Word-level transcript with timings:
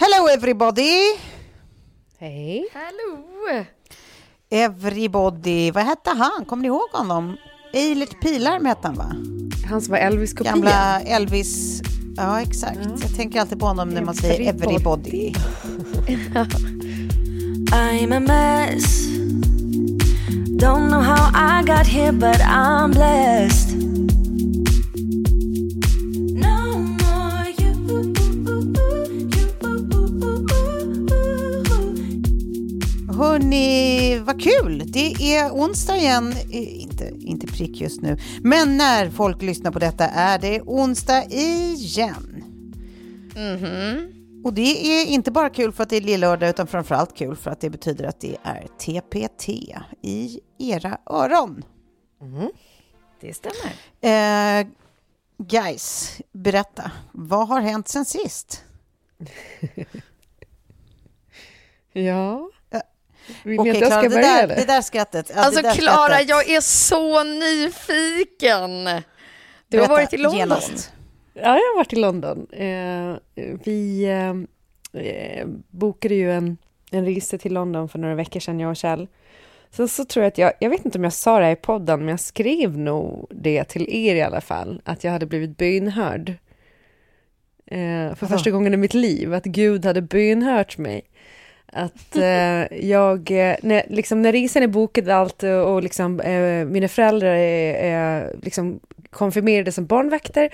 Hello 0.00 0.28
everybody! 0.28 1.18
Hej. 2.18 2.64
Hallå! 2.72 3.24
Everybody, 4.50 5.70
vad 5.70 5.84
hette 5.84 6.10
han? 6.10 6.44
Kommer 6.44 6.62
ni 6.62 6.68
ihåg 6.68 6.90
honom? 6.92 7.36
Eilert 7.72 8.20
Pilarm 8.22 8.64
hette 8.64 8.86
han 8.88 8.96
va? 8.96 9.12
Han 9.70 9.82
som 9.82 9.92
var 9.92 9.98
Elvis-kopia. 9.98 10.52
Gamla 10.52 11.00
Elvis. 11.00 11.82
Ja, 12.16 12.40
exakt. 12.40 12.78
Jag 13.00 13.16
tänker 13.16 13.40
alltid 13.40 13.60
på 13.60 13.66
honom 13.66 13.88
när 13.88 14.02
man 14.02 14.14
säger 14.14 14.48
everybody. 14.54 15.32
I'm 17.72 18.16
a 18.16 18.20
mess. 18.20 19.06
Don't 20.60 20.88
know 20.88 21.00
how 21.02 21.30
I 21.34 21.62
got 21.62 21.86
here, 21.86 22.12
but 22.12 22.40
I'm 22.40 22.92
blessed. 22.92 23.78
Hörni, 33.42 34.18
vad 34.18 34.42
kul! 34.42 34.82
Det 34.92 35.36
är 35.36 35.50
onsdag 35.50 35.96
igen. 35.96 36.32
Eh, 36.32 36.82
Inte, 36.82 37.12
inte 37.20 37.46
prick 37.46 37.80
just 37.80 38.00
nu. 38.02 38.16
Men 38.42 38.76
när 38.76 39.10
folk 39.10 39.42
lyssnar 39.42 39.70
på 39.70 39.78
detta 39.78 40.04
är 40.08 40.38
det 40.38 40.60
onsdag 40.60 41.24
igen. 41.24 42.44
Och 44.44 44.52
det 44.54 44.86
är 44.86 45.06
inte 45.06 45.30
bara 45.30 45.50
kul 45.50 45.72
för 45.72 45.82
att 45.82 45.90
det 45.90 45.96
är 45.96 46.00
lillördag 46.00 46.50
utan 46.50 46.66
framförallt 46.66 47.16
kul 47.16 47.36
för 47.36 47.50
att 47.50 47.60
det 47.60 47.70
betyder 47.70 48.04
att 48.04 48.20
det 48.20 48.36
är 48.42 48.66
TPT 48.78 49.48
i 50.02 50.40
era 50.58 50.98
öron. 51.06 51.64
Det 53.20 53.34
stämmer. 53.34 53.72
Eh, 54.60 54.66
guys, 55.38 56.16
berätta. 56.32 56.90
Vad 57.12 57.48
har 57.48 57.60
hänt 57.60 57.88
sen 57.88 58.04
sist? 58.04 58.64
Ja. 61.92 62.50
Vill 63.44 63.60
Okej, 63.60 63.72
ni 63.72 63.78
att 63.78 63.80
jag 63.82 63.88
Klara, 63.88 64.00
ska 64.02 64.08
det, 64.08 64.14
börja 64.14 64.26
där, 64.34 64.44
eller? 64.44 64.56
det 64.56 64.64
där 64.64 64.80
skrattet. 64.80 65.30
ja, 65.34 65.40
Alltså 65.42 65.62
det 65.62 65.72
Klara, 65.74 66.22
jag 66.22 66.50
är 66.50 66.60
så 66.60 67.24
nyfiken. 67.24 68.84
Du 69.68 69.78
har 69.78 69.86
Berätta 69.86 69.88
varit 69.92 70.12
i 70.12 70.16
London. 70.16 70.38
genast. 70.38 70.92
Ja, 71.34 71.42
jag 71.42 71.50
har 71.52 71.76
varit 71.76 71.92
i 71.92 71.96
London. 71.96 72.46
Eh, 72.52 73.16
vi 73.64 74.04
eh, 74.92 75.46
bokade 75.70 76.14
ju 76.14 76.32
en, 76.32 76.56
en 76.90 77.04
resa 77.06 77.38
till 77.38 77.52
London 77.52 77.88
för 77.88 77.98
några 77.98 78.14
veckor 78.14 78.40
sedan, 78.40 78.60
jag 78.60 78.70
och 78.70 78.76
Kjell. 78.76 79.08
Sen 79.70 79.88
så 79.88 80.04
tror 80.04 80.22
jag 80.24 80.30
att 80.30 80.38
jag, 80.38 80.52
jag 80.60 80.70
vet 80.70 80.84
inte 80.84 80.98
om 80.98 81.04
jag 81.04 81.12
sa 81.12 81.38
det 81.38 81.44
här 81.44 81.52
i 81.52 81.56
podden, 81.56 81.98
men 82.00 82.08
jag 82.08 82.20
skrev 82.20 82.78
nog 82.78 83.26
det 83.30 83.64
till 83.64 83.86
er 83.88 84.14
i 84.14 84.22
alla 84.22 84.40
fall, 84.40 84.82
att 84.84 85.04
jag 85.04 85.12
hade 85.12 85.26
blivit 85.26 85.56
bönhörd. 85.56 86.28
Eh, 87.66 88.14
för 88.14 88.26
första 88.26 88.50
gången 88.50 88.74
i 88.74 88.76
mitt 88.76 88.94
liv, 88.94 89.34
att 89.34 89.44
Gud 89.44 89.84
hade 89.84 90.02
bönhört 90.02 90.78
mig. 90.78 91.02
Att 91.72 92.16
eh, 92.16 92.88
jag, 92.88 93.30
eh, 93.30 93.56
när, 93.62 93.86
liksom, 93.88 94.22
när 94.22 94.32
resan 94.32 94.62
är 94.62 94.66
bokad 94.66 95.08
allt 95.08 95.42
och, 95.42 95.74
och 95.74 95.82
liksom, 95.82 96.20
eh, 96.20 96.64
mina 96.64 96.88
föräldrar 96.88 97.34
är, 97.34 97.74
är 97.74 98.36
liksom 98.42 98.80
konfirmerade 99.10 99.72
som 99.72 99.86
barnvakter, 99.86 100.50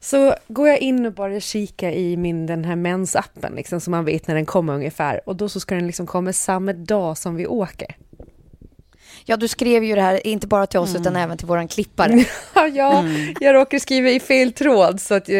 så 0.00 0.34
går 0.48 0.68
jag 0.68 0.78
in 0.78 1.06
och 1.06 1.12
bara 1.12 1.40
kika 1.40 1.92
i 1.92 2.16
min, 2.16 2.46
den 2.46 2.64
här 2.64 2.76
mensappen, 2.76 3.54
liksom, 3.54 3.80
så 3.80 3.90
man 3.90 4.04
vet 4.04 4.26
när 4.26 4.34
den 4.34 4.46
kommer 4.46 4.74
ungefär. 4.74 5.20
Och 5.28 5.36
då 5.36 5.48
så 5.48 5.60
ska 5.60 5.74
den 5.74 5.86
liksom 5.86 6.06
komma 6.06 6.32
samma 6.32 6.72
dag 6.72 7.18
som 7.18 7.36
vi 7.36 7.46
åker. 7.46 7.96
Ja, 9.24 9.36
du 9.36 9.48
skrev 9.48 9.84
ju 9.84 9.94
det 9.94 10.00
här, 10.00 10.26
inte 10.26 10.46
bara 10.46 10.66
till 10.66 10.80
oss 10.80 10.96
utan 10.96 11.16
även 11.16 11.38
till 11.38 11.46
våran 11.46 11.68
klippare. 11.68 12.24
Ja, 12.54 12.68
ja 12.68 13.04
jag 13.40 13.54
råkade 13.54 13.80
skriva 13.80 14.08
i 14.10 14.20
fel 14.20 14.52
tråd 14.52 15.00
så 15.00 15.14
att 15.14 15.28
eh, 15.28 15.34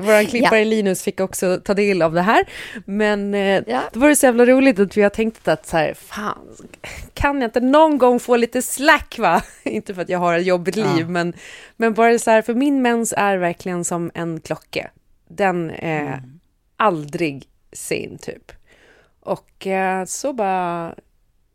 vår 0.00 0.24
klippare 0.28 0.58
Ja. 0.58 0.64
Linus 0.64 1.02
fick 1.02 1.20
också 1.20 1.60
ta 1.64 1.74
del 1.74 2.02
av 2.02 2.12
det 2.12 2.20
här. 2.22 2.44
Men 2.86 3.34
eh, 3.34 3.62
Ja. 3.66 3.80
då 3.92 4.00
var 4.00 4.08
det 4.08 4.16
så 4.16 4.26
jävla 4.26 4.46
roligt 4.46 4.78
att 4.78 4.96
vi 4.96 5.02
har 5.02 5.10
tänkt 5.10 5.48
att 5.48 5.66
så 5.66 5.76
här, 5.76 5.94
fan, 5.94 6.38
kan 7.14 7.40
jag 7.40 7.48
inte 7.48 7.60
någon 7.60 7.98
gång 7.98 8.20
få 8.20 8.36
lite 8.36 8.62
slack 8.62 9.18
va? 9.18 9.42
inte 9.62 9.94
för 9.94 10.02
att 10.02 10.08
jag 10.08 10.18
har 10.18 10.38
ett 10.38 10.46
jobbigt 10.46 10.76
liv, 10.76 11.08
men, 11.08 11.32
men 11.76 11.94
bara 11.94 12.18
så 12.18 12.30
här, 12.30 12.42
för 12.42 12.54
min 12.54 12.82
mens 12.82 13.14
är 13.16 13.36
verkligen 13.36 13.84
som 13.84 14.10
en 14.14 14.40
klocka. 14.40 14.90
Den 15.28 15.70
är 15.70 16.22
aldrig 16.76 17.44
sen 17.72 18.18
typ. 18.18 18.52
Och 19.20 19.66
eh, 19.66 20.04
så 20.04 20.32
bara 20.32 20.94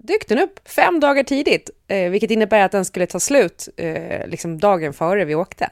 dök 0.08 0.28
den 0.28 0.40
upp 0.40 0.70
fem 0.70 1.00
dagar 1.00 1.24
tidigt, 1.24 1.70
eh, 1.88 2.10
vilket 2.10 2.32
innebär 2.32 2.62
att 2.66 2.72
den 2.72 2.86
skulle 2.86 3.06
ta 3.06 3.20
slut 3.20 3.70
eh, 3.78 4.28
liksom 4.28 4.58
dagen 4.58 4.94
före 4.94 5.26
vi 5.26 5.36
åkte. 5.36 5.70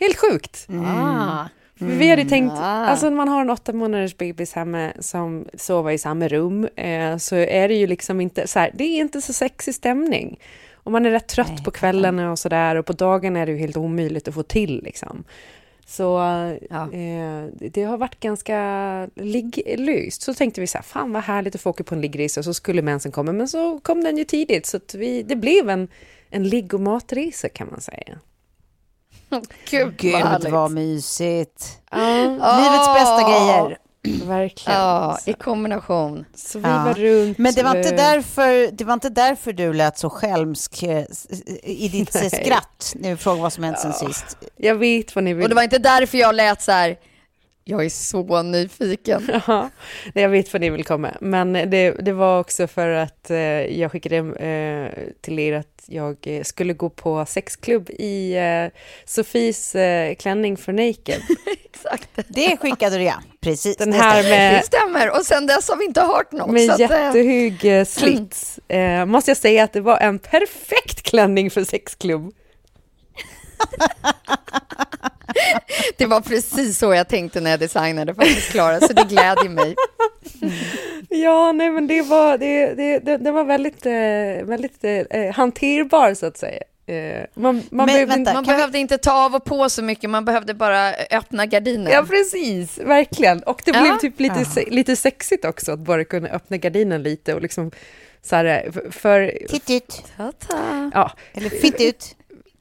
Helt 0.00 0.16
sjukt! 0.16 0.66
Ah. 0.86 1.44
För 1.78 1.84
Vi 1.84 2.10
hade 2.10 2.24
tänkt, 2.24 2.52
Ah. 2.52 2.64
alltså 2.64 3.10
när 3.10 3.16
man 3.16 3.28
har 3.28 3.40
en 3.40 3.50
åtta 3.50 3.72
månaders 3.72 4.16
bebis 4.16 4.52
hemma 4.52 4.92
som 5.00 5.46
sover 5.54 5.92
i 5.92 5.98
samma 5.98 6.28
rum 6.28 6.68
eh, 6.76 7.16
så 7.16 7.36
är 7.36 7.68
det 7.68 7.74
ju 7.74 7.86
liksom 7.86 8.20
inte 8.20 8.46
så 8.46 8.58
här, 8.58 8.70
det 8.74 8.84
är 8.84 9.00
inte 9.00 9.20
så 9.22 9.32
sexig 9.32 9.74
stämning. 9.74 10.38
Och 10.74 10.92
man 10.92 11.06
är 11.06 11.10
rätt 11.10 11.28
trött 11.28 11.64
på 11.64 11.70
kvällarna 11.70 12.30
och 12.30 12.38
sådär 12.38 12.76
och 12.76 12.86
på 12.86 12.92
dagen 12.92 13.36
är 13.36 13.46
det 13.46 13.52
ju 13.52 13.58
helt 13.58 13.76
omöjligt 13.76 14.28
att 14.28 14.34
få 14.34 14.42
till 14.42 14.82
liksom. 14.84 15.24
Så 15.88 16.02
Ja. 16.70 16.92
eh, 16.92 17.44
det 17.52 17.82
har 17.82 17.96
varit 17.98 18.20
ganska 18.20 19.08
ligglöst. 19.14 20.22
Så 20.22 20.34
tänkte 20.34 20.60
vi 20.60 20.66
så 20.66 20.78
här, 20.78 20.82
fan 20.82 21.12
vad 21.12 21.22
härligt 21.22 21.54
att 21.54 21.60
få 21.60 21.70
åka 21.70 21.84
på 21.84 21.94
en 21.94 22.00
liggresa 22.00 22.42
så 22.42 22.54
skulle 22.54 22.82
mensen 22.82 23.12
komma. 23.12 23.32
Men 23.32 23.48
så 23.48 23.78
kom 23.80 24.04
den 24.04 24.16
ju 24.18 24.24
tidigt 24.24 24.66
så 24.66 24.76
att 24.76 24.94
vi, 24.94 25.22
det 25.22 25.36
blev 25.36 25.70
en, 25.70 25.88
en 26.30 26.48
ligg 26.48 26.74
och 26.74 26.80
matresa 26.80 27.48
kan 27.48 27.68
man 27.70 27.80
säga. 27.80 28.18
Gud, 29.70 29.94
Gud 29.98 30.12
vad 30.12 30.50
vad 30.50 30.70
mysigt. 30.70 31.80
Ja, 31.90 31.98
Livets 32.58 32.94
bästa 32.94 33.22
grejer. 33.30 33.78
Verkligen. 34.02 34.78
Ja, 34.80 35.18
i 35.26 35.32
kombination. 35.32 36.24
Så 36.34 36.58
vi 36.58 36.68
Ja. 36.68 36.84
var 36.84 36.94
runt. 36.94 37.38
Men 37.38 37.54
det 37.54 37.62
var, 37.62 37.76
inte 37.76 37.90
därför, 37.96 38.72
det 38.72 38.84
var 38.84 38.94
inte 38.94 39.08
därför 39.08 39.52
du 39.52 39.72
lät 39.72 39.98
så 39.98 40.10
skälmsk 40.10 40.82
eh, 40.82 41.04
i 41.62 41.88
ditt 41.88 42.14
Nej. 42.14 42.30
skratt 42.30 42.92
när 42.96 43.10
vi 43.10 43.16
frågade 43.16 43.42
vad 43.42 43.52
som 43.52 43.64
hänt 43.64 43.78
sen 43.78 43.92
sist. 43.92 44.36
Jag 44.56 44.74
vet 44.74 45.14
vad 45.14 45.24
ni 45.24 45.34
vill. 45.34 45.42
Och 45.42 45.48
det 45.48 45.54
var 45.54 45.62
inte 45.62 45.78
därför 45.78 46.18
jag 46.18 46.34
lät 46.34 46.62
så 46.62 46.72
här, 46.72 46.96
Jag 47.70 47.84
är 47.84 47.88
så 47.88 48.42
nyfiken. 48.42 49.28
Ja, 49.46 49.70
jag 50.14 50.28
vet 50.28 50.52
vad 50.52 50.60
ni 50.60 50.70
vill 50.70 50.84
komma. 50.84 51.10
Men 51.20 51.52
det, 51.52 51.90
det 51.90 52.12
var 52.12 52.40
också 52.40 52.66
för 52.66 52.88
att 52.88 53.30
eh, 53.30 53.38
jag 53.80 53.92
skickade 53.92 54.16
eh, 54.16 55.12
till 55.20 55.38
er 55.38 55.52
att 55.52 55.84
jag 55.86 56.16
eh, 56.22 56.42
skulle 56.42 56.72
gå 56.72 56.90
på 56.90 57.26
sexklubb 57.28 57.90
i 57.90 58.36
eh, 58.36 58.80
Sofies 59.04 59.74
eh, 59.74 60.14
klänning 60.14 60.56
för 60.56 60.72
Naked. 60.72 61.22
Exakt. 61.64 62.08
Det 62.28 62.56
skickade 62.56 62.98
du 62.98 63.04
ja, 63.04 63.22
precis. 63.40 63.76
Den 63.76 63.90
det 63.90 63.96
här 63.96 64.22
med, 64.22 64.54
Det 64.54 64.66
stämmer. 64.66 65.10
Och 65.10 65.26
sen 65.26 65.46
dess 65.46 65.68
har 65.68 65.76
vi 65.76 65.84
inte 65.84 66.00
hört 66.00 66.32
något. 66.32 66.50
med 66.50 66.62
så 66.62 66.72
eh, 66.72 66.80
jättehög 66.80 67.64
eh, 67.64 67.84
slits. 67.84 68.58
Eh, 68.68 69.04
måste 69.04 69.30
jag 69.30 69.38
säga 69.38 69.64
att 69.64 69.72
det 69.72 69.80
var 69.80 69.98
en 69.98 70.18
perfekt 70.18 71.02
klänning 71.02 71.50
för 71.50 71.64
sexklubb. 71.64 72.32
Det 75.96 76.06
var 76.06 76.20
precis 76.20 76.78
så 76.78 76.94
jag 76.94 77.08
tänkte 77.08 77.40
när 77.40 77.50
jag 77.50 77.60
designade 77.60 78.14
faktiskt, 78.14 78.50
Klara, 78.50 78.80
så 78.80 78.92
det 78.92 79.04
glädjer 79.08 79.48
mig. 79.48 79.74
Ja, 81.08 81.52
nej 81.52 81.70
men 81.70 81.86
det 81.86 82.02
var, 82.02 82.38
det, 82.38 82.74
det, 82.74 83.16
det, 83.16 83.30
var 83.30 83.44
väldigt, 83.44 83.86
eh, 83.86 84.46
väldigt 84.48 84.84
eh, 85.10 85.34
hanterbar 85.34 86.14
så 86.14 86.26
att 86.26 86.36
säga. 86.36 86.62
Eh, 86.86 87.24
man 87.34 87.54
man 87.54 87.64
Men 87.70 87.86
behövde 87.86 88.06
vänta, 88.06 88.18
inte- 88.20 88.34
Man 88.34 88.44
Kan 88.44 88.56
behövde 88.56 88.78
inte 88.78 88.98
ta 88.98 89.12
av 89.24 89.34
och 89.34 89.44
på 89.44 89.68
så 89.68 89.82
mycket, 89.82 90.10
man 90.10 90.24
behövde 90.24 90.54
bara 90.54 90.94
öppna 90.94 91.46
gardinen. 91.46 91.92
Ja, 91.92 92.02
precis, 92.08 92.78
verkligen. 92.78 93.42
Och 93.42 93.62
det 93.64 93.70
Ja. 93.74 93.80
blev 93.80 93.98
typ 93.98 94.20
lite, 94.20 94.46
Ja. 94.56 94.62
lite 94.68 94.96
sexigt 94.96 95.44
också 95.44 95.72
att 95.72 95.78
bara 95.78 96.04
kunna 96.04 96.28
öppna 96.28 96.56
gardinen 96.56 97.02
lite 97.02 97.34
och 97.34 97.42
liksom 97.42 97.70
så 98.22 98.36
här, 98.36 98.70
för, 98.90 99.38
Titt 99.48 99.70
ut, 99.70 100.02
Ta-ta. 100.16 100.90
ja, 100.94 101.12
eller 101.34 101.50
fitt 101.50 101.80
ut. 101.80 102.14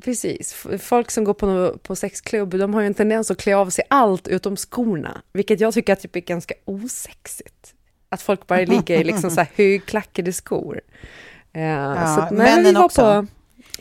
Precis. 0.04 0.54
Folk 0.80 1.12
som 1.12 1.24
går 1.24 1.34
på, 1.34 1.78
på 1.84 1.96
sexklubb, 1.96 2.58
de 2.58 2.74
har 2.74 2.82
ju 2.82 2.88
en 2.88 2.94
tendens 2.94 3.32
att 3.32 3.38
klä 3.38 3.56
av 3.56 3.70
sig 3.70 3.86
allt 3.90 4.28
utom 4.28 4.56
skorna, 4.58 5.22
vilket 5.34 5.60
jag 5.60 5.74
tycker 5.74 5.96
typ 5.96 6.16
är 6.16 6.20
ganska 6.20 6.54
osexigt. 6.66 7.74
Att 8.10 8.22
folk 8.22 8.48
bara 8.48 8.60
ligger 8.60 9.00
i 9.00 9.04
liksom 9.04 9.32
så 9.32 9.40
här 9.42 9.50
högklackade 9.56 10.34
skor. 10.34 10.82
Eh, 11.54 12.16
så 12.16 12.22
att, 12.22 12.32
nej, 12.32 12.38
men 12.38 12.58
vi 12.58 12.64
männen 12.64 12.76
var 12.76 12.86
också. 12.86 13.02
På, 13.02 13.28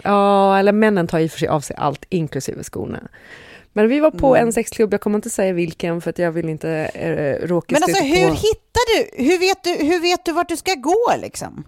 ja, 0.03 0.59
eller 0.59 0.73
männen 0.73 1.07
tar 1.07 1.19
i 1.19 1.27
och 1.27 1.31
för 1.31 1.39
sig 1.39 1.49
av 1.49 1.61
sig 1.61 1.77
allt, 1.77 2.05
inklusive 2.09 2.65
skorna. 2.65 3.09
Men 3.73 3.89
vi 3.89 4.01
var 4.01 4.11
på 4.11 4.37
Mm. 4.37 4.47
en 4.47 4.53
sexklubb, 4.53 4.93
jag 4.93 5.01
kommer 5.01 5.19
inte 5.19 5.31
säga 5.31 5.53
vilken 5.53 6.01
för 6.01 6.11
att 6.11 6.19
jag 6.19 6.33
vill 6.33 6.49
inte 6.49 6.71
eh, 6.71 7.47
råka 7.47 7.67
Men 7.75 7.83
alltså 7.83 8.03
hur 8.03 8.29
på... 8.29 8.35
hittar 8.35 8.97
du, 8.97 9.25
hur 9.25 9.39
vet 9.39 9.65
du, 9.65 9.71
hur 9.71 10.01
vet 10.01 10.25
du 10.25 10.33
vart 10.33 10.49
du 10.49 10.57
ska 10.57 10.75
gå 10.75 11.15
liksom? 11.23 11.65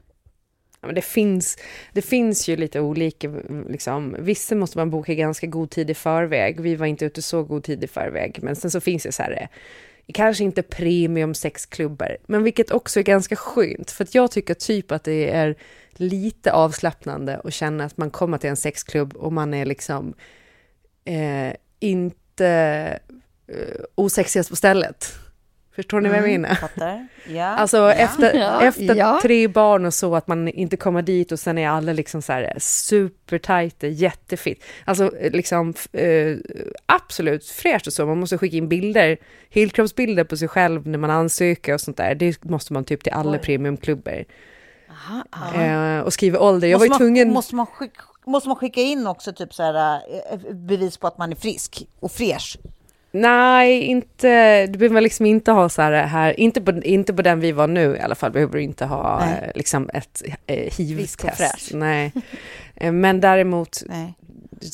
Ja, 0.81 0.87
men 0.87 0.95
det, 0.95 1.03
finns, 1.03 1.59
det 1.93 2.03
finns 2.03 2.49
ju 2.49 2.57
lite 2.57 2.81
olika, 2.81 3.29
liksom. 3.69 4.17
vissa 4.19 4.55
måste 4.55 4.79
man 4.79 4.91
boka 4.91 5.15
ganska 5.15 5.47
god 5.47 5.71
tid 5.71 5.91
i 5.91 5.95
förväg. 5.95 6.61
Vi 6.61 6.77
var 6.77 6.87
inte 6.87 7.05
ute 7.05 7.23
så 7.23 7.43
god 7.43 7.65
tid 7.65 7.85
i 7.85 7.87
förväg, 7.87 8.39
men 8.43 8.57
sen 8.57 8.71
så 8.71 8.81
finns 8.81 9.03
det 9.03 9.13
så 9.13 9.23
här, 9.23 9.33
eh, 9.43 9.49
kanske 10.15 10.45
inte 10.45 10.63
premium 10.63 11.35
sexklubbar, 11.35 12.17
men 12.27 12.43
vilket 12.43 12.71
också 12.71 13.01
är 13.01 13.05
ganska 13.05 13.37
skönt, 13.37 13.91
för 13.91 14.05
att 14.05 14.15
jag 14.15 14.31
tycker 14.31 14.55
typ 14.55 14.93
att 14.93 15.05
det 15.05 15.31
är 15.31 15.57
lite 15.93 16.53
avslappnande 16.53 17.41
att 17.45 17.55
känna 17.55 17.85
att 17.85 17.97
man 17.97 18.11
kommer 18.11 18.39
till 18.39 18.51
en 18.51 18.57
sexklubb 18.57 19.17
och 19.17 19.33
man 19.33 19.55
är 19.55 19.67
liksom 19.67 20.15
eh, 21.05 21.53
inte 21.81 22.49
eh, 23.47 23.81
osexigast 23.95 24.51
på 24.51 24.57
stället. 24.57 25.15
Förstår 25.79 26.01
ni 26.01 26.09
vad 26.09 26.19
jag 26.19 26.25
menar? 26.25 26.55
Fattar? 26.55 27.09
Ja. 27.29 27.45
Alltså 27.57 27.93
efter, 27.93 28.35
Ja. 28.35 28.63
efter 28.63 28.95
Ja. 28.95 29.19
tre 29.23 29.49
barn 29.49 29.87
och 29.87 29.95
så, 29.95 30.17
att 30.17 30.27
man 30.27 30.49
inte 30.49 30.77
kommer 30.77 31.03
dit 31.03 31.33
och 31.33 31.39
sen 31.39 31.59
är 31.59 31.69
alla 31.69 31.93
liksom 31.93 32.23
så 32.23 32.33
här 32.33 32.55
supertajta, 32.59 33.87
jättefitt. 33.87 34.65
Alltså 34.85 35.13
liksom 35.33 35.75
eh, 35.93 36.37
absolut 36.87 37.45
fräscht 37.47 37.87
och 37.87 37.93
så, 37.93 38.07
man 38.07 38.21
måste 38.21 38.39
skicka 38.39 38.57
in 38.57 38.69
bilder, 38.69 39.17
helkroppsbilder 39.51 40.25
på 40.25 40.37
sig 40.37 40.49
själv 40.49 40.87
när 40.87 40.99
man 40.99 41.11
ansöker 41.11 41.75
och 41.75 41.81
sånt 41.81 41.97
där. 41.97 42.15
Det 42.15 42.45
måste 42.45 42.73
man 42.73 42.85
typ 42.85 43.03
till 43.05 43.13
alla 43.13 43.39
premiumklubbar. 43.39 44.25
Eh, 45.55 46.01
och 46.01 46.13
skriva 46.13 46.39
ålder. 46.39 46.69
Jag 46.69 46.79
var 46.79 46.87
måste, 46.89 47.05
ju 47.05 47.07
tvungen... 47.09 47.29
man, 47.29 47.35
måste, 47.35 47.55
man 47.55 47.67
skicka, 47.67 48.03
måste 48.27 48.49
man 48.49 48.57
skicka 48.57 48.81
in 48.81 49.07
också 49.07 49.33
typ 49.33 49.55
så 49.55 49.63
här, 49.63 50.01
eh, 50.33 50.39
bevis 50.55 50.97
på 50.97 51.07
att 51.07 51.19
man 51.19 51.33
är 51.33 51.37
frisk 51.37 51.87
och 52.01 52.13
fräsch? 52.13 52.59
Nej, 53.11 53.81
inte, 53.83 54.67
du 54.67 54.79
behöver 54.79 55.01
liksom 55.01 55.27
inte 55.27 55.53
ha 55.53 55.69
så 55.69 55.83
här, 55.83 55.93
här 55.93 56.41
inte, 56.41 56.61
på, 56.61 56.83
inte 56.83 57.15
på 57.15 57.23
den 57.23 57.41
vi 57.41 57.53
var 57.53 57.67
nu 57.67 57.97
i 57.97 58.01
alla 58.01 58.15
fall, 58.15 58.33
behöver 58.33 58.53
du 58.53 58.63
inte 58.63 58.85
ha 58.85 59.19
Nej. 59.25 59.43
eh, 59.43 59.51
liksom 59.55 59.91
ett 59.95 60.23
eh, 60.47 60.73
hiv-test. 60.79 61.71
Nej. 61.75 62.13
Eh, 62.75 62.93
Men 62.93 63.21
däremot, 63.21 63.83
Nej. 63.87 64.15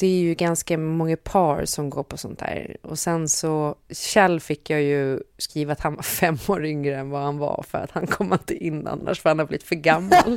det 0.01 0.07
är 0.07 0.21
ju 0.21 0.35
ganska 0.35 0.79
många 0.79 1.17
par 1.17 1.65
som 1.65 1.91
går 1.91 2.03
på 2.03 2.17
sånt 2.17 2.39
där. 2.39 2.77
Och 2.83 2.99
sen 2.99 3.29
så, 3.29 3.75
Kjell 3.91 4.41
fick 4.41 4.71
jag 4.71 4.83
ju 4.83 5.21
skriva 5.39 5.73
att 5.73 5.81
han 5.81 5.95
var 5.95 6.03
fem 6.03 6.39
år 6.49 6.65
yngre 6.67 6.97
än 6.97 7.11
vad 7.11 7.23
han 7.23 7.39
var, 7.39 7.65
för 7.69 7.79
att 7.79 7.91
han 7.91 8.07
kom 8.07 8.33
inte 8.33 8.55
in 8.55 8.87
annars, 8.87 9.21
för 9.21 9.31
han 9.31 9.39
har 9.39 9.47
blivit 9.47 9.67
för 9.67 9.75
gammal. 9.75 10.37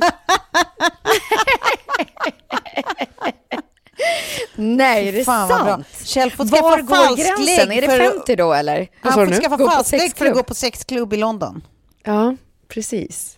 Nej, 4.56 5.08
är 5.08 5.12
det 5.12 5.24
Fan 5.24 5.48
vad 5.48 5.64
bra. 5.64 5.74
sant? 5.74 5.86
Kjell 6.04 6.30
får 6.30 6.44
Var 6.44 6.58
skaffa 6.60 6.82
går 6.82 7.16
gränsen? 7.16 7.72
Är 7.72 7.80
det 7.80 7.86
för- 7.88 7.98
50 8.12 8.36
då 8.36 8.52
eller? 8.52 8.88
Han 9.00 9.26
du 9.28 9.34
får 9.34 9.42
skaffa 9.42 9.58
falsklägg 9.70 10.16
för 10.16 10.26
att 10.26 10.34
gå 10.34 10.42
på 10.42 10.54
sexklubb 10.54 11.12
i 11.12 11.16
London. 11.16 11.62
ja, 12.04 12.36
precis. 12.68 13.34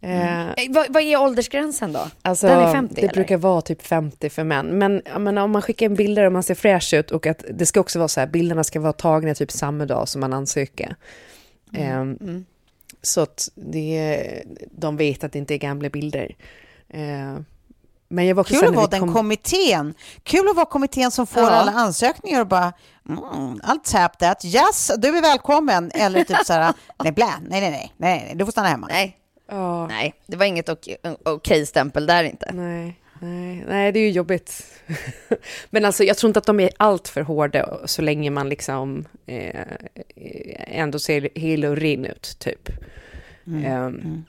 Eh, 0.00 0.48
Eh, 0.48 0.54
Vad, 0.70 0.86
vad 0.92 1.02
är 1.02 1.20
åldersgränsen 1.20 1.92
då? 1.92 2.08
Alltså, 2.22 2.46
Den 2.46 2.58
är 2.60 2.72
50 2.72 2.94
det 2.94 3.00
eller? 3.02 3.12
brukar 3.12 3.36
vara 3.36 3.60
typ 3.60 3.82
50 3.86 4.30
för 4.30 4.44
män. 4.44 4.66
Men, 4.78 5.02
menar, 5.18 5.42
om 5.42 5.50
man 5.50 5.62
skickar 5.62 5.86
in 5.86 5.94
bilder 5.94 6.24
och 6.24 6.32
man 6.32 6.42
ser 6.42 6.54
fräsch 6.54 6.94
ut 6.94 7.10
och 7.10 7.26
att 7.26 7.44
det 7.50 7.66
ska 7.66 7.80
också 7.80 7.98
vara 7.98 8.08
så 8.08 8.20
här, 8.20 8.26
bilderna 8.26 8.64
ska 8.64 8.80
vara 8.80 8.92
tagna 8.92 9.34
typ 9.34 9.52
samma 9.52 9.86
dag 9.86 10.08
som 10.08 10.20
man 10.20 10.32
ansöker. 10.32 10.96
Mm, 11.74 12.10
Ehm, 12.20 12.44
Så 13.02 13.20
att 13.20 13.48
det, 13.54 14.42
de 14.70 14.96
vet 14.96 15.24
att 15.24 15.32
det 15.32 15.38
inte 15.38 15.54
är 15.54 15.58
gamla 15.58 15.88
bilder. 15.88 16.36
Eh, 16.88 17.36
men 18.14 18.26
jag 18.26 18.34
var 18.34 18.44
Kul 18.44 18.68
att 18.68 18.74
vara 18.74 18.86
den 18.86 19.00
kom- 19.00 19.12
kommittén. 19.14 19.94
Kul 20.22 20.48
att 20.48 20.56
vara 20.56 20.66
kommittén 20.66 21.10
som 21.10 21.26
får 21.26 21.42
Ja. 21.42 21.50
alla 21.50 21.72
ansökningar 21.72 22.40
och 22.40 22.46
bara 22.46 22.72
mm, 23.08 23.20
I'll 23.60 23.80
tap 23.92 24.18
that. 24.18 24.44
Yes, 24.44 24.90
du 24.98 25.18
är 25.18 25.22
välkommen. 25.22 25.90
Eller 25.94 26.24
typ 26.24 26.36
så 26.46 26.52
här, 26.52 26.74
nej 27.04 27.12
blä, 27.12 27.26
nej, 27.48 27.60
nej, 27.60 27.70
nej, 27.70 27.92
nej, 27.96 28.22
nej, 28.26 28.34
du 28.36 28.44
får 28.44 28.52
stanna 28.52 28.68
hemma. 28.68 28.86
Nej, 28.90 29.16
Ja, 29.50 29.86
nej, 29.86 30.14
det 30.26 30.36
var 30.36 30.44
inget 30.46 30.68
ok- 30.68 30.96
okej-stämpel 31.24 32.06
där 32.06 32.24
inte. 32.24 32.50
nej, 32.52 33.00
nej, 33.20 33.64
nej, 33.68 33.92
det 33.92 33.98
är 33.98 34.04
ju 34.04 34.10
jobbigt. 34.10 34.64
Men 35.70 35.84
alltså, 35.84 36.04
jag 36.04 36.16
tror 36.16 36.28
inte 36.30 36.38
att 36.38 36.46
de 36.46 36.60
är 36.60 36.70
allt 36.76 37.08
för 37.08 37.20
hårda 37.20 37.78
så 37.84 38.02
länge 38.02 38.30
man 38.30 38.48
liksom 38.48 39.04
eh, 39.26 39.66
ändå 40.66 40.98
ser 40.98 41.28
hel 41.34 41.64
och 41.64 41.76
ren 41.76 42.04
ut, 42.04 42.36
typ. 42.38 42.68
Mm. 43.46 43.64
Ehm, 43.64 44.24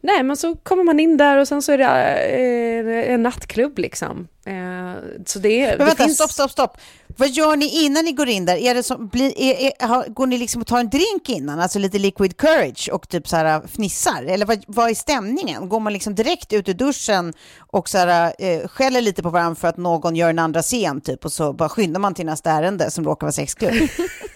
Nej, 0.00 0.22
men 0.22 0.36
så 0.36 0.56
kommer 0.56 0.84
man 0.84 1.00
in 1.00 1.16
där 1.16 1.38
och 1.38 1.48
sen 1.48 1.62
så 1.62 1.72
är 1.72 1.78
det 1.78 1.84
eh, 1.84 3.14
en 3.14 3.22
nattklubb 3.22 3.78
liksom. 3.78 4.28
Eh, 4.46 4.94
så 5.26 5.38
det, 5.38 5.66
Men 5.68 5.78
det 5.78 5.84
vänta, 5.84 6.04
finns... 6.04 6.14
stopp, 6.14 6.30
stopp, 6.30 6.50
stopp. 6.50 6.76
Vad 7.16 7.28
gör 7.28 7.56
ni 7.56 7.84
innan 7.84 8.04
ni 8.04 8.12
går 8.12 8.28
in 8.28 8.44
där? 8.44 8.56
Är 8.56 8.74
det 8.74 8.82
som, 8.82 9.08
blir, 9.08 9.38
är, 9.38 9.72
är, 9.78 10.08
går 10.08 10.26
ni 10.26 10.38
liksom 10.38 10.60
och 10.60 10.66
tar 10.66 10.78
en 10.80 10.90
drink 10.90 11.28
innan, 11.28 11.60
alltså 11.60 11.78
lite 11.78 11.98
liquid 11.98 12.36
courage 12.36 12.88
och 12.92 13.08
typ 13.08 13.28
så 13.28 13.36
här 13.36 13.62
fnissar? 13.66 14.22
Eller 14.22 14.46
vad, 14.46 14.64
vad 14.66 14.90
är 14.90 14.94
stämningen? 14.94 15.68
Går 15.68 15.80
man 15.80 15.92
liksom 15.92 16.14
direkt 16.14 16.52
ut 16.52 16.68
ur 16.68 16.74
duschen 16.74 17.32
och 17.58 17.88
så 17.88 17.98
här, 17.98 18.34
eh, 18.38 18.68
skäller 18.68 19.00
lite 19.00 19.22
på 19.22 19.30
varandra 19.30 19.54
för 19.54 19.68
att 19.68 19.76
någon 19.76 20.16
gör 20.16 20.30
en 20.30 20.38
andra 20.38 20.62
scen 20.62 21.00
typ 21.00 21.24
och 21.24 21.32
så 21.32 21.52
bara 21.52 21.68
skyndar 21.68 22.00
man 22.00 22.14
till 22.14 22.26
nästa 22.26 22.50
ärende 22.50 22.90
som 22.90 23.04
råkar 23.04 23.26
vara 23.26 23.32
sexklubb? 23.32 23.74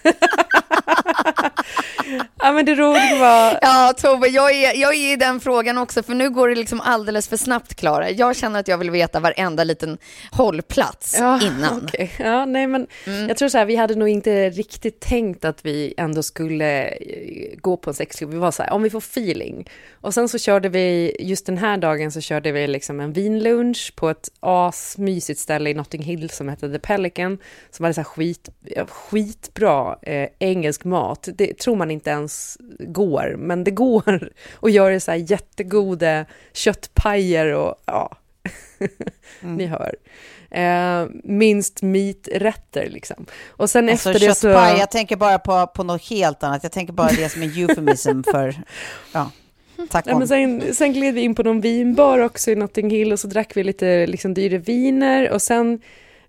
Ja, 2.41 2.51
men 2.51 2.65
det 2.65 2.75
roliga 2.75 3.19
var... 3.19 3.59
Ja, 3.61 3.93
Tove, 3.97 4.27
jag 4.27 4.51
är, 4.51 4.81
jag 4.81 4.95
är 4.95 5.13
i 5.13 5.15
den 5.15 5.39
frågan 5.39 5.77
också, 5.77 6.03
för 6.03 6.13
nu 6.13 6.29
går 6.29 6.49
det 6.49 6.55
liksom 6.55 6.81
alldeles 6.81 7.27
för 7.27 7.37
snabbt, 7.37 7.75
Klara. 7.75 8.09
Jag 8.09 8.35
känner 8.35 8.59
att 8.59 8.67
jag 8.67 8.77
vill 8.77 8.91
veta 8.91 9.19
varenda 9.19 9.63
liten 9.63 9.97
hållplats 10.31 11.17
innan. 11.41 11.83
okej. 11.83 12.11
Ja, 12.19 12.45
nej, 12.45 12.67
men 12.67 12.87
Jag 13.27 13.37
tror 13.37 13.49
så 13.49 13.57
här, 13.57 13.65
vi 13.65 13.75
hade 13.75 13.95
nog 13.95 14.09
inte 14.09 14.49
riktigt 14.49 14.99
tänkt 14.99 15.45
att 15.45 15.65
vi 15.65 15.93
ändå 15.97 16.23
skulle 16.23 16.87
eh, 16.87 17.57
gå 17.57 17.77
på 17.77 17.89
en 17.89 17.93
sexklubb. 17.93 18.31
Vi 18.31 18.37
var 18.37 18.51
så 18.51 18.63
här, 18.63 18.73
om 18.73 18.83
vi 18.83 18.89
får 18.89 18.99
feeling. 18.99 19.69
Och 20.01 20.13
sen 20.13 20.29
så 20.29 20.37
körde 20.37 20.69
vi, 20.69 21.15
just 21.19 21.45
den 21.45 21.57
här 21.57 21.77
dagen 21.77 22.11
så 22.11 22.21
körde 22.21 22.51
vi 22.51 22.67
liksom 22.67 22.99
en 22.99 23.13
vinlunch 23.13 23.93
på 23.95 24.09
ett 24.09 24.29
asmysigt 24.39 25.39
ställe 25.39 25.69
i 25.69 25.73
Notting 25.73 26.03
Hill 26.03 26.29
som 26.29 26.49
hette 26.49 26.69
The 26.71 26.79
Pelican. 26.79 27.37
Som 27.71 27.83
hade 27.83 27.93
så 27.93 28.01
här 28.01 28.05
skit, 28.05 28.49
ja, 28.61 28.85
skitbra 28.85 29.97
eh, 30.01 30.29
engelsk 30.39 30.83
mat. 30.83 31.08
Det 31.23 31.57
tror 31.57 31.75
man 31.75 31.91
inte 31.91 32.09
ens 32.09 32.57
går, 32.79 33.35
men 33.37 33.63
det 33.63 33.71
går. 33.71 34.31
Och 34.53 34.69
gör 34.69 34.99
så 34.99 35.11
här 35.11 35.31
jättegoda 35.31 36.25
köttpajer 36.53 37.53
och 37.53 37.75
ja, 37.85 38.17
ni 39.41 39.65
hör. 39.65 39.95
Eh, 40.51 41.07
minst 41.23 41.81
meaträtter 41.81 42.89
liksom. 42.89 43.25
Och 43.47 43.69
sen 43.69 43.89
Alltså 43.89 44.09
efter 44.09 44.27
det 44.27 44.35
så... 44.35 44.47
jag 44.47 44.91
tänker 44.91 45.15
bara 45.15 45.39
på, 45.39 45.67
på 45.67 45.83
något 45.83 46.09
helt 46.09 46.43
annat. 46.43 46.63
Jag 46.63 46.71
tänker 46.71 46.93
bara 46.93 47.11
det 47.11 47.29
som 47.29 47.43
är 47.43 47.59
euphemism 47.59 48.21
för, 48.31 48.55
ja, 49.11 49.31
tack 49.89 50.07
om. 50.07 50.19
men 50.19 50.27
sen, 50.27 50.75
sen 50.75 50.93
gled 50.93 51.13
vi 51.13 51.21
in 51.21 51.35
på 51.35 51.43
någon 51.43 51.61
vinbar 51.61 52.19
också 52.19 52.51
i 52.51 52.55
Notting 52.55 52.89
Hill 52.89 53.11
och 53.11 53.19
så 53.19 53.27
drack 53.27 53.57
vi 53.57 53.63
lite 53.63 54.07
liksom, 54.07 54.33
dyra 54.33 54.57
viner 54.57 55.29
och 55.29 55.41
sen 55.41 55.81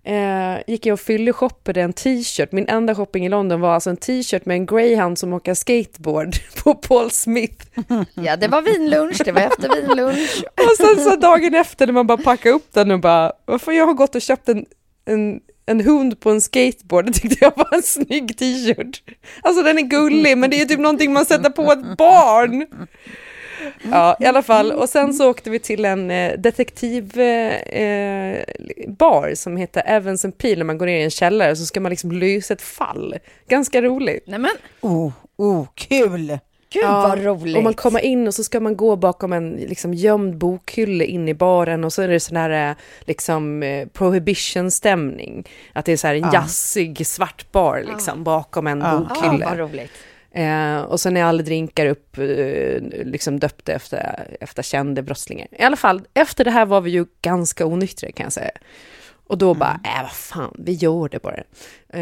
eh, 0.03 0.57
gick 0.67 0.85
jag 0.85 0.93
och 0.93 0.99
fylleshoppade 0.99 1.81
en 1.81 1.93
t-shirt. 1.93 2.51
Min 2.51 2.67
enda 2.69 2.95
shopping 2.95 3.25
i 3.25 3.29
London 3.29 3.61
var 3.61 3.73
alltså 3.73 3.89
en 3.89 3.97
t-shirt 3.97 4.45
med 4.45 4.55
en 4.55 4.65
greyhound 4.65 5.17
som 5.17 5.33
åker 5.33 5.53
skateboard 5.53 6.35
på 6.63 6.75
Paul 6.75 7.11
Smith. 7.11 7.65
Ja, 8.13 8.35
det 8.35 8.47
var 8.47 8.61
vinlunch, 8.61 9.21
det 9.25 9.31
var 9.31 9.41
efter 9.41 9.75
vinlunch. 9.75 10.43
Och 10.55 10.77
sen 10.77 11.03
så 11.03 11.15
dagen 11.15 11.55
efter 11.55 11.85
när 11.85 11.93
man 11.93 12.07
bara 12.07 12.17
packade 12.17 12.55
upp 12.55 12.73
den 12.73 12.91
och 12.91 12.99
bara, 12.99 13.31
varför 13.45 13.71
jag 13.71 13.85
har 13.85 13.93
gått 13.93 14.15
och 14.15 14.21
köpt 14.21 14.49
en, 14.49 14.65
en, 15.05 15.39
en 15.65 15.81
hund 15.81 16.19
på 16.19 16.29
en 16.31 16.41
skateboard, 16.41 17.05
det 17.05 17.13
tyckte 17.13 17.37
jag 17.45 17.53
var 17.55 17.75
en 17.75 17.83
snygg 17.83 18.37
t-shirt. 18.37 19.03
Alltså 19.41 19.63
den 19.63 19.77
är 19.77 19.81
gullig, 19.81 20.37
men 20.37 20.49
det 20.49 20.61
är 20.61 20.65
typ 20.65 20.79
någonting 20.79 21.13
man 21.13 21.25
sätter 21.25 21.49
på 21.49 21.71
ett 21.71 21.97
barn. 21.97 22.65
Ja, 23.91 24.17
i 24.19 24.25
alla 24.25 24.41
fall. 24.41 24.71
Och 24.71 24.89
sen 24.89 25.13
så 25.13 25.29
åkte 25.29 25.49
vi 25.49 25.59
till 25.59 25.85
en 25.85 26.11
eh, 26.11 26.33
detektivbar 26.37 29.27
eh, 29.27 29.33
som 29.33 29.57
heter 29.57 29.83
Evans 29.85 30.25
and 30.25 30.37
Peel, 30.37 30.57
när 30.57 30.65
man 30.65 30.77
går 30.77 30.85
ner 30.85 30.99
i 30.99 31.03
en 31.03 31.09
källare 31.11 31.55
så 31.55 31.65
ska 31.65 31.79
man 31.79 31.89
liksom 31.89 32.11
lösa 32.11 32.53
ett 32.53 32.61
fall. 32.61 33.15
Ganska 33.47 33.81
roligt. 33.81 34.23
Nej 34.27 34.39
men, 34.39 34.51
Oh, 34.81 35.11
oh, 35.37 35.65
kul! 35.75 36.37
gud 36.73 36.83
vad 36.85 37.23
roligt. 37.23 37.57
Och 37.57 37.63
man 37.63 37.73
kommer 37.73 37.99
in 37.99 38.27
och 38.27 38.33
så 38.33 38.43
ska 38.43 38.59
man 38.59 38.77
gå 38.77 38.95
bakom 38.95 39.33
en 39.33 39.51
liksom, 39.51 39.93
gömd 39.93 40.37
bokhylle 40.37 41.05
in 41.05 41.27
i 41.29 41.33
baren 41.33 41.83
och 41.83 41.93
så 41.93 42.01
är 42.01 42.07
det 42.07 42.19
sån 42.19 42.37
här 42.37 42.69
eh, 42.69 42.75
liksom 43.01 43.63
eh, 43.63 43.87
prohibition-stämning. 43.87 45.47
Att 45.73 45.85
det 45.85 45.91
är 45.91 45.97
så 45.97 46.07
här 46.07 46.15
en 46.15 46.21
Ja. 46.21 46.29
jazzig 46.33 47.07
svart 47.07 47.51
bar 47.51 47.83
liksom 47.93 48.23
bakom 48.23 48.67
en 48.67 48.79
Ja. 48.79 49.05
Ja, 49.09 49.15
bokhylle. 49.21 49.45
vad 49.45 49.57
roligt. 49.57 49.91
Eh, 50.33 50.81
och 50.81 50.99
sen 50.99 51.17
är 51.17 51.23
alla 51.23 51.43
drinkar 51.43 51.85
upp, 51.85 52.17
eh, 52.17 52.81
liksom 53.05 53.39
döpta 53.39 53.71
efter, 53.73 54.27
efter 54.41 54.63
kända 54.63 55.01
brottslingar. 55.01 55.47
I 55.51 55.63
alla 55.63 55.75
fall, 55.75 56.01
efter 56.13 56.45
det 56.45 56.51
här 56.51 56.65
var 56.65 56.81
vi 56.81 56.91
ju 56.91 57.05
ganska 57.21 57.65
onyktra 57.65 58.11
kan 58.11 58.23
jag 58.23 58.33
säga. 58.33 58.51
Och 59.31 59.37
då 59.37 59.53
bara, 59.53 59.79
äh 59.83 60.01
vad 60.01 60.11
fan, 60.11 60.55
vi 60.57 60.73
gör 60.73 61.09
det 61.09 61.19
bara. 61.21 61.43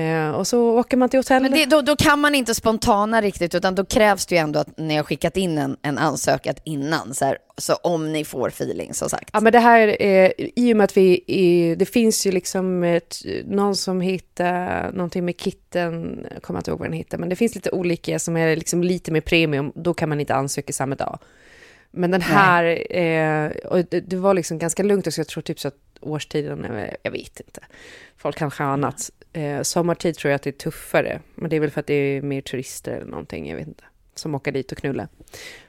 Eh, 0.02 0.32
och 0.32 0.48
så 0.48 0.80
åker 0.80 0.98
man 0.98 1.10
till 1.10 1.20
hotellet. 1.20 1.52
Men 1.52 1.60
det, 1.60 1.66
då, 1.66 1.82
då 1.82 1.96
kan 1.96 2.20
man 2.20 2.36
inte 2.36 2.56
spontana 2.56 3.22
riktigt, 3.22 3.56
utan 3.56 3.76
då 3.76 3.86
krävs 3.86 4.26
det 4.26 4.36
ju 4.36 4.40
ändå 4.40 4.60
att 4.60 4.78
ni 4.78 4.96
har 4.96 5.04
skickat 5.04 5.38
in 5.38 5.58
en, 5.58 5.78
en 5.82 5.98
ansökan 5.98 6.56
innan, 6.64 7.14
så, 7.14 7.26
här, 7.26 7.38
så 7.58 7.74
om 7.74 8.12
ni 8.12 8.26
får 8.26 8.48
feeling, 8.48 8.94
som 8.94 9.10
sagt. 9.10 9.30
Ja 9.34 9.40
men 9.40 9.54
det 9.54 9.60
här, 9.60 9.98
eh, 10.00 10.32
i 10.38 10.74
och 10.74 10.78
med 10.78 10.84
att 10.84 10.98
vi, 10.98 11.24
i, 11.28 11.76
det 11.76 11.86
finns 11.86 12.28
ju 12.28 12.32
liksom 12.32 12.84
ett, 12.84 13.18
någon 13.46 13.76
som 13.76 14.02
hittar 14.02 14.92
någonting 14.92 15.26
med 15.26 15.40
kitten, 15.40 16.26
jag 16.34 16.42
kommer 16.44 16.60
inte 16.60 16.72
ihåg 16.72 16.80
vad 16.80 16.88
den 16.88 16.98
heter, 16.98 17.18
men 17.18 17.30
det 17.30 17.36
finns 17.36 17.56
lite 17.56 17.72
olika 17.72 18.20
som 18.20 18.38
är 18.38 18.56
liksom 18.56 18.84
lite 18.84 19.12
mer 19.12 19.22
premium, 19.22 19.72
då 19.76 19.94
kan 19.94 20.10
man 20.10 20.20
inte 20.20 20.36
ansöka 20.36 20.74
samma 20.74 20.96
dag. 20.96 21.20
Men 21.92 22.12
den 22.12 22.22
här, 22.22 22.96
eh, 22.96 23.52
och 23.66 23.86
det, 23.90 24.00
det 24.00 24.16
var 24.16 24.34
liksom 24.34 24.60
ganska 24.60 24.84
lugnt 24.84 25.08
också, 25.08 25.20
jag 25.20 25.28
tror 25.28 25.42
typ 25.42 25.60
så 25.60 25.68
att 25.68 25.89
årstiden, 26.02 26.90
jag 27.04 27.12
vet 27.12 27.40
inte. 27.40 27.62
Folk 28.18 28.38
kanske 28.38 28.64
har 28.64 28.72
annat. 28.72 29.12
Eh, 29.34 29.62
sommartid 29.62 30.16
tror 30.16 30.30
jag 30.30 30.36
att 30.36 30.42
det 30.42 30.50
är 30.50 30.52
tuffare, 30.52 31.22
men 31.36 31.50
det 31.50 31.56
är 31.56 31.60
väl 31.60 31.72
för 31.72 31.80
att 31.80 31.88
det 31.88 31.94
är 31.94 32.22
mer 32.22 32.42
turister 32.42 32.92
eller 32.92 33.12
någonting, 33.12 33.50
jag 33.50 33.58
vet 33.58 33.68
inte, 33.68 33.84
som 34.16 34.36
åker 34.36 34.52
dit 34.52 34.72
och 34.72 34.78
knullar. 34.78 35.08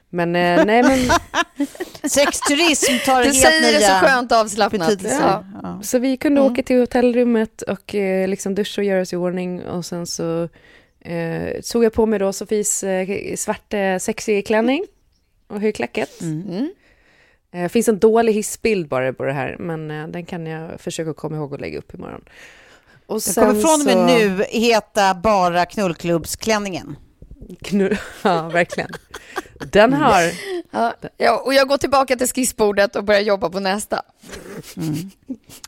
Men 0.09 0.35
eh, 0.35 0.65
nej 0.65 0.83
men 0.83 0.99
Sexturism 2.09 2.91
tar 3.05 3.19
Du 3.19 3.25
helt 3.25 3.37
säger 3.37 3.73
det 3.73 3.79
så 3.79 3.93
nya 3.93 3.99
skönt 3.99 4.31
avslappnat. 4.31 5.03
Ja. 5.03 5.45
Ja. 5.63 5.79
Så 5.83 5.99
vi 5.99 6.17
kunde 6.17 6.41
åka 6.41 6.63
till 6.63 6.79
hotellrummet 6.79 7.61
och 7.61 7.95
eh, 7.95 8.27
liksom 8.27 8.55
duscha 8.55 8.81
och 8.81 8.85
göra 8.85 9.01
oss 9.01 9.13
i 9.13 9.15
ordning 9.15 9.63
och 9.63 9.85
sen 9.85 10.07
så 10.07 10.49
eh, 10.99 11.61
såg 11.61 11.83
jag 11.83 11.93
på 11.93 12.05
mig 12.05 12.19
då 12.19 12.33
Sofies 12.33 12.83
eh, 12.83 13.35
svarta 13.35 13.99
sexig 13.99 14.47
klänning 14.47 14.85
och 15.47 15.61
högklackat. 15.61 16.21
Mm. 16.21 16.71
Eh, 17.53 17.69
finns 17.69 17.87
en 17.87 17.99
dålig 17.99 18.33
hissbild 18.33 18.87
bara 18.87 19.13
på 19.13 19.23
det 19.23 19.33
här, 19.33 19.55
men 19.59 19.91
eh, 19.91 20.07
den 20.07 20.25
kan 20.25 20.45
jag 20.45 20.79
försöka 20.81 21.13
komma 21.13 21.35
ihåg 21.35 21.53
att 21.53 21.61
lägga 21.61 21.77
upp 21.79 21.93
imorgon. 21.93 22.21
Och 23.07 23.21
Det 23.27 23.35
kommer 23.35 23.61
från 23.61 23.79
och 23.81 23.85
med 23.85 23.93
så- 23.93 24.05
nu 24.37 24.43
heta 24.49 25.13
bara 25.15 25.65
knullklubbsklänningen. 25.65 26.95
Knull, 27.61 27.97
ja, 28.23 28.49
verkligen. 28.49 28.89
Den 29.71 29.93
har... 29.93 30.21
Ja. 31.17 31.37
Och 31.45 31.53
jag 31.53 31.67
går 31.67 31.77
tillbaka 31.77 32.15
till 32.15 32.27
skissbordet 32.27 32.95
och 32.95 33.03
börjar 33.03 33.21
jobba 33.21 33.49
på 33.49 33.59
nästa. 33.59 34.01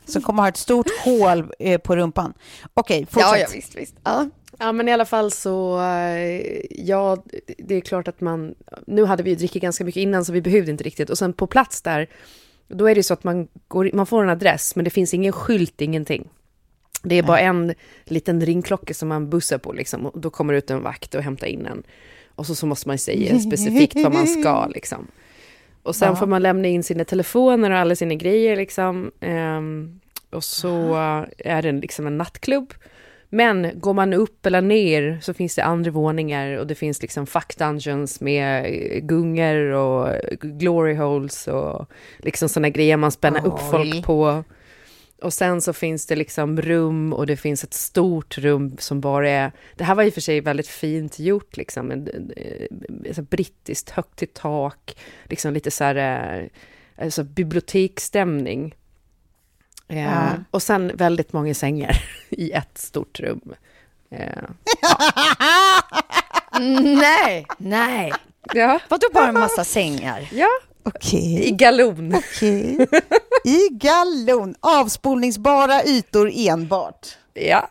Som 0.06 0.22
kommer 0.22 0.42
ha 0.42 0.48
ett 0.48 0.56
stort 0.56 0.86
hål 1.04 1.52
eh, 1.58 1.78
på 1.80 1.96
rumpan. 1.96 2.34
Okej, 2.74 3.06
fortsätt. 3.10 3.20
Ja, 3.30 3.38
ja, 3.38 3.46
visst, 3.54 3.74
visst. 3.76 3.94
Ja. 4.04 4.28
Ja, 4.58 4.72
men 4.72 4.88
i 4.88 4.92
alla 4.92 5.04
fall 5.04 5.30
så, 5.30 5.80
eh, 5.80 6.60
ja, 6.70 7.24
det 7.58 7.74
är 7.74 7.80
klart 7.80 8.08
att 8.08 8.20
man, 8.20 8.54
nu 8.86 9.04
hade 9.04 9.22
vi 9.22 9.30
ju 9.30 9.36
druckit 9.36 9.62
ganska 9.62 9.84
mycket 9.84 10.00
innan 10.00 10.24
så 10.24 10.32
vi 10.32 10.40
behövde 10.40 10.70
inte 10.70 10.84
riktigt. 10.84 11.10
Och 11.10 11.18
sen 11.18 11.32
på 11.32 11.46
plats 11.46 11.82
där, 11.82 12.08
då 12.68 12.86
är 12.86 12.94
det 12.94 13.02
så 13.02 13.14
att 13.14 13.24
man, 13.24 13.48
går, 13.68 13.90
man 13.92 14.06
får 14.06 14.22
en 14.22 14.28
adress 14.28 14.76
men 14.76 14.84
det 14.84 14.90
finns 14.90 15.14
ingen 15.14 15.32
skylt, 15.32 15.80
ingenting. 15.80 16.28
Det 17.02 17.14
är 17.14 17.22
bara 17.22 17.40
en 17.40 17.74
liten 18.04 18.40
ringklocka 18.40 18.94
som 18.94 19.08
man 19.08 19.30
bussar 19.30 19.58
på 19.58 19.72
liksom, 19.72 20.06
och 20.06 20.20
då 20.20 20.30
kommer 20.30 20.54
ut 20.54 20.70
en 20.70 20.82
vakt 20.82 21.14
och 21.14 21.22
hämtar 21.22 21.46
in 21.46 21.66
en. 21.66 21.82
Och 22.34 22.46
så, 22.46 22.54
så 22.54 22.66
måste 22.66 22.88
man 22.88 22.98
säga 22.98 23.38
specifikt 23.40 23.94
vad 23.94 24.12
man 24.12 24.26
ska 24.26 24.66
liksom. 24.66 25.06
Och 25.82 25.96
sen 25.96 26.16
får 26.16 26.26
man 26.26 26.42
lämna 26.42 26.68
in 26.68 26.82
sina 26.82 27.04
telefoner 27.04 27.70
och 27.70 27.76
alla 27.76 27.96
sina 27.96 28.14
grejer 28.14 28.56
liksom. 28.56 29.12
Ehm, 29.20 30.00
och 30.30 30.44
så 30.44 30.94
är 31.38 31.62
det 31.62 31.72
liksom 31.72 32.06
en 32.06 32.18
nattklubb. 32.18 32.74
Men 33.34 33.70
går 33.74 33.94
man 33.94 34.12
upp 34.12 34.46
eller 34.46 34.60
ner 34.60 35.18
så 35.22 35.34
finns 35.34 35.54
det 35.54 35.64
andra 35.64 35.90
våningar 35.90 36.56
och 36.58 36.66
det 36.66 36.74
finns 36.74 37.02
liksom 37.02 37.26
fuck 37.26 37.56
dungeons 37.56 38.20
med 38.20 38.64
gungor 39.08 39.56
och 39.56 40.08
glory 40.40 40.94
holes 40.94 41.48
och 41.48 41.90
liksom 42.18 42.48
sådana 42.48 42.68
grejer 42.68 42.96
man 42.96 43.12
spänner 43.12 43.46
upp 43.46 43.54
Oj. 43.54 43.70
folk 43.70 44.04
på. 44.04 44.44
Och 45.22 45.32
sen 45.32 45.60
så 45.60 45.72
finns 45.72 46.06
det 46.06 46.16
liksom 46.16 46.62
rum 46.62 47.12
och 47.12 47.26
det 47.26 47.36
finns 47.36 47.64
ett 47.64 47.74
stort 47.74 48.38
rum 48.38 48.76
som 48.78 49.00
bara 49.00 49.30
är... 49.30 49.52
Det 49.76 49.84
här 49.84 49.94
var 49.94 50.02
i 50.02 50.08
och 50.10 50.14
för 50.14 50.20
sig 50.20 50.40
väldigt 50.40 50.68
fint 50.68 51.18
gjort, 51.18 51.56
liksom. 51.56 51.90
En, 51.90 52.08
en, 53.06 53.14
så 53.14 53.22
brittiskt, 53.22 53.90
högt 53.90 54.22
i 54.22 54.26
tak, 54.26 54.96
liksom 55.24 55.52
lite 55.54 55.70
så 55.70 55.84
här... 55.84 56.40
eh, 56.40 56.48
Alltså 57.04 57.24
biblioteksstämning. 57.24 58.74
Eh, 59.88 60.02
Ja. 60.02 60.28
Och 60.50 60.62
sen 60.62 60.92
väldigt 60.94 61.32
många 61.32 61.54
sängar 61.54 61.96
i 62.30 62.50
ett 62.52 62.78
stort 62.78 63.20
rum. 63.20 63.54
Eh, 64.10 64.42
Nej, 66.80 67.46
nej. 67.58 68.12
ja. 68.54 68.80
Vadå 68.88 69.06
bara 69.12 69.28
en 69.28 69.34
massa 69.34 69.64
sängar? 69.64 70.28
ja, 70.32 70.48
Okej. 70.82 71.48
i 71.48 71.50
galon. 71.50 72.14
Okej. 72.14 72.86
I 73.44 73.68
gallon. 73.70 74.54
Avspolningsbara 74.60 75.82
ytor 75.84 76.30
enbart. 76.34 77.08
Ja. 77.34 77.70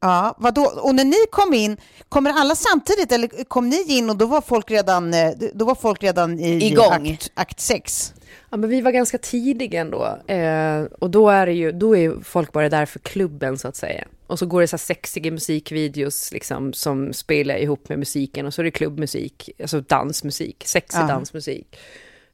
Ja, 0.00 0.34
vadå? 0.38 0.62
Och 0.62 0.94
när 0.94 1.04
ni 1.04 1.16
kom 1.30 1.54
in, 1.54 1.76
kommer 2.08 2.30
alla 2.30 2.54
samtidigt 2.54 3.12
eller 3.12 3.44
kom 3.44 3.68
ni 3.68 3.82
in 3.82 4.10
och 4.10 4.16
då 4.16 4.26
var 4.26 4.40
folk 4.40 4.70
redan, 4.70 5.14
eh, 5.14 5.30
då 5.54 5.64
var 5.64 5.74
folk 5.74 6.02
redan 6.02 6.38
i 6.40 6.66
Igång. 6.66 7.10
akt, 7.12 7.30
akt 7.34 7.60
sex? 7.60 8.14
Ja, 8.50 8.56
men 8.56 8.70
vi 8.70 8.80
var 8.80 8.90
ganska 8.90 9.18
tidiga 9.18 9.80
ändå. 9.80 10.18
Eh, 10.26 10.82
och 10.98 11.10
då 11.10 11.28
är, 11.28 11.46
det 11.46 11.52
ju, 11.52 11.72
då 11.72 11.96
är 11.96 12.24
folk 12.24 12.52
bara 12.52 12.68
där 12.68 12.86
för 12.86 12.98
klubben, 12.98 13.58
så 13.58 13.68
att 13.68 13.76
säga. 13.76 14.04
Och 14.26 14.38
så 14.38 14.46
går 14.46 14.60
det 14.60 14.68
så 14.68 14.76
här 14.76 14.78
sexiga 14.78 15.30
musikvideos 15.30 16.32
liksom, 16.32 16.72
som 16.72 17.12
spelar 17.12 17.54
ihop 17.56 17.88
med 17.88 17.98
musiken. 17.98 18.46
Och 18.46 18.54
så 18.54 18.62
är 18.62 18.64
det 18.64 18.70
klubbmusik, 18.70 19.50
alltså 19.60 19.80
dansmusik, 19.80 20.62
sexig 20.66 20.98
Ja. 21.00 21.06
dansmusik. 21.06 21.76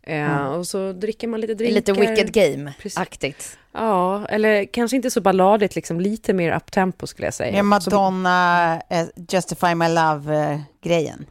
Eh, 0.07 0.47
Och 0.47 0.67
så 0.67 0.93
dricker 0.93 1.29
man 1.29 1.41
lite 1.41 1.55
drinkar. 1.55 1.75
Lite 1.75 1.93
Wicked 1.93 2.35
Precis. 2.35 2.97
Game-aktigt. 2.97 3.59
Ja, 3.73 4.27
eller 4.27 4.65
kanske 4.65 4.97
inte 4.97 5.11
så 5.11 5.21
balladigt, 5.21 5.75
liksom, 5.77 6.01
lite 6.01 6.33
mer 6.33 6.57
uptempo 6.57 7.07
skulle 7.07 7.27
jag 7.27 7.35
säga. 7.35 7.59
Så- 7.59 7.65
Madonna, 7.65 8.81
eh, 8.91 9.07
Justify 9.29 9.75
My 9.75 9.89
Love-grejen. 9.89 11.27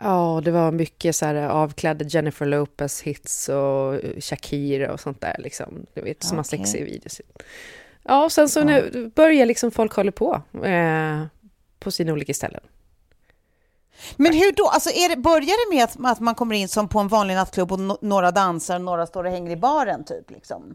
Ja, 0.00 0.40
det 0.44 0.50
var 0.50 0.72
mycket 0.72 1.16
så 1.16 1.26
här 1.26 1.34
avklädda 1.34 2.04
Jennifer 2.04 2.46
Lopez 2.46 3.02
hits 3.02 3.48
och 3.48 4.00
Shakira 4.18 4.92
och 4.92 5.00
sånt 5.00 5.20
där 5.20 5.36
liksom. 5.38 5.86
Du 5.94 6.00
vet, 6.00 6.22
som 6.22 6.36
har 6.38 6.44
Okej. 6.44 6.58
sexiga 6.58 6.84
videos. 6.84 7.20
Ja, 8.04 8.24
och 8.24 8.32
sen 8.32 8.48
så 8.48 8.64
nu 8.64 9.10
börjar 9.14 9.46
liksom 9.46 9.70
folk 9.70 9.92
hålla 9.92 10.12
på 10.12 10.42
eh, 10.64 11.22
på 11.78 11.90
sina 11.90 12.12
olika 12.12 12.34
ställen. 12.34 12.60
Men 14.16 14.32
hur 14.32 14.52
då? 14.52 14.68
Alltså 14.68 14.90
är 14.90 15.08
det, 15.08 15.16
börjar 15.16 15.70
det 15.70 15.76
med 15.76 15.84
att, 15.84 16.12
att 16.12 16.20
man 16.20 16.34
kommer 16.34 16.54
in 16.54 16.68
som 16.68 16.88
på 16.88 16.98
en 16.98 17.08
vanlig 17.08 17.34
nattklubb 17.34 17.72
och 17.72 17.80
no, 17.80 17.98
några 18.00 18.30
dansar 18.30 18.74
och 18.74 18.80
några 18.80 19.06
står 19.06 19.24
och 19.24 19.30
hänger 19.30 19.50
i 19.50 19.56
baren 19.56 20.04
typ? 20.04 20.30
Liksom? 20.30 20.74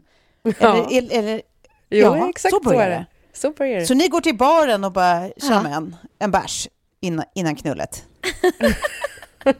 Ja. 0.58 0.88
Eller, 0.90 1.18
eller, 1.18 1.42
Jo, 1.90 2.16
ja, 2.16 2.28
exakt 2.28 2.54
så 2.54 2.60
så, 2.62 2.70
börjar 2.70 2.86
är 2.86 2.90
det. 2.90 2.96
det. 3.32 3.38
Så 3.38 3.50
börjar 3.50 3.80
det. 3.80 3.86
Så 3.86 3.94
ni 3.94 4.08
går 4.08 4.20
till 4.20 4.36
baren 4.36 4.84
och 4.84 4.92
bara 4.92 5.28
kör 5.36 5.62
med 5.62 5.72
en, 5.72 5.96
en 6.18 6.30
bärs 6.30 6.68
innan, 7.00 7.24
innan 7.34 7.56
knullet? 7.56 8.04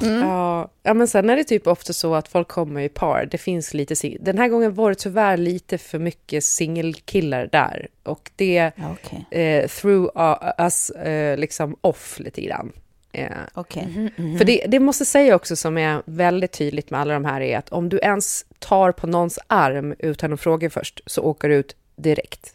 Ja, 0.00 0.70
ja, 0.82 0.94
men 0.94 1.08
sen 1.08 1.30
är 1.30 1.36
det 1.36 1.44
typ 1.44 1.66
ofta 1.66 1.92
så 1.92 2.14
att 2.14 2.28
folk 2.28 2.48
kommer 2.48 2.80
i 2.80 2.88
par. 2.88 3.28
Det 3.30 3.38
finns 3.38 3.74
lite 3.74 3.94
Den 4.20 4.38
här 4.38 4.48
gången 4.48 4.74
var 4.74 4.90
det 4.90 4.94
tyvärr 4.94 5.36
lite 5.36 5.78
för 5.78 5.98
mycket 5.98 6.44
singelkillar 6.44 7.48
där. 7.52 7.88
Och 8.02 8.30
det 8.36 8.72
okej. 8.92 9.40
eh, 9.40 9.68
threw 9.68 10.10
uh, 10.16 10.52
us 10.58 10.90
eh, 10.90 11.38
liksom 11.38 11.76
off 11.80 12.20
lite 12.20 12.42
grann. 12.42 12.72
Eh, 13.12 13.30
Okej. 13.54 13.82
Mm-hmm. 13.82 14.38
För 14.38 14.44
det, 14.44 14.64
det 14.68 14.80
måste 14.80 15.04
säga 15.04 15.36
också 15.36 15.56
som 15.56 15.78
är 15.78 16.02
väldigt 16.04 16.52
tydligt 16.52 16.90
med 16.90 17.00
alla 17.00 17.14
de 17.14 17.24
här 17.24 17.40
är 17.40 17.58
att 17.58 17.68
om 17.68 17.88
du 17.88 17.98
ens 17.98 18.44
tar 18.58 18.92
på 18.92 19.06
någons 19.06 19.38
arm 19.46 19.94
utan 19.98 20.32
att 20.32 20.40
fråga 20.40 20.70
först 20.70 21.00
så 21.06 21.22
åker 21.22 21.48
du 21.48 21.54
ut 21.54 21.76
direkt. 21.96 22.54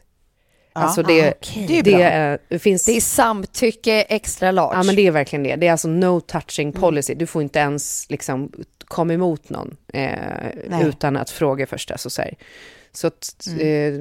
Alltså 0.84 1.04
det. 1.04 1.34
Det 1.68 1.80
är 1.80 1.84
det, 1.84 2.02
är, 2.02 2.40
det 2.48 2.60
finns... 2.60 2.86
Det 2.86 2.92
är 2.92 3.02
samtycke 3.02 4.02
extra 4.02 4.52
large. 4.52 4.78
Ja, 4.78 4.84
men 4.84 4.96
det 4.96 5.08
är 5.08 5.12
verkligen 5.12 5.44
det. 5.44 5.56
Det 5.56 5.68
är 5.68 5.72
alltså 5.72 5.88
no 5.88 6.22
touching 6.22 6.72
policy. 6.72 7.14
Du 7.14 7.26
får 7.26 7.42
inte 7.42 7.60
ens 7.60 8.10
liksom 8.10 8.52
komma 8.86 9.14
emot 9.14 9.50
någon 9.50 9.78
eh, 9.94 10.82
utan 10.82 11.18
att 11.18 11.30
fråga 11.30 11.68
först. 11.68 11.92
Alltså, 11.92 12.10
så, 12.10 12.22
här. 12.22 12.36
Så, 12.92 13.08
att, 13.08 13.48
eh, 13.60 13.94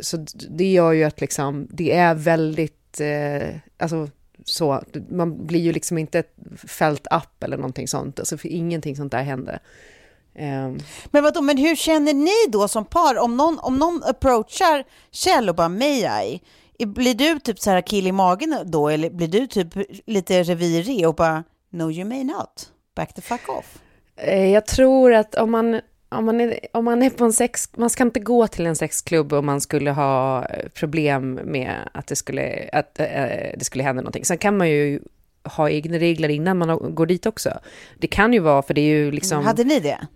så 0.00 0.26
det 0.50 0.72
gör 0.72 0.92
ju 0.92 1.04
att 1.04 1.20
liksom, 1.20 1.68
det 1.70 1.92
är 1.92 2.14
väldigt, 2.14 3.00
eh, 3.00 3.56
alltså 3.78 4.08
så, 4.44 4.82
man 5.08 5.46
blir 5.46 5.60
ju 5.60 5.72
liksom 5.72 5.98
inte 5.98 6.22
fällt 6.66 7.06
upp 7.06 7.44
eller 7.44 7.56
någonting 7.56 7.88
sånt. 7.88 8.18
Alltså, 8.18 8.38
för 8.38 8.48
ingenting 8.48 8.96
sånt 8.96 9.12
där 9.12 9.22
händer. 9.22 9.58
Eh, 10.34 10.72
Men 11.10 11.22
vadå, 11.22 11.40
men 11.42 11.56
hur 11.58 11.76
känner 11.76 12.14
ni 12.14 12.50
då 12.52 12.68
som 12.68 12.84
par? 12.84 13.18
Om 13.18 13.36
någon, 13.36 13.58
om 13.58 13.76
någon 13.78 14.02
approachar 14.04 14.84
Kjell 15.10 15.48
och 15.48 15.54
bara 15.54 15.68
may 15.68 16.06
I? 16.24 16.40
Blir 16.86 17.14
du 17.14 17.38
typ 17.40 17.58
så 17.60 17.70
här 17.70 17.80
kill 17.80 18.06
i 18.06 18.12
magen 18.12 18.56
då? 18.64 18.88
Eller 18.88 19.10
blir 19.10 19.28
du 19.28 19.46
typ 19.46 19.68
lite 20.06 20.42
revirig 20.42 21.08
och 21.08 21.14
bara 21.14 21.44
no 21.70 21.90
you 21.90 22.04
may 22.04 22.24
not? 22.24 22.68
Back 22.96 23.14
the 23.14 23.22
fuck 23.22 23.48
off. 23.48 23.78
Eh, 24.16 24.50
Jag 24.50 24.66
tror 24.66 25.14
att 25.14 25.34
om 25.34 25.50
man, 25.50 25.80
om, 26.08 26.24
man 26.26 26.40
är, 26.40 26.58
om 26.72 26.84
man 26.84 27.02
är 27.02 27.10
på 27.10 27.24
en 27.24 27.32
sex... 27.32 27.68
Man 27.76 27.90
ska 27.90 28.02
inte 28.02 28.20
gå 28.20 28.46
till 28.46 28.66
en 28.66 28.76
sexklubb 28.76 29.32
om 29.32 29.46
man 29.46 29.60
skulle 29.60 29.90
ha 29.90 30.46
problem 30.74 31.34
med 31.34 31.74
att 31.94 32.06
det 32.06 32.16
skulle, 32.16 32.68
att, 32.72 33.00
eh, 33.00 33.06
det 33.56 33.64
skulle 33.64 33.84
hända 33.84 34.02
någonting. 34.02 34.24
Sen 34.24 34.38
kan 34.38 34.56
man 34.56 34.70
ju 34.70 35.00
ha 35.44 35.70
egna 35.70 35.98
regler 35.98 36.28
innan 36.28 36.58
man 36.58 36.94
går 36.94 37.06
dit 37.06 37.26
också. 37.26 37.50
Det 37.98 38.06
kan 38.06 38.32
ju 38.32 38.38
vara, 38.38 38.62
för 38.62 38.74
det 38.74 38.80
är 38.80 38.86
ju 38.96 39.10
liksom... 39.10 39.44
Hade 39.44 39.64
ni 39.64 39.80
det? 39.80 40.06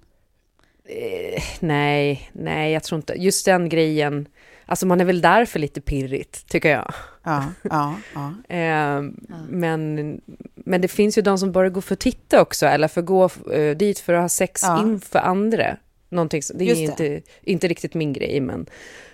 Eh, 0.89 1.43
nej, 1.61 2.31
nej, 2.33 2.73
jag 2.73 2.83
tror 2.83 2.97
inte... 2.97 3.15
Just 3.17 3.45
den 3.45 3.69
grejen... 3.69 4.29
Alltså 4.69 4.87
man 4.87 5.01
är 5.01 5.05
väl 5.05 5.21
där 5.21 5.45
för 5.45 5.59
lite 5.59 5.81
pirrigt, 5.81 6.49
tycker 6.49 6.71
jag. 6.71 6.95
Ja, 7.25 7.45
ja, 7.63 7.95
ja. 8.15 8.35
Eh, 8.57 9.03
men, 9.49 10.21
men 10.55 10.81
det 10.81 10.89
finns 10.89 11.19
ju 11.19 11.23
de 11.23 11.39
som 11.39 11.53
bara 11.53 11.69
går 11.69 11.81
för 11.81 11.95
att 11.95 12.01
titta 12.01 12.41
också, 12.41 12.67
eller 12.67 12.89
för 12.89 13.01
att 13.01 13.07
gå 13.07 13.31
eh, 13.53 13.77
dit 13.77 13.99
för 13.99 14.13
att 14.15 14.21
ha 14.23 14.29
sex 14.29 14.61
Ja. 14.65 14.81
inför 14.83 15.19
andra. 15.19 15.77
Någonting, 16.09 16.43
det 16.55 16.65
är 16.65 16.69
Just 16.69 16.97
det. 16.97 17.07
inte, 17.15 17.31
inte 17.43 17.69
riktigt 17.69 17.95
min 17.95 18.13
grej, 18.13 18.41
men, 18.41 18.67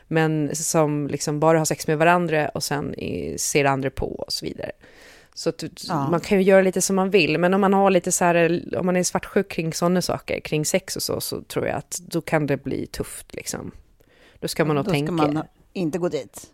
men 0.09 0.57
som 0.57 1.07
liksom 1.09 1.41
bara 1.41 1.59
har 1.59 1.64
sex 1.64 1.87
med 1.87 1.99
varandra 1.99 2.49
och 2.49 2.62
sen 2.62 2.95
i, 2.95 3.38
ser 3.38 3.64
andra 3.64 3.91
på 3.91 4.07
och 4.07 4.33
så 4.33 4.47
vidare. 4.47 4.73
Så 5.35 5.49
att, 5.49 5.62
Ja. 5.89 6.09
man 6.11 6.21
kan 6.21 6.39
ju 6.39 6.45
göra 6.45 6.62
lite 6.62 6.81
som 6.83 6.97
man 6.97 7.11
vill, 7.11 7.39
men 7.39 7.55
om 7.55 7.61
man 7.61 7.75
har 7.75 7.91
lite 7.91 8.12
så 8.12 8.25
här, 8.25 8.65
om 8.77 8.87
man 8.87 8.97
är 8.97 9.03
svartsjuk 9.03 9.49
kring 9.51 9.73
sådana 9.75 10.03
saker, 10.03 10.41
kring 10.41 10.65
sex 10.65 10.97
och 10.97 11.03
så, 11.03 11.21
så 11.21 11.43
tror 11.43 11.67
jag 11.67 11.77
att 11.77 11.99
då 12.07 12.21
kan 12.21 12.47
det 12.47 12.57
bli 12.57 12.87
tufft 12.87 13.35
liksom. 13.35 13.71
Då 14.41 14.49
ska 14.49 14.65
man 14.65 14.77
nog 14.77 14.85
Då 14.85 14.91
tänka. 14.91 15.12
ska 15.17 15.27
man 15.33 15.45
inte 15.73 15.99
gå 15.99 16.09
dit. 16.09 16.47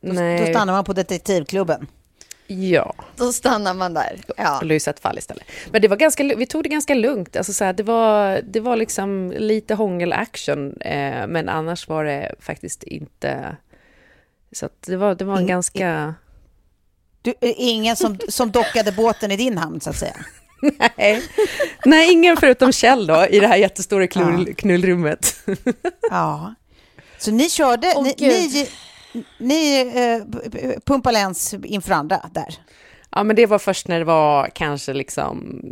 Då, 0.00 0.12
Nej, 0.12 0.40
då 0.40 0.46
stannar 0.46 0.72
man 0.72 0.84
på 0.84 0.92
detektivklubben. 0.92 1.86
ja. 2.46 2.94
Då 3.16 3.32
stannar 3.32 3.74
man 3.74 3.94
där. 3.94 4.20
Ja. 4.36 4.58
och 4.58 4.66
lösa 4.66 4.90
ett 4.90 5.00
fall 5.00 5.18
istället. 5.18 5.44
Men 5.70 5.82
det 5.82 5.88
var 5.88 5.96
ganska, 5.96 6.22
vi 6.36 6.46
tog 6.46 6.62
det 6.62 6.68
ganska 6.68 6.94
lugnt. 6.94 7.36
Alltså 7.36 7.52
så 7.52 7.64
här, 7.64 7.72
det, 7.72 7.82
var, 7.82 8.40
det 8.44 8.60
var 8.60 8.76
liksom 8.76 9.32
lite 9.36 9.74
hångel-action, 9.74 10.76
eh, 10.80 11.26
men 11.26 11.48
annars 11.48 11.88
var 11.88 12.04
det 12.04 12.34
faktiskt 12.40 12.82
inte... 12.82 13.56
Så 14.52 14.66
att 14.66 14.82
det 14.82 14.96
var, 14.96 15.14
det 15.14 15.24
var 15.24 15.34
en 15.36 15.40
In- 15.40 15.46
ganska... 15.46 16.14
Du, 17.26 17.34
är 17.40 17.54
ingen 17.56 17.96
som, 17.96 18.18
som 18.28 18.50
dockade 18.50 18.92
båten 18.92 19.30
i 19.30 19.36
din 19.36 19.58
hamn 19.58 19.80
så 19.80 19.90
att 19.90 19.96
säga. 19.96 20.16
Nej. 20.96 21.22
Nej, 21.84 22.12
ingen 22.12 22.36
förutom 22.36 22.72
Kjell 22.72 23.06
då, 23.06 23.26
i 23.26 23.40
det 23.40 23.46
här 23.46 23.56
jättestora 23.56 24.06
knull, 24.06 24.54
knullrummet. 24.54 25.36
Ja. 26.10 26.54
Så 27.18 27.30
ni 27.30 27.50
körde, 27.50 27.92
Åh, 27.96 28.02
ni, 28.02 28.14
ni, 28.18 28.68
ni 29.38 29.80
eh, 29.94 30.80
pumpade 30.84 31.12
läns 31.12 31.54
inför 31.64 31.92
andra 31.92 32.30
där. 32.32 32.54
Ja, 33.10 33.22
men 33.24 33.36
det 33.36 33.46
var 33.46 33.58
först 33.58 33.88
när 33.88 33.98
det 33.98 34.04
var 34.04 34.48
kanske 34.54 34.92
liksom 34.92 35.62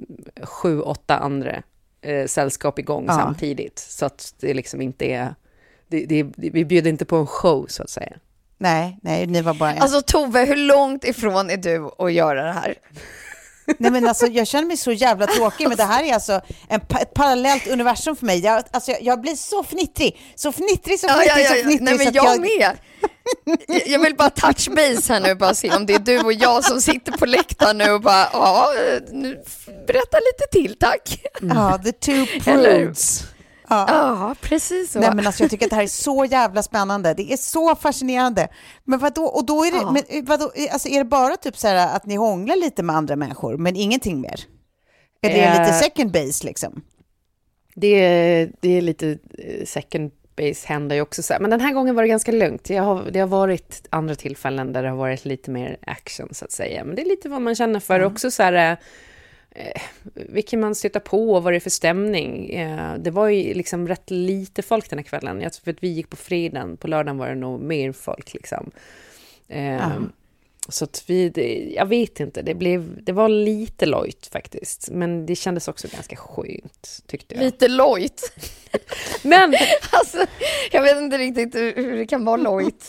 sju, 0.42 0.80
åtta 0.80 1.18
andra 1.18 1.62
eh, 2.02 2.26
sällskap 2.26 2.78
igång 2.78 3.04
Ja. 3.08 3.14
samtidigt. 3.14 3.78
Så 3.78 4.06
att 4.06 4.34
det 4.40 4.54
liksom 4.54 4.80
inte 4.80 5.04
är... 5.04 5.34
Det, 5.88 6.06
det, 6.06 6.26
vi 6.36 6.64
bjöd 6.64 6.86
inte 6.86 7.04
på 7.04 7.16
en 7.16 7.26
show, 7.26 7.66
så 7.68 7.82
att 7.82 7.90
säga. 7.90 8.16
Nej, 8.58 8.98
nej, 9.02 9.26
ni 9.26 9.42
var 9.42 9.54
bara 9.54 9.72
en. 9.72 9.82
Alltså 9.82 10.02
Tove, 10.02 10.44
hur 10.44 10.56
långt 10.56 11.04
ifrån 11.04 11.50
är 11.50 11.56
du 11.56 11.90
att 11.98 12.12
göra 12.12 12.42
det 12.44 12.52
här? 12.52 12.74
Nej, 13.78 13.90
men 13.90 14.08
alltså, 14.08 14.26
jag 14.26 14.46
känner 14.46 14.66
mig 14.66 14.76
så 14.76 14.92
jävla 14.92 15.26
tråkig, 15.26 15.68
men 15.68 15.76
det 15.76 15.84
här 15.84 16.04
är 16.04 16.14
alltså 16.14 16.40
en, 16.68 16.80
pa- 16.80 16.98
ett 16.98 17.14
parallellt 17.14 17.66
universum 17.66 18.16
för 18.16 18.26
mig. 18.26 18.38
Jag, 18.40 18.64
alltså, 18.70 18.90
jag, 18.90 19.02
jag 19.02 19.20
blir 19.20 19.34
så 19.34 19.64
fnittrig, 19.64 20.20
så 20.34 20.52
fnittrig, 20.52 21.00
så 21.00 21.08
fnittrig, 21.08 21.30
ja, 21.30 21.40
ja, 21.40 21.48
så 21.48 21.56
ja. 21.56 21.62
fnittrig. 21.62 21.82
Nej, 21.82 21.92
så 21.92 21.98
men 21.98 22.08
att 22.08 22.14
jag 22.14 22.40
med. 22.40 22.70
Jag 23.86 23.98
vill 23.98 24.14
bara 24.16 24.30
touch 24.30 24.68
base 24.70 25.12
här 25.12 25.20
nu, 25.20 25.34
bara 25.34 25.54
se 25.54 25.70
om 25.76 25.86
det 25.86 25.94
är 25.94 25.98
du 25.98 26.20
och 26.20 26.32
jag 26.32 26.64
som 26.64 26.80
sitter 26.80 27.12
på 27.12 27.26
läktaren 27.26 27.78
nu 27.78 27.90
och 27.90 28.00
bara, 28.00 28.28
ja, 28.32 28.72
nu 29.12 29.42
berätta 29.86 30.16
lite 30.18 30.46
till 30.52 30.76
tack. 30.78 31.20
Ja, 31.40 31.78
the 31.84 31.92
two 31.92 32.26
prudes. 32.44 33.24
Ja. 33.68 33.86
Ja, 33.88 34.34
precis 34.40 34.92
så. 34.92 35.00
Nej, 35.00 35.10
men 35.14 35.26
alltså, 35.26 35.42
jag 35.42 35.50
tycker 35.50 35.66
att 35.66 35.70
det 35.70 35.76
här 35.76 35.82
är 35.82 35.86
så 35.86 36.24
jävla 36.24 36.62
spännande. 36.62 37.14
Det 37.14 37.32
är 37.32 37.36
så 37.36 37.74
fascinerande. 37.74 38.48
Men 38.84 38.98
vadå, 38.98 39.22
och 39.24 39.46
då 39.46 39.64
är 39.64 39.70
det, 39.70 39.76
Ja. 39.76 39.90
men, 39.90 40.02
eh, 40.08 40.24
vadå, 40.24 40.44
eh, 40.54 40.72
alltså, 40.72 40.88
är 40.88 40.98
det 40.98 41.04
bara 41.04 41.36
typ 41.36 41.56
så 41.56 41.68
här 41.68 41.96
att 41.96 42.06
ni 42.06 42.14
hånglar 42.14 42.56
lite 42.56 42.82
med 42.82 42.96
andra 42.96 43.16
människor, 43.16 43.56
men 43.56 43.76
ingenting 43.76 44.20
mer? 44.20 44.40
Är 45.22 45.28
det 45.28 45.50
lite 45.50 45.72
Eh, 45.74 45.78
second 45.80 46.12
base 46.12 46.46
liksom? 46.46 46.82
Det 47.74 47.86
är, 47.86 48.50
det 48.60 48.68
är 48.78 48.82
lite 48.82 49.18
eh, 49.38 49.64
second 49.66 50.10
base 50.36 50.68
händer 50.68 50.96
ju 50.96 51.02
också 51.02 51.22
så 51.22 51.32
här. 51.32 51.40
Men 51.40 51.50
den 51.50 51.60
här 51.60 51.72
gången 51.72 51.94
var 51.94 52.02
det 52.02 52.08
ganska 52.08 52.32
lugnt. 52.32 52.70
Jag 52.70 52.82
har, 52.82 53.10
det 53.10 53.20
har 53.20 53.26
varit 53.26 53.86
andra 53.90 54.14
tillfällen 54.14 54.72
där 54.72 54.82
det 54.82 54.88
har 54.88 54.96
varit 54.96 55.24
lite 55.24 55.50
mer 55.50 55.76
action 55.86 56.28
så 56.32 56.44
att 56.44 56.52
säga. 56.52 56.84
Men 56.84 56.96
det 56.96 57.02
är 57.02 57.06
lite 57.06 57.28
vad 57.28 57.42
man 57.42 57.54
känner 57.54 57.80
för. 57.80 58.00
Också 58.00 58.30
så 58.30 58.42
här, 58.42 58.76
eh, 59.54 59.82
vilken 60.14 60.60
man 60.60 60.74
stöter 60.74 61.00
på 61.00 61.34
och 61.34 61.42
vad 61.42 61.52
det 61.52 61.56
är 61.56 61.60
för 61.60 61.70
stämning. 61.70 62.50
Eh, 62.50 62.94
det 62.98 63.10
var 63.10 63.28
ju 63.28 63.54
liksom 63.54 63.88
rätt 63.88 64.10
lite 64.10 64.62
folk 64.62 64.90
den 64.90 64.98
här 64.98 65.04
kvällen. 65.04 65.40
Jag 65.40 65.52
tror 65.52 65.74
att 65.74 65.82
vi 65.82 65.88
gick 65.88 66.10
på 66.10 66.16
fredagen, 66.16 66.76
på 66.76 66.88
lördagen 66.88 67.18
var 67.18 67.28
det 67.28 67.34
nog 67.34 67.60
mer 67.60 67.92
folk 67.92 68.34
liksom. 68.34 68.70
Eh, 69.48 69.88
så 70.68 70.84
att 70.84 71.04
vi, 71.06 71.28
det, 71.28 71.72
jag 71.76 71.86
vet 71.86 72.20
inte, 72.20 72.42
det, 72.42 72.54
blev, 72.54 73.04
det 73.04 73.12
var 73.12 73.28
lite 73.28 73.86
lojt 73.86 74.28
faktiskt. 74.32 74.88
Men 74.90 75.26
det 75.26 75.36
kändes 75.36 75.68
också 75.68 75.88
ganska 75.92 76.16
skönt, 76.16 76.88
tyckte 77.06 77.34
jag. 77.34 77.44
Lite 77.44 77.68
lojt. 77.68 78.32
Men 79.22 79.54
Alltså, 79.90 80.26
jag 80.72 80.82
vet 80.82 80.96
inte 80.96 81.18
riktigt 81.18 81.54
hur 81.54 81.96
det 81.96 82.06
kan 82.06 82.24
vara 82.24 82.36
lojt. 82.36 82.88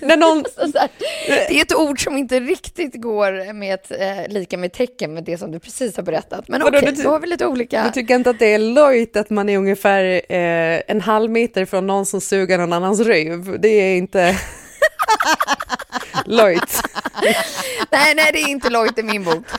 när 0.00 0.16
någon... 0.16 0.44
Det 1.26 1.56
är 1.58 1.62
ett 1.62 1.74
ord 1.74 2.04
som 2.04 2.16
inte 2.16 2.40
riktigt 2.40 2.94
går 2.94 3.52
med 3.52 3.74
ett 3.74 3.90
eh, 3.90 4.28
lika 4.28 4.58
med 4.58 4.72
tecken 4.72 5.14
med 5.14 5.24
det 5.24 5.38
som 5.38 5.50
du 5.52 5.58
precis 5.58 5.96
har 5.96 6.02
berättat. 6.02 6.48
Men 6.48 6.62
okej, 6.62 6.96
ty- 6.96 7.02
då 7.02 7.10
har 7.10 7.20
vi 7.20 7.26
lite 7.26 7.46
olika... 7.46 7.84
Du 7.84 7.90
tycker 7.90 8.14
inte 8.14 8.30
att 8.30 8.38
det 8.38 8.54
är 8.54 8.58
lojt 8.58 9.16
att 9.16 9.30
man 9.30 9.48
är 9.48 9.58
ungefär 9.58 10.04
eh, 10.32 10.82
en 10.86 11.00
halv 11.00 11.30
meter 11.30 11.64
från 11.64 11.86
någon 11.86 12.06
som 12.06 12.20
suger 12.20 12.58
någon 12.58 12.72
annans 12.72 13.00
röv? 13.00 13.60
Det 13.60 13.68
är 13.68 13.96
inte 13.96 14.36
lojt. 16.26 16.82
Nej, 17.90 18.14
nej, 18.14 18.30
det 18.32 18.38
är 18.38 18.48
inte 18.48 18.70
lojt 18.70 18.98
i 18.98 19.02
min 19.02 19.24
bok. 19.24 19.44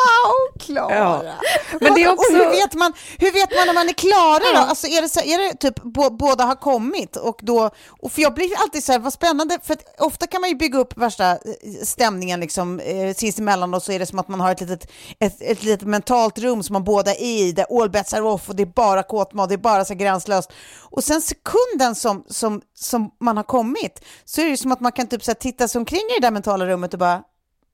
wow, 0.00 0.60
Klara! 0.60 1.24
Ja. 1.24 1.34
Men 1.80 1.94
det 1.94 2.02
är 2.02 2.08
Och 2.08 2.18
också... 2.18 2.32
hur, 2.32 2.50
vet 2.50 2.74
man, 2.74 2.92
hur 3.18 3.32
vet 3.32 3.50
man 3.56 3.68
om 3.68 3.74
man 3.74 3.88
är 3.88 3.92
klara 3.92 4.62
då? 4.62 4.68
Alltså 4.68 4.86
är 4.86 5.02
det, 5.02 5.08
så, 5.08 5.20
är 5.20 5.38
det 5.38 5.54
typ 5.58 5.82
bå, 5.82 6.10
båda 6.10 6.44
har 6.44 6.54
kommit 6.54 7.16
och 7.16 7.40
då, 7.42 7.70
och 7.88 8.12
för 8.12 8.22
jag 8.22 8.34
blir 8.34 8.50
alltid 8.62 8.84
så 8.84 8.92
här, 8.92 8.98
vad 8.98 9.12
spännande, 9.12 9.58
för 9.62 9.76
ofta 9.98 10.26
kan 10.26 10.40
man 10.40 10.50
ju 10.50 10.56
bygga 10.56 10.78
upp 10.78 10.96
värsta 10.96 11.30
eh, 11.30 11.38
stämningen 11.82 12.40
liksom 12.40 12.80
eh, 12.80 13.14
sinsemellan 13.14 13.74
och 13.74 13.82
så 13.82 13.92
är 13.92 13.98
det 13.98 14.06
som 14.06 14.18
att 14.18 14.28
man 14.28 14.40
har 14.40 14.52
ett 14.52 14.60
litet, 14.60 14.90
ett, 15.18 15.36
ett 15.40 15.62
litet 15.62 15.88
mentalt 15.88 16.38
rum 16.38 16.62
som 16.62 16.72
man 16.72 16.84
båda 16.84 17.14
är 17.14 17.22
i, 17.22 17.52
där 17.52 17.80
all 17.80 17.90
bets 17.90 18.14
are 18.14 18.22
off 18.22 18.48
och 18.48 18.56
det 18.56 18.62
är 18.62 18.66
bara 18.66 19.02
kåtmat, 19.02 19.48
det 19.48 19.54
är 19.54 19.58
bara 19.58 19.84
så 19.84 19.94
gränslöst. 19.94 20.52
Och 20.80 21.04
sen 21.04 21.22
sekunden 21.22 21.94
som, 21.94 22.24
som, 22.28 22.62
som 22.74 23.10
man 23.20 23.36
har 23.36 23.44
kommit 23.44 24.04
så 24.24 24.40
är 24.40 24.44
det 24.44 24.50
ju 24.50 24.56
som 24.56 24.72
att 24.72 24.80
man 24.80 24.92
kan 24.92 25.06
typ 25.06 25.24
så 25.24 25.30
här, 25.30 25.36
titta 25.36 25.68
sig 25.68 25.78
omkring 25.78 26.00
i 26.00 26.20
det 26.20 26.26
där 26.26 26.30
mentala 26.30 26.66
rummet 26.66 26.92
och 26.92 26.98
bara, 26.98 27.22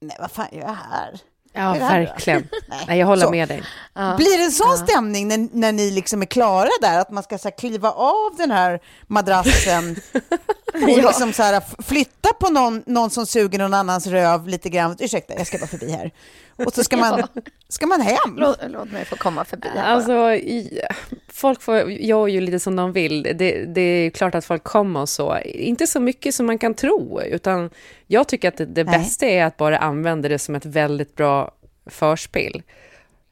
nej 0.00 0.16
vad 0.20 0.30
fan 0.30 0.46
gör 0.52 0.60
jag 0.60 0.68
här? 0.68 1.20
Ja, 1.56 1.72
verkligen. 1.72 2.48
Nej, 2.86 2.98
jag 2.98 3.06
håller 3.06 3.24
Så. 3.24 3.30
med 3.30 3.48
dig. 3.48 3.62
Blir 4.16 4.38
det 4.38 4.44
en 4.44 4.52
sån 4.52 4.78
stämning 4.78 5.28
när, 5.28 5.48
när 5.52 5.72
ni 5.72 5.90
liksom 5.90 6.22
är 6.22 6.26
klara 6.26 6.68
där, 6.80 6.98
att 6.98 7.10
man 7.10 7.22
ska 7.22 7.38
så 7.38 7.48
här, 7.48 7.56
kliva 7.58 7.90
av 7.90 8.36
den 8.36 8.50
här 8.50 8.80
madrassen 9.06 9.96
och 10.82 10.88
liksom 10.88 11.32
så 11.32 11.42
här, 11.42 11.82
flytta 11.82 12.28
på 12.40 12.48
någon, 12.50 12.82
någon 12.86 13.10
som 13.10 13.26
suger 13.26 13.58
någon 13.58 13.74
annans 13.74 14.06
röv 14.06 14.48
lite 14.48 14.68
grann. 14.68 14.96
Ursäkta, 14.98 15.34
jag 15.34 15.46
ska 15.46 15.58
bara 15.58 15.66
förbi 15.66 15.90
här. 15.92 16.10
Och 16.56 16.74
så 16.74 16.84
ska 16.84 16.96
man, 16.96 17.22
ska 17.68 17.86
man 17.86 18.00
hem. 18.00 18.36
Låt, 18.36 18.58
låt 18.68 18.92
mig 18.92 19.04
få 19.04 19.16
komma 19.16 19.44
förbi 19.44 19.68
här 19.74 19.94
Alltså, 19.94 20.34
i, 20.34 20.80
folk 21.28 21.62
får 21.62 21.90
gör 21.90 22.26
ju 22.26 22.40
lite 22.40 22.60
som 22.60 22.76
de 22.76 22.92
vill. 22.92 23.22
Det, 23.22 23.64
det 23.64 23.80
är 23.80 24.10
klart 24.10 24.34
att 24.34 24.44
folk 24.44 24.64
kommer 24.64 25.00
och 25.00 25.08
så. 25.08 25.38
Inte 25.44 25.86
så 25.86 26.00
mycket 26.00 26.34
som 26.34 26.46
man 26.46 26.58
kan 26.58 26.74
tro, 26.74 27.20
utan 27.22 27.70
jag 28.06 28.28
tycker 28.28 28.48
att 28.48 28.56
det, 28.56 28.66
det 28.66 28.84
bästa 28.84 29.26
är 29.26 29.44
att 29.44 29.56
bara 29.56 29.78
använda 29.78 30.28
det 30.28 30.38
som 30.38 30.54
ett 30.54 30.66
väldigt 30.66 31.14
bra 31.14 31.50
förspel. 31.86 32.62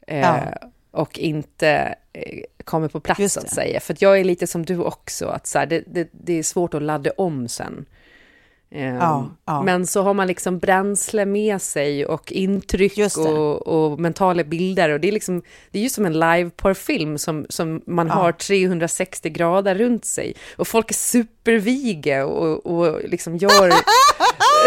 Eh, 0.07 0.19
ja. 0.19 0.69
Och 0.91 1.19
inte 1.19 1.95
eh, 2.13 2.41
kommer 2.63 2.87
på 2.87 2.99
plats, 2.99 3.33
så 3.33 3.39
att 3.39 3.49
säga. 3.49 3.79
För 3.79 3.95
jag 3.99 4.19
är 4.19 4.23
lite 4.23 4.47
som 4.47 4.65
du 4.65 4.77
också, 4.77 5.27
att 5.27 5.47
så 5.47 5.59
här, 5.59 5.65
det, 5.65 5.83
det, 5.87 6.09
det, 6.11 6.33
är 6.39 6.43
svårt 6.43 6.73
att 6.73 6.81
ladda 6.81 7.11
om 7.17 7.47
sen. 7.47 7.85
Ehm, 8.75 8.95
ja, 8.95 9.29
ja. 9.45 9.63
Men 9.63 9.87
så 9.87 10.01
har 10.01 10.13
man 10.13 10.27
liksom 10.27 10.59
bränsle 10.59 11.25
med 11.25 11.61
sig 11.61 12.05
och 12.05 12.31
intryck 12.31 13.17
och, 13.17 13.67
och, 13.67 13.99
mentala 13.99 14.43
bilder. 14.43 14.89
Och 14.89 14.99
det, 14.99 15.07
är 15.07 15.11
liksom, 15.11 15.41
det 15.71 15.79
är 15.79 15.83
ju 15.83 15.89
som 15.89 16.05
en 16.05 16.19
liveporrfilm 16.19 17.17
som, 17.17 17.45
som 17.49 17.81
man 17.85 18.07
ja. 18.07 18.13
har 18.13 18.31
360 18.31 19.29
grader 19.29 19.75
runt 19.75 20.05
sig. 20.05 20.33
Och 20.57 20.67
folk 20.67 20.89
är 20.89 20.95
superviga 21.45 22.25
och, 22.25 22.65
och 22.65 23.09
liksom 23.09 23.37
gör 23.37 23.73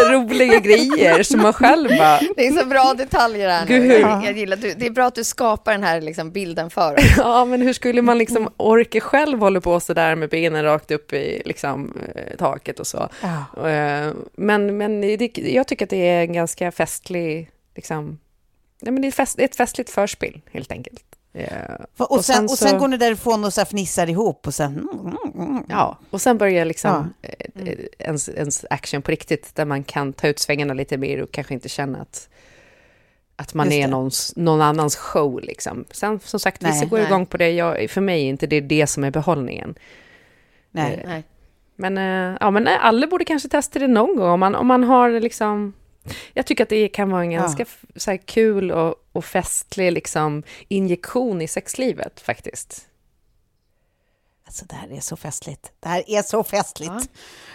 roliga 0.12 0.58
grejer 0.58 1.22
som 1.22 1.42
man 1.42 1.52
själv 1.52 1.88
bara... 1.88 2.20
Det 2.36 2.46
är 2.46 2.52
så 2.52 2.66
bra 2.66 2.94
detaljer 2.94 3.48
här 3.48 3.66
nu. 3.68 3.86
Jag, 3.86 4.24
jag 4.24 4.38
gillar, 4.38 4.56
det 4.56 4.86
är 4.86 4.90
bra 4.90 5.06
att 5.06 5.14
du 5.14 5.24
skapar 5.24 5.72
den 5.72 5.82
här 5.82 6.00
liksom 6.00 6.30
bilden 6.30 6.70
för 6.70 6.94
oss. 6.94 7.04
Ja, 7.16 7.44
men 7.44 7.62
hur 7.62 7.72
skulle 7.72 8.02
man 8.02 8.18
liksom 8.18 8.48
orka 8.56 9.00
själv 9.00 9.38
hålla 9.38 9.60
på 9.60 9.80
så 9.80 9.94
där 9.94 10.14
med 10.14 10.28
benen 10.28 10.64
rakt 10.64 10.90
upp 10.90 11.12
i 11.12 11.42
liksom, 11.44 11.98
eh, 12.14 12.36
taket 12.36 12.80
och 12.80 12.86
så. 12.86 13.08
Ja. 13.22 13.68
Eh, 13.68 14.12
men, 14.36 14.76
men 14.76 15.00
det, 15.00 15.38
jag 15.38 15.66
tycker 15.66 15.86
att 15.86 15.90
det 15.90 16.08
är 16.08 16.20
en 16.20 16.32
ganska 16.32 16.72
festlig, 16.72 17.50
liksom, 17.74 18.18
ja, 18.80 18.90
men 18.90 19.02
det 19.02 19.08
är, 19.08 19.12
fest, 19.12 19.38
ett 19.38 19.56
festligt 19.56 19.90
förspel 19.90 20.40
helt 20.52 20.72
enkelt. 20.72 21.07
Yeah. 21.34 21.80
Och, 21.96 22.12
och, 22.12 22.24
sen, 22.24 22.36
sen, 22.36 22.44
och 22.44 22.58
sen 22.58 22.78
går 22.78 22.88
ni 22.88 22.96
därifrån 22.96 23.44
och 23.44 23.54
så 23.54 23.64
fnissar 23.64 24.10
ihop 24.10 24.46
och 24.46 24.54
sen... 24.54 24.88
Ja, 25.68 25.98
och 26.10 26.20
sen 26.20 26.38
börjar 26.38 26.64
liksom 26.64 27.14
ja. 27.20 27.28
mm. 27.60 27.78
ens, 27.98 28.28
ens 28.28 28.64
action 28.70 29.02
på 29.02 29.10
riktigt, 29.10 29.54
där 29.54 29.64
man 29.64 29.84
kan 29.84 30.12
ta 30.12 30.28
ut 30.28 30.38
svängarna 30.38 30.74
lite 30.74 30.96
mer 30.96 31.22
och 31.22 31.32
kanske 31.32 31.54
inte 31.54 31.68
känna 31.68 31.98
att, 32.00 32.28
att 33.36 33.54
man 33.54 33.72
är 33.72 33.88
någons, 33.88 34.32
någon 34.36 34.60
annans 34.60 34.96
show. 34.96 35.40
Liksom. 35.40 35.84
Sen 35.90 36.20
som 36.20 36.40
sagt, 36.40 36.62
vissa 36.62 36.84
går 36.84 36.98
nej. 36.98 37.06
igång 37.06 37.26
på 37.26 37.36
det. 37.36 37.50
Jag, 37.50 37.90
för 37.90 38.00
mig 38.00 38.24
är 38.24 38.28
inte 38.28 38.46
det 38.46 38.60
det 38.60 38.86
som 38.86 39.04
är 39.04 39.10
behållningen. 39.10 39.74
Nej. 40.70 40.94
Eh, 40.94 41.08
nej. 41.08 41.24
Men, 41.76 41.98
eh, 41.98 42.36
ja, 42.40 42.50
men 42.50 42.68
alla 42.68 43.06
borde 43.06 43.24
kanske 43.24 43.48
testa 43.48 43.78
det 43.78 43.88
någon 43.88 44.16
gång 44.16 44.30
om 44.30 44.40
man, 44.40 44.54
om 44.54 44.66
man 44.66 44.84
har 44.84 45.20
liksom 45.20 45.72
jag 46.34 46.46
tycker 46.46 46.62
att 46.62 46.70
det 46.70 46.88
kan 46.88 47.10
vara 47.10 47.22
en 47.22 47.30
ganska 47.30 47.62
ja. 47.62 48.00
så 48.00 48.10
här, 48.10 48.18
kul 48.18 48.70
och, 48.70 48.94
och 49.12 49.24
festlig 49.24 49.92
liksom, 49.92 50.42
injektion 50.68 51.42
i 51.42 51.48
sexlivet 51.48 52.20
faktiskt. 52.20 52.84
Alltså 54.46 54.64
det 54.64 54.74
här 54.74 54.92
är 54.92 55.00
så 55.00 55.16
festligt. 55.16 55.72
Det 55.80 55.88
här 55.88 56.10
är 56.10 56.22
så 56.22 56.44
festligt. 56.44 56.92
Ja. 56.94 57.02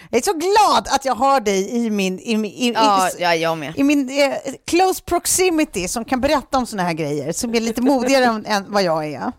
Jag 0.10 0.18
är 0.18 0.24
så 0.24 0.34
glad 0.34 0.88
att 0.88 1.06
jag 1.06 1.16
har 1.16 1.40
dig 1.40 1.70
i 1.70 1.90
min, 1.90 2.20
i, 2.20 2.32
i, 2.68 2.72
ja, 2.76 3.10
i, 3.10 3.22
ja, 3.22 3.36
jag 3.36 3.58
med. 3.58 3.78
i 3.78 3.84
min 3.84 4.10
eh, 4.10 4.34
close 4.66 5.04
proximity 5.04 5.88
som 5.88 6.06
kan 6.06 6.22
berätta 6.22 6.58
om 6.58 6.66
såna 6.66 6.84
här 6.84 6.94
grejer, 6.94 7.32
som 7.32 7.56
är 7.56 7.60
lite 7.60 7.82
modigare 7.82 8.26
än, 8.26 8.46
än 8.46 8.72
vad 8.72 8.84
jag 8.84 9.06
är. 9.06 9.12
Ja. 9.12 9.32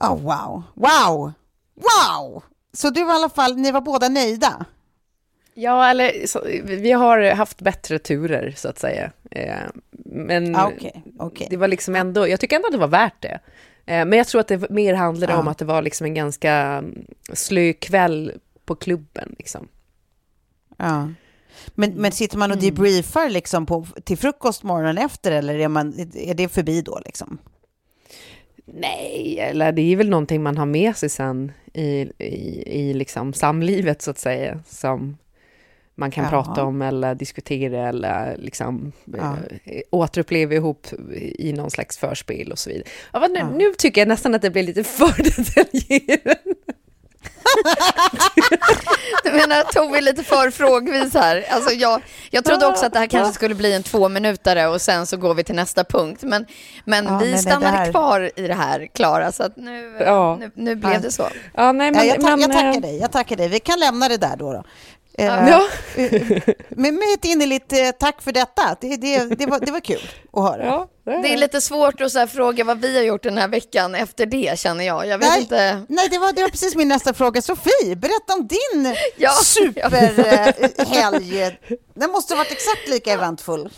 Oh, 0.00 0.22
wow, 0.22 0.62
wow, 0.74 1.32
wow! 1.74 2.42
Så 2.72 2.90
du 2.90 3.04
var 3.04 3.12
i 3.12 3.16
alla 3.16 3.28
fall, 3.28 3.56
ni 3.56 3.72
var 3.72 3.80
båda 3.80 4.08
nöjda? 4.08 4.64
Ja, 5.58 5.90
eller 5.90 6.26
så, 6.26 6.40
vi 6.64 6.92
har 6.92 7.34
haft 7.34 7.60
bättre 7.60 7.98
turer 7.98 8.54
så 8.56 8.68
att 8.68 8.78
säga. 8.78 9.12
Eh, 9.30 9.56
men 10.04 10.56
ah, 10.56 10.68
okay, 10.68 10.90
okay. 11.18 11.46
det 11.50 11.56
var 11.56 11.68
liksom 11.68 11.96
ändå, 11.96 12.28
jag 12.28 12.40
tycker 12.40 12.56
ändå 12.56 12.66
att 12.66 12.72
det 12.72 12.78
var 12.78 12.88
värt 12.88 13.22
det. 13.22 13.40
Eh, 13.86 14.04
men 14.04 14.12
jag 14.12 14.26
tror 14.26 14.40
att 14.40 14.48
det 14.48 14.70
mer 14.70 14.94
handlade 14.94 15.34
ah. 15.34 15.38
om 15.38 15.48
att 15.48 15.58
det 15.58 15.64
var 15.64 15.82
liksom 15.82 16.04
en 16.04 16.14
ganska 16.14 16.52
mm, 16.52 17.06
slö 17.32 17.72
kväll 17.72 18.32
på 18.64 18.74
klubben. 18.74 19.34
Liksom. 19.38 19.68
Ja. 20.76 21.08
Men, 21.68 21.90
men 21.90 22.12
sitter 22.12 22.38
man 22.38 22.50
och 22.50 22.58
mm. 22.58 22.66
debriefar 22.66 23.30
liksom 23.30 23.66
på, 23.66 23.86
till 24.04 24.18
frukost 24.18 24.62
morgonen 24.62 24.98
efter 24.98 25.32
eller 25.32 25.58
är, 25.58 25.68
man, 25.68 25.94
är 26.14 26.34
det 26.34 26.48
förbi 26.48 26.82
då? 26.82 27.00
Liksom? 27.04 27.38
Nej, 28.64 29.38
eller 29.40 29.72
det 29.72 29.92
är 29.92 29.96
väl 29.96 30.10
någonting 30.10 30.42
man 30.42 30.58
har 30.58 30.66
med 30.66 30.96
sig 30.96 31.08
sen 31.08 31.52
i, 31.72 32.12
i, 32.18 32.62
i 32.66 32.94
liksom 32.94 33.32
samlivet 33.32 34.02
så 34.02 34.10
att 34.10 34.18
säga, 34.18 34.60
som 34.68 35.16
man 35.98 36.10
kan 36.10 36.24
Jaha. 36.24 36.30
prata 36.30 36.64
om 36.64 36.82
eller 36.82 37.14
diskutera 37.14 37.88
eller 37.88 38.36
liksom 38.38 38.92
ja. 39.04 39.36
äh, 39.64 39.82
återuppleva 39.90 40.54
ihop 40.54 40.86
i 41.38 41.52
någon 41.52 41.70
slags 41.70 41.98
förspel 41.98 42.52
och 42.52 42.58
så 42.58 42.70
vidare. 42.70 42.88
Ja, 43.12 43.26
nu, 43.26 43.38
ja. 43.38 43.50
nu 43.50 43.74
tycker 43.78 44.00
jag 44.00 44.08
nästan 44.08 44.34
att 44.34 44.42
det 44.42 44.50
blir 44.50 44.62
lite 44.62 44.84
för 44.98 45.22
detaljerat. 45.22 46.38
du 49.24 49.32
menar 49.32 49.60
att 49.60 49.72
Tove 49.72 49.98
är 49.98 50.02
lite 50.02 50.22
för 50.22 50.50
frågvis 50.50 51.14
här? 51.14 51.44
Alltså 51.50 51.74
jag, 51.74 52.02
jag 52.30 52.44
trodde 52.44 52.66
också 52.66 52.86
att 52.86 52.92
det 52.92 52.98
här 52.98 53.06
kanske 53.06 53.34
skulle 53.34 53.54
bli 53.54 53.72
en 53.72 53.82
två 53.82 54.08
minutare 54.08 54.66
och 54.66 54.80
sen 54.80 55.06
så 55.06 55.16
går 55.16 55.34
vi 55.34 55.44
till 55.44 55.54
nästa 55.54 55.84
punkt. 55.84 56.22
Men, 56.22 56.46
men 56.84 57.04
ja, 57.04 57.18
vi 57.18 57.38
stannade 57.38 57.76
här... 57.76 57.90
kvar 57.90 58.30
i 58.36 58.48
det 58.48 58.54
här, 58.54 58.88
Klara, 58.94 59.32
så 59.32 59.42
att 59.42 59.56
nu, 59.56 59.96
ja. 60.00 60.36
nu, 60.40 60.50
nu 60.54 60.74
blev 60.74 61.00
det 61.00 61.10
så. 61.10 61.28
Ja, 61.54 61.72
nej, 61.72 61.92
men, 61.92 62.06
jag, 62.06 62.20
tack, 62.20 62.40
jag, 62.40 62.52
tackar 62.52 62.74
eh, 62.74 62.80
dig, 62.80 62.98
jag 62.98 63.12
tackar 63.12 63.36
dig. 63.36 63.48
Vi 63.48 63.60
kan 63.60 63.78
lämna 63.78 64.08
det 64.08 64.16
där 64.16 64.36
då. 64.36 64.52
då. 64.52 64.64
Eh, 65.18 65.26
ja. 65.26 65.62
med, 66.68 66.68
med 66.94 67.14
ett 67.14 67.24
innerligt 67.24 67.72
eh, 67.72 67.90
tack 67.98 68.22
för 68.22 68.32
detta. 68.32 68.76
Det, 68.80 68.96
det, 68.96 69.24
det, 69.24 69.46
var, 69.46 69.60
det 69.60 69.72
var 69.72 69.80
kul 69.80 70.10
att 70.32 70.42
höra. 70.42 70.64
Ja, 70.64 70.88
det, 71.04 71.32
är 71.32 71.36
lite 71.36 71.60
svårt 71.60 72.00
att 72.00 72.12
så 72.12 72.26
fråga 72.26 72.64
vad 72.64 72.80
vi 72.80 72.96
har 72.96 73.02
gjort 73.02 73.22
den 73.22 73.38
här 73.38 73.48
veckan 73.48 73.94
efter 73.94 74.26
det, 74.26 74.58
känner 74.58 74.84
jag. 74.84 75.06
jag 75.06 75.18
vet 75.18 75.28
nej, 75.28 75.40
inte. 75.40 75.82
nej 75.88 76.08
det, 76.10 76.18
var, 76.18 76.32
det 76.32 76.42
var 76.42 76.48
precis 76.48 76.76
min 76.76 76.88
nästa 76.88 77.14
fråga. 77.14 77.42
Sofie, 77.42 77.96
berätta 77.96 78.34
om 78.34 78.46
din 78.46 78.96
ja, 79.16 79.30
superhelg. 79.30 81.58
Den 81.94 82.10
måste 82.10 82.34
ha 82.34 82.38
varit 82.38 82.52
exakt 82.52 82.88
lika 82.88 83.12
eventfull. 83.12 83.70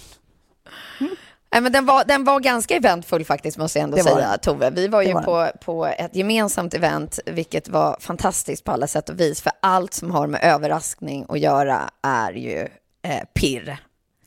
Nej, 1.52 1.62
men 1.62 1.72
den, 1.72 1.86
var, 1.86 2.04
den 2.04 2.24
var 2.24 2.40
ganska 2.40 2.76
eventfull 2.76 3.24
faktiskt, 3.24 3.58
måste 3.58 3.78
jag 3.78 3.84
ändå 3.84 3.96
säga, 3.96 4.38
Tove. 4.38 4.70
Vi 4.70 4.88
var 4.88 5.02
ju 5.02 5.12
var 5.12 5.22
på, 5.22 5.58
på 5.64 5.86
ett 5.86 6.16
gemensamt 6.16 6.74
event, 6.74 7.18
vilket 7.26 7.68
var 7.68 7.96
fantastiskt 8.00 8.64
på 8.64 8.72
alla 8.72 8.86
sätt 8.86 9.08
och 9.08 9.20
vis. 9.20 9.42
För 9.42 9.52
allt 9.62 9.94
som 9.94 10.10
har 10.10 10.26
med 10.26 10.40
överraskning 10.42 11.26
att 11.28 11.38
göra 11.38 11.90
är 12.02 12.32
ju 12.32 12.68
eh, 13.02 13.24
pirr. 13.34 13.78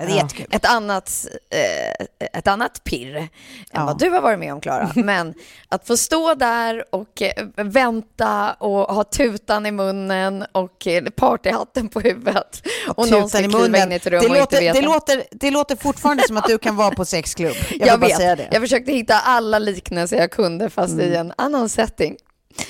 Det 0.05 0.11
är 0.11 0.15
jättekul. 0.15 0.45
Ett 0.51 0.65
annat, 0.65 1.27
eh, 1.49 2.05
ett 2.33 2.47
annat 2.47 2.83
pirr 2.83 3.15
än 3.15 3.29
ja. 3.71 3.85
vad 3.85 3.99
du 3.99 4.09
har 4.09 4.21
varit 4.21 4.39
med 4.39 4.53
om, 4.53 4.61
Klara. 4.61 4.91
Men 4.95 5.33
att 5.69 5.87
få 5.87 5.97
stå 5.97 6.33
där 6.35 6.85
och 6.89 7.21
eh, 7.21 7.45
vänta 7.55 8.53
och 8.53 8.95
ha 8.95 9.03
tutan 9.03 9.65
i 9.65 9.71
munnen 9.71 10.45
och 10.51 10.87
eh, 10.87 11.03
partyhatten 11.03 11.89
på 11.89 11.99
huvudet 11.99 12.61
och 12.87 13.05
tutan 13.05 13.19
någon 13.19 13.29
ska 13.29 13.39
kliva 13.39 13.83
in 13.83 13.91
i 13.91 13.95
ett 13.95 14.07
rum 14.07 14.19
det 14.21 14.27
och 14.27 14.35
låter, 14.35 14.41
inte 14.41 14.59
veta. 14.59 14.79
Det 14.79 14.85
låter, 14.85 15.23
det 15.31 15.51
låter 15.51 15.75
fortfarande 15.75 16.23
som 16.27 16.37
att 16.37 16.47
du 16.47 16.57
kan 16.57 16.75
vara 16.75 16.91
på 16.91 17.05
sexklubb. 17.05 17.55
Jag, 17.69 17.87
jag 17.87 17.97
vet. 17.97 18.39
Jag 18.51 18.61
försökte 18.61 18.91
hitta 18.91 19.19
alla 19.19 19.59
liknelser 19.59 20.17
jag 20.17 20.31
kunde, 20.31 20.69
fast 20.69 20.93
mm. 20.93 21.11
i 21.13 21.15
en 21.15 21.33
annan 21.37 21.69
setting. 21.69 22.15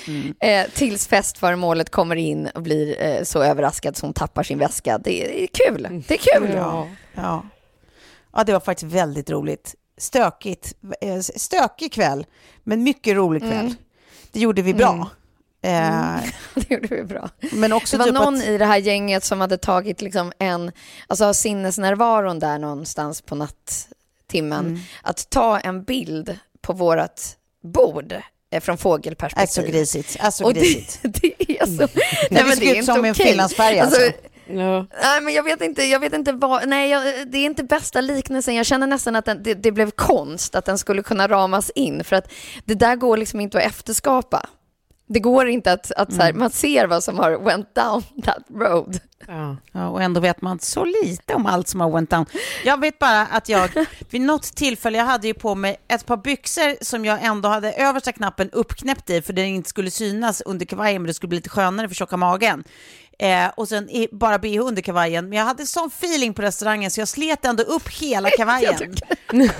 Mm. 0.08 0.34
Eh, 0.40 0.70
tills 0.74 1.06
festföremålet 1.06 1.90
kommer 1.90 2.16
in 2.16 2.46
och 2.46 2.62
blir 2.62 3.02
eh, 3.02 3.22
så 3.22 3.42
överraskad 3.42 3.96
som 3.96 4.06
hon 4.06 4.14
tappar 4.14 4.42
sin 4.42 4.58
väska. 4.58 4.98
Det 4.98 5.42
är 5.42 5.46
kul. 5.46 6.02
Det 6.08 6.14
är 6.14 6.38
kul. 6.38 6.50
Ja, 6.56 6.88
ja. 7.14 7.44
ja 8.32 8.44
det 8.44 8.52
var 8.52 8.60
faktiskt 8.60 8.92
väldigt 8.92 9.30
roligt. 9.30 9.74
Stökigt. 9.98 10.74
Eh, 11.00 11.20
stökig 11.20 11.92
kväll, 11.92 12.26
men 12.62 12.82
mycket 12.82 13.16
rolig 13.16 13.42
kväll. 13.42 13.66
Mm. 13.66 13.74
Det 14.32 14.40
gjorde 14.40 14.62
vi 14.62 14.74
bra. 14.74 14.92
Mm. 14.92 15.08
Eh, 15.62 16.20
det 16.54 16.70
gjorde 16.74 16.96
vi 16.96 17.04
bra. 17.04 17.30
Men 17.52 17.72
också 17.72 17.96
det 17.96 17.98
var 17.98 18.06
typ 18.06 18.14
någon 18.14 18.36
att... 18.36 18.44
i 18.44 18.58
det 18.58 18.66
här 18.66 18.78
gänget 18.78 19.24
som 19.24 19.40
hade 19.40 19.58
tagit 19.58 20.02
liksom 20.02 20.32
en, 20.38 20.72
alltså 21.06 21.34
sinnesnärvaron 21.34 22.38
där 22.38 22.58
någonstans 22.58 23.22
på 23.22 23.34
nattimmen, 23.34 24.66
mm. 24.66 24.80
att 25.02 25.30
ta 25.30 25.58
en 25.58 25.84
bild 25.84 26.38
på 26.60 26.72
vårt 26.72 27.20
bord 27.62 28.14
från 28.60 28.78
fågelperspektiv. 28.78 29.40
Alltså 29.40 29.62
grisigt. 29.62 30.16
Alltså 30.20 30.44
och 30.44 30.54
grisigt. 30.54 30.98
Det, 31.02 31.10
det 31.38 31.60
är 31.60 31.66
så... 31.66 31.72
Mm. 31.72 31.88
Nej, 32.30 32.44
men 32.44 32.58
det 32.58 32.70
är 32.70 32.74
inte 32.74 32.94
som 32.94 33.04
en 33.04 33.14
finlandsfärg 33.14 33.78
alltså. 33.80 34.00
alltså. 34.00 34.18
No. 34.46 34.86
Nej, 35.02 35.20
men 35.20 35.34
jag 35.34 35.42
vet 35.42 35.62
inte, 35.62 35.84
jag 35.84 36.00
vet 36.00 36.12
inte 36.12 36.32
vad, 36.32 36.68
nej, 36.68 36.90
jag, 36.90 37.02
det 37.26 37.38
är 37.38 37.44
inte 37.44 37.64
bästa 37.64 38.00
liknelsen. 38.00 38.54
Jag 38.54 38.66
känner 38.66 38.86
nästan 38.86 39.16
att 39.16 39.24
den, 39.24 39.42
det, 39.42 39.54
det, 39.54 39.72
blev 39.72 39.90
konst, 39.90 40.54
att 40.54 40.64
den 40.64 40.78
skulle 40.78 41.02
kunna 41.02 41.28
ramas 41.28 41.70
in, 41.74 42.04
för 42.04 42.16
att 42.16 42.32
det 42.64 42.74
där 42.74 42.96
går 42.96 43.16
liksom 43.16 43.40
inte 43.40 43.58
att 43.58 43.64
efterskapa. 43.64 44.46
Det 45.12 45.20
går 45.20 45.48
inte 45.48 45.72
att, 45.72 45.92
att 45.92 46.12
så 46.12 46.22
här, 46.22 46.30
mm. 46.30 46.38
man 46.38 46.50
ser 46.50 46.86
vad 46.86 47.04
som 47.04 47.18
har 47.18 47.38
went 47.38 47.74
down 47.74 48.02
that 48.24 48.44
road. 48.54 49.00
Ja. 49.26 49.56
ja. 49.72 49.88
och 49.88 50.02
ändå 50.02 50.20
vet 50.20 50.42
man 50.42 50.58
så 50.58 50.84
lite 50.84 51.34
om 51.34 51.46
allt 51.46 51.68
som 51.68 51.80
har 51.80 51.90
went 51.90 52.10
down. 52.10 52.26
Jag 52.64 52.80
vet 52.80 52.98
bara 52.98 53.20
att 53.20 53.48
jag 53.48 53.70
vid 54.10 54.20
något 54.20 54.42
tillfälle, 54.42 54.98
jag 54.98 55.04
hade 55.04 55.26
ju 55.26 55.34
på 55.34 55.54
mig 55.54 55.76
ett 55.88 56.06
par 56.06 56.16
byxor 56.16 56.84
som 56.84 57.04
jag 57.04 57.24
ändå 57.24 57.48
hade 57.48 57.72
översta 57.72 58.12
knappen 58.12 58.50
uppknäppt 58.50 59.10
i 59.10 59.22
för 59.22 59.32
den 59.32 59.46
inte 59.46 59.68
skulle 59.68 59.90
synas 59.90 60.40
under 60.40 60.66
kavajen, 60.66 61.02
men 61.02 61.06
det 61.06 61.14
skulle 61.14 61.28
bli 61.28 61.38
lite 61.38 61.50
skönare 61.50 61.88
för 61.88 61.94
tjocka 61.94 62.16
magen. 62.16 62.64
Eh, 63.22 63.48
och 63.54 63.68
sen 63.68 63.90
i, 63.90 64.08
bara 64.12 64.38
bh 64.38 64.60
under 64.60 64.82
kavajen. 64.82 65.28
Men 65.28 65.38
jag 65.38 65.44
hade 65.44 65.66
sån 65.66 65.88
feeling 65.88 66.34
på 66.34 66.42
restaurangen 66.42 66.90
så 66.90 67.00
jag 67.00 67.08
slet 67.08 67.44
ändå 67.44 67.62
upp 67.62 67.88
hela 67.88 68.30
kavajen. 68.36 68.94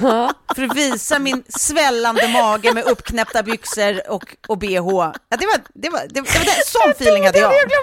för 0.55 0.62
att 0.62 0.77
visa 0.77 1.18
min 1.18 1.44
svällande 1.48 2.29
mage 2.29 2.72
med 2.75 2.85
uppknäppta 2.85 3.42
byxor 3.42 4.11
och, 4.11 4.37
och 4.48 4.59
bh. 4.59 4.68
Ja, 4.68 5.14
det 5.29 5.46
var, 5.46 5.61
det 5.75 5.88
var, 5.90 6.01
det 6.09 6.20
var, 6.20 6.29
det 6.29 6.38
var 6.38 6.83
sån 6.83 6.90
feeling 6.90 7.27
hade 7.27 7.38
jag. 7.38 7.51
Det 7.51 7.57
hade 7.57 7.75
jag. 7.75 7.83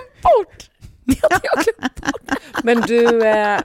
Det 1.06 1.22
hade 1.22 1.40
jag 1.56 1.64
glömt 1.64 1.96
bort. 1.96 2.64
Men 2.64 2.82
du... 2.82 3.28
Eh... 3.28 3.60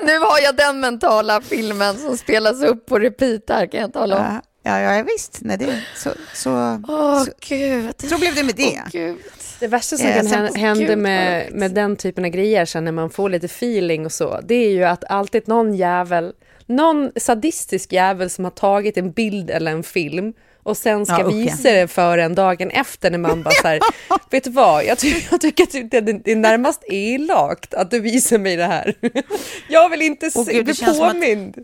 Nu 0.00 0.18
har 0.18 0.40
jag 0.42 0.56
den 0.56 0.80
mentala 0.80 1.40
filmen 1.40 1.98
som 1.98 2.16
spelas 2.16 2.62
upp 2.62 2.86
på 2.86 2.98
repeat 2.98 3.42
här, 3.48 3.66
kan 3.66 3.80
jag 3.80 3.92
tala 3.92 4.18
om. 4.18 4.40
Ja, 4.66 4.80
ja, 4.96 5.02
visst. 5.14 5.38
Nej, 5.42 5.56
det, 5.58 5.82
så, 5.96 6.10
så, 6.34 6.50
Åh, 6.88 7.24
så, 7.24 7.30
Gud. 7.48 7.94
så 8.10 8.18
blev 8.18 8.34
det 8.34 8.42
med 8.42 8.54
det. 8.54 8.80
Åh, 8.84 8.90
Gud. 8.92 9.16
Det 9.60 9.66
värsta 9.66 9.96
som 9.96 10.06
Eh, 10.06 10.30
kan 10.32 10.54
hända 10.54 10.84
Gud, 10.86 10.98
med, 10.98 11.52
med 11.52 11.70
den 11.72 11.96
typen 11.96 12.24
av 12.24 12.30
grejer 12.30 12.64
sen 12.64 12.84
när 12.84 12.92
man 12.92 13.10
får 13.10 13.28
lite 13.28 13.46
feeling 13.46 14.04
och 14.06 14.12
så, 14.12 14.40
det 14.44 14.54
är 14.54 14.70
ju 14.70 14.84
att 14.84 15.04
alltid 15.04 15.48
någon 15.48 15.74
jävel, 15.74 16.32
någon 16.66 17.10
sadistisk 17.16 17.92
jävel 17.92 18.30
som 18.30 18.44
har 18.44 18.50
tagit 18.50 18.96
en 18.96 19.10
bild 19.12 19.50
eller 19.50 19.70
en 19.72 19.82
film 19.82 20.32
och 20.62 20.76
sen 20.76 21.06
ska 21.06 21.14
Ja, 21.14 21.20
ja. 21.22 21.28
visa 21.28 21.70
det 21.72 21.88
för 21.88 22.18
en 22.18 22.34
dagen 22.34 22.70
efter 22.70 23.10
när 23.10 23.18
man 23.18 23.42
bara 23.42 23.54
så 23.54 23.68
här, 23.68 23.80
vet 24.30 24.44
du 24.44 24.50
vad, 24.50 24.84
jag, 24.84 24.98
ty- 24.98 25.22
jag 25.30 25.40
tycker 25.40 25.64
att 25.64 25.90
det, 25.90 26.00
det 26.00 26.32
är 26.32 26.36
närmast 26.36 26.84
elakt 26.88 27.74
att 27.74 27.90
du 27.90 28.00
visar 28.00 28.38
mig 28.38 28.56
det 28.56 28.64
här. 28.66 28.94
Jag 29.68 29.88
vill 29.88 30.02
inte 30.02 30.30
se, 30.30 30.44
Gud, 30.44 30.56
det 30.56 30.62
bli 30.64 30.74
känns 30.74 30.96
som 30.96 31.06
att- 31.06 31.12
påmind. 31.12 31.54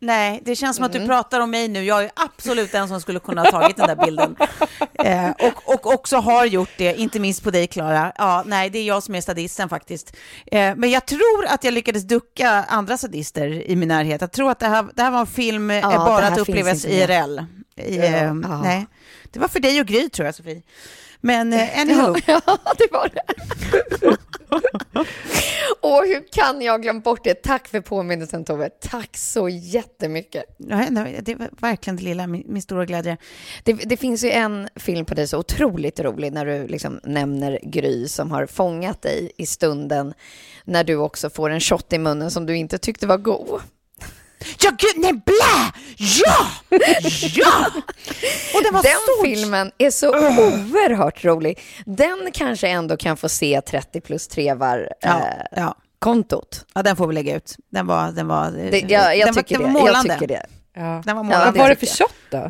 Nej, 0.00 0.42
det 0.44 0.56
känns 0.56 0.76
som 0.76 0.84
att 0.84 0.94
Mm. 0.94 1.02
du 1.02 1.08
pratar 1.08 1.40
om 1.40 1.50
mig 1.50 1.68
nu. 1.68 1.84
Jag 1.84 2.04
är 2.04 2.10
absolut 2.16 2.72
den 2.72 2.88
som 2.88 3.00
skulle 3.00 3.20
kunna 3.20 3.42
ha 3.42 3.50
tagit 3.50 3.76
den 3.76 3.86
där 3.86 4.04
bilden. 4.04 4.36
Eh, 5.04 5.30
och, 5.30 5.74
och 5.74 5.94
också 5.94 6.16
har 6.16 6.44
gjort 6.44 6.70
det, 6.76 6.94
inte 7.00 7.20
minst 7.20 7.42
på 7.44 7.50
dig, 7.50 7.66
Klara. 7.66 8.12
Ja, 8.18 8.42
nej, 8.46 8.70
det 8.70 8.78
är 8.78 8.82
jag 8.84 9.02
som 9.02 9.14
är 9.14 9.20
sadisten 9.20 9.68
faktiskt. 9.68 10.16
Eh, 10.46 10.74
men 10.76 10.90
jag 10.90 11.06
tror 11.06 11.46
att 11.48 11.64
jag 11.64 11.74
lyckades 11.74 12.02
ducka 12.02 12.50
andra 12.50 12.96
sadister 12.98 13.46
i 13.70 13.76
min 13.76 13.88
närhet. 13.88 14.20
Jag 14.20 14.32
tror 14.32 14.50
att 14.50 14.58
det 14.58 14.66
här, 14.66 14.86
det 14.94 15.02
här 15.02 15.10
var 15.10 15.20
en 15.20 15.26
film 15.26 15.70
eh, 15.70 15.76
Ja, 15.76 15.90
bara 15.96 16.26
att 16.26 16.38
upplevas. 16.38 16.84
IRL. 16.84 17.38
I, 17.76 17.98
eh, 17.98 18.22
Ja. 18.24 18.32
Nej, 18.62 18.86
det 19.32 19.38
var 19.38 19.48
för 19.48 19.60
dig 19.60 19.80
och 19.80 19.86
Gry, 19.86 20.08
tror 20.08 20.26
jag, 20.26 20.34
Sofie. 20.34 20.62
Men 21.20 21.52
eh, 21.52 21.80
anywho. 21.80 22.14
Ja, 22.26 22.40
det 22.78 22.92
var 22.92 23.08
det. 23.14 23.22
Åh, 25.80 26.04
hur 26.04 26.32
kan 26.32 26.62
jag 26.62 26.82
glömt 26.82 27.04
bort 27.04 27.24
det? 27.24 27.34
Tack 27.34 27.68
för 27.68 27.80
påminnelsen, 27.80 28.44
Tove. 28.44 28.68
Tack 28.68 29.16
så 29.16 29.48
jättemycket. 29.48 30.44
Ja, 30.56 30.86
det 31.20 31.34
var 31.34 31.50
verkligen 31.60 31.96
det 31.96 32.02
lilla, 32.02 32.26
min, 32.26 32.44
min 32.46 32.62
stora 32.62 32.84
glädje. 32.84 33.16
Det, 33.64 33.72
det 33.72 33.96
finns 33.96 34.24
ju 34.24 34.30
en 34.30 34.68
film 34.76 35.04
på 35.04 35.14
dig 35.14 35.28
så 35.28 35.38
otroligt 35.38 36.00
rolig 36.00 36.32
när 36.32 36.46
du 36.46 36.66
liksom 36.66 37.00
nämner 37.04 37.58
Gry 37.62 38.08
som 38.08 38.30
har 38.30 38.46
fångat 38.46 39.02
dig 39.02 39.32
i 39.36 39.46
stunden 39.46 40.14
när 40.64 40.84
du 40.84 40.96
också 40.96 41.30
får 41.30 41.50
en 41.50 41.60
shot 41.60 41.92
i 41.92 41.98
munnen 41.98 42.30
som 42.30 42.46
du 42.46 42.56
inte 42.56 42.78
tyckte 42.78 43.06
var 43.06 43.18
god. 43.18 43.60
Ja, 44.60 44.70
gud, 44.70 44.92
nej, 45.02 45.12
blä! 45.12 45.72
Ja! 45.98 46.46
Ja! 47.34 47.66
Och 48.54 48.62
det 48.62 48.70
var 48.72 48.82
Den 48.82 48.92
så 49.06 49.24
filmen 49.24 49.72
är 49.78 49.90
så 49.90 50.08
oerhört 50.10 51.24
rolig. 51.24 51.60
Den 51.86 52.30
kanske 52.32 52.68
ändå 52.68 52.96
kan 52.96 53.16
få 53.16 53.28
se 53.28 53.60
30 53.60 54.00
plus 54.00 54.28
3 54.28 54.54
var 54.54 54.88
Ja, 55.00 55.08
eh, 55.18 55.26
ja. 55.62 55.74
kontot. 55.98 56.64
Ja, 56.74 56.82
den 56.82 56.96
får 56.96 57.06
vi 57.06 57.14
lägga 57.14 57.36
ut. 57.36 57.56
Den 57.72 57.86
var, 57.86 58.12
den 58.12 58.28
var, 58.28 58.50
Det, 58.50 58.78
jag, 58.88 59.16
jag, 59.16 59.26
den 59.28 59.34
var, 59.34 59.42
tycker 59.42 59.58
den 59.58 59.72
var 59.72 59.80
det. 59.80 59.86
jag 59.86 59.86
målande. 59.86 60.14
tycker 60.14 60.26
det. 60.26 60.46
Ja. 60.74 61.02
Den 61.04 61.16
var 61.16 61.22
Ja, 61.24 61.28
målande. 61.28 61.44
Vad 61.46 61.56
var 61.58 61.68
det 61.68 61.76
för 61.76 61.86
shot 61.86 62.14
då? 62.30 62.48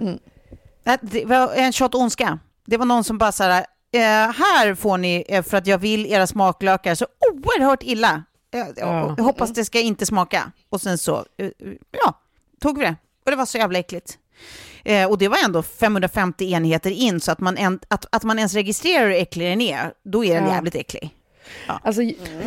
Nej, 0.84 0.98
Det 1.02 1.24
var 1.24 1.54
en 1.54 1.72
shot 1.72 1.94
ondska. 1.94 2.38
Det 2.66 2.76
var 2.76 2.86
någon 2.86 3.04
som 3.04 3.18
bara 3.18 3.32
så 3.32 3.44
här, 3.44 3.60
eh, 3.94 4.00
här 4.34 4.74
får 4.74 4.98
ni 4.98 5.24
eh, 5.28 5.42
för 5.42 5.56
att 5.56 5.66
jag 5.66 5.78
vill 5.78 6.06
era 6.06 6.26
smaklökar 6.26 6.94
så 6.94 7.06
oerhört 7.32 7.82
illa. 7.82 8.22
Jag, 8.58 8.68
jag, 8.76 9.14
jag 9.18 9.24
hoppas 9.24 9.52
det 9.52 9.64
ska 9.64 9.80
inte 9.80 10.06
smaka. 10.06 10.52
Och 10.68 10.80
sen 10.80 10.98
så, 10.98 11.16
eh, 11.38 11.48
ja, 12.04 12.20
tog 12.60 12.78
vi 12.78 12.84
det. 12.84 12.96
Och 13.24 13.30
det 13.30 13.36
var 13.36 13.46
så 13.46 13.58
jävla 13.58 13.78
äckligt. 13.78 14.18
Eh, 14.84 15.10
och 15.10 15.18
det 15.18 15.28
var 15.28 15.38
ändå 15.44 15.62
550 15.62 16.52
enheter 16.52 16.90
in, 16.90 17.20
så 17.20 17.32
att 17.32 17.40
man, 17.40 17.56
en, 17.56 17.80
att, 17.88 18.06
att 18.12 18.22
man 18.24 18.38
ens 18.38 18.54
registrerar 18.54 19.04
hur 19.06 19.14
äcklig 19.14 19.48
den 19.48 19.60
är, 19.60 19.92
då 20.04 20.24
är 20.24 20.34
den 20.34 20.44
Ja. 20.48 20.54
jävligt 20.54 20.74
äcklig. 20.74 21.10
Alltså, 21.66 22.02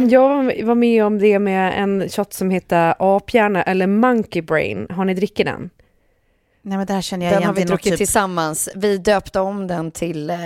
jag 0.09 0.29
var- 0.65 0.75
med 0.75 1.05
om 1.05 1.19
det 1.19 1.39
med 1.39 1.81
en 1.83 2.09
shot 2.09 2.33
som 2.33 2.49
heter 2.49 2.95
aphjärna 2.99 3.63
eller 3.63 3.87
monkey 3.87 4.41
brain. 4.41 4.87
Har 4.89 5.05
ni 5.05 5.13
drickit 5.13 5.45
den? 5.45 5.69
Nej, 6.61 6.77
men 6.77 6.87
det 6.87 6.93
här 6.93 7.01
känner 7.01 7.25
jag 7.25 7.33
Den 7.33 7.39
igen. 7.41 7.47
har 7.49 7.55
vi 7.55 7.63
druckit 7.63 7.91
typ 7.91 7.97
tillsammans. 7.97 8.69
Vi 8.75 8.97
döpte 8.97 9.39
om 9.39 9.67
den 9.67 9.91
till 9.91 10.29
eh, 10.29 10.37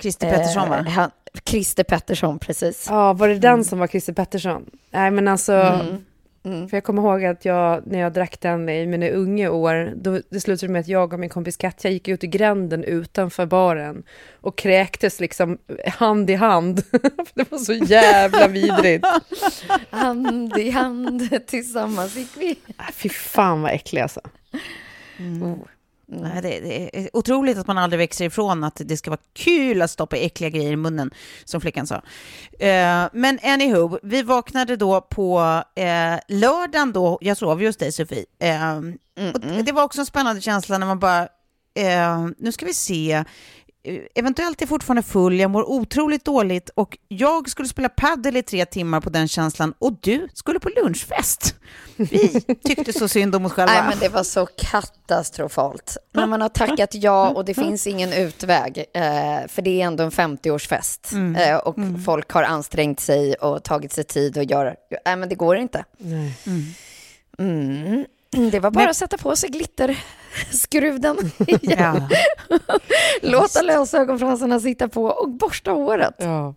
Christer 0.00 0.30
Pettersson, 0.30 0.68
va? 0.68 0.78
eh, 0.78 0.84
han, 0.92 1.10
Christer 1.44 1.84
Pettersson, 1.84 2.38
precis. 2.38 2.86
Ja, 2.88 3.12
var 3.12 3.28
det 3.28 3.38
den 3.38 3.64
som 3.64 3.78
var 3.78 3.86
Christer 3.86 4.12
Pettersson? 4.12 4.70
Nej, 4.90 5.10
men 5.10 5.28
alltså, 5.28 5.80
Mm. 6.44 6.68
för 6.68 6.76
jag 6.76 6.84
kommer 6.84 7.02
ihåg 7.02 7.24
att 7.24 7.44
jag, 7.44 7.86
när 7.86 7.98
jag 7.98 8.12
drack 8.12 8.40
den 8.40 8.68
i 8.68 8.86
mina 8.86 9.08
unga 9.08 9.50
år, 9.50 9.92
då, 9.96 10.20
det 10.30 10.40
slutade 10.40 10.72
med 10.72 10.80
att 10.80 10.88
jag 10.88 11.12
och 11.12 11.20
min 11.20 11.28
kompis 11.30 11.56
Katja 11.56 11.90
gick 11.90 12.08
ut 12.08 12.24
i 12.24 12.26
gränden 12.26 12.84
utanför 12.84 13.46
baren 13.46 14.02
och 14.40 14.58
kräktes 14.58 15.20
liksom 15.20 15.58
hand 15.86 16.30
i 16.30 16.34
hand. 16.34 16.82
det 17.34 17.50
var 17.52 17.58
så 17.58 17.72
jävla 17.72 18.48
vidrigt. 18.48 19.06
Hand 19.90 20.58
i 20.58 20.70
hand 20.70 21.46
tillsammans 21.46 22.16
gick 22.16 22.30
vi. 22.36 22.50
Äh, 22.50 22.84
Fy 22.92 23.08
fan 23.08 23.62
vad 23.62 23.70
äcklig 23.72 24.00
alltså. 24.00 24.20
Nej, 26.08 26.42
det, 26.42 26.60
det 26.60 26.98
är 26.98 27.16
otroligt 27.16 27.58
att 27.58 27.66
man 27.66 27.78
aldrig 27.78 27.98
växer 27.98 28.24
ifrån 28.24 28.64
att 28.64 28.80
det 28.84 28.96
ska 28.96 29.10
vara 29.10 29.20
kul 29.32 29.82
att 29.82 29.90
stoppa 29.90 30.16
äckliga 30.16 30.50
grejer 30.50 30.72
i 30.72 30.76
munnen, 30.76 31.10
som 31.44 31.60
flickan 31.60 31.86
sa. 31.86 31.94
Eh, 32.58 33.08
men 33.12 33.38
anywho, 33.42 33.98
vi 34.02 34.22
vaknade 34.22 34.76
då 34.76 35.00
på 35.00 35.62
eh, 35.74 36.18
lördagen 36.28 36.92
då, 36.92 37.18
jag 37.20 37.36
sov 37.36 37.60
ju 37.60 37.68
hos 37.68 37.76
dig 37.76 37.92
Sofie. 37.92 38.24
Eh, 38.38 38.76
och 39.34 39.64
det 39.64 39.72
var 39.72 39.82
också 39.82 40.00
en 40.00 40.06
spännande 40.06 40.40
känsla 40.40 40.78
när 40.78 40.86
man 40.86 40.98
bara, 40.98 41.22
eh, 41.74 42.26
nu 42.38 42.52
ska 42.52 42.66
vi 42.66 42.74
se, 42.74 43.24
eventuellt 44.14 44.60
är 44.60 44.62
jag 44.62 44.68
fortfarande 44.68 45.02
full, 45.02 45.40
jag 45.40 45.50
mår 45.50 45.70
otroligt 45.70 46.24
dåligt 46.24 46.68
och 46.74 46.98
jag 47.08 47.50
skulle 47.50 47.68
spela 47.68 47.88
paddel 47.88 48.36
i 48.36 48.42
tre 48.42 48.64
timmar 48.66 49.00
på 49.00 49.10
den 49.10 49.28
känslan 49.28 49.74
och 49.78 49.92
du 50.00 50.28
skulle 50.34 50.60
på 50.60 50.68
lunchfest. 50.76 51.54
Vi 51.96 52.40
tyckte 52.64 52.92
så 52.92 53.08
synd 53.08 53.34
om 53.34 53.44
oss 53.46 53.52
själva. 53.52 53.72
Nej, 53.72 53.82
men 53.88 53.98
det 53.98 54.08
var 54.08 54.22
så 54.22 54.46
katastrofalt. 54.46 55.96
Men 56.12 56.28
man 56.28 56.40
har 56.40 56.48
tackat 56.48 56.94
ja 56.94 57.28
och 57.28 57.44
det 57.44 57.54
finns 57.54 57.86
ingen 57.86 58.12
utväg. 58.12 58.78
Eh, 58.94 59.02
för 59.48 59.62
det 59.62 59.80
är 59.82 59.86
ändå 59.86 60.04
en 60.04 60.10
50-årsfest. 60.10 61.12
Eh, 61.38 61.56
och 61.56 61.76
folk 62.04 62.30
har 62.30 62.42
ansträngt 62.42 63.00
sig 63.00 63.34
och 63.34 63.62
tagit 63.64 63.92
sig 63.92 64.04
tid 64.04 64.38
att 64.38 64.50
göra... 64.50 64.74
Nej, 65.06 65.16
men 65.16 65.28
det 65.28 65.34
går 65.34 65.56
inte. 65.56 65.84
Nej. 65.98 66.32
Mm. 67.38 68.04
Det 68.50 68.60
var 68.60 68.70
bara 68.70 68.80
Men- 68.80 68.90
att 68.90 68.96
sätta 68.96 69.18
på 69.18 69.36
sig 69.36 69.50
glitterskruden 70.36 71.16
igen. 71.46 72.08
Ja. 72.48 72.58
Låta 73.22 73.62
lösögonfransarna 73.62 74.60
sitta 74.60 74.88
på 74.88 75.04
och 75.04 75.30
borsta 75.30 75.70
håret. 75.70 76.14
Ja. 76.18 76.54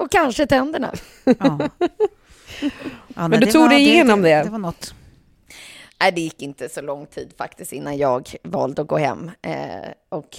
Och 0.00 0.10
kanske 0.10 0.46
tänderna. 0.46 0.92
Ja. 1.24 1.58
Ja, 3.16 3.28
nej, 3.28 3.38
du 3.40 3.46
det 3.46 3.52
tog 3.52 3.68
dig 3.70 3.80
igenom 3.80 4.22
det? 4.22 4.42
Det 4.42 4.50
var 4.50 4.58
något. 4.58 4.94
Nej, 6.00 6.12
det 6.12 6.20
gick 6.20 6.42
inte 6.42 6.68
så 6.68 6.80
lång 6.80 7.06
tid 7.06 7.32
faktiskt 7.38 7.72
innan 7.72 7.96
jag 7.96 8.34
valde 8.42 8.82
att 8.82 8.88
gå 8.88 8.96
hem. 8.98 9.30
Eh, 9.42 9.54
och 10.08 10.36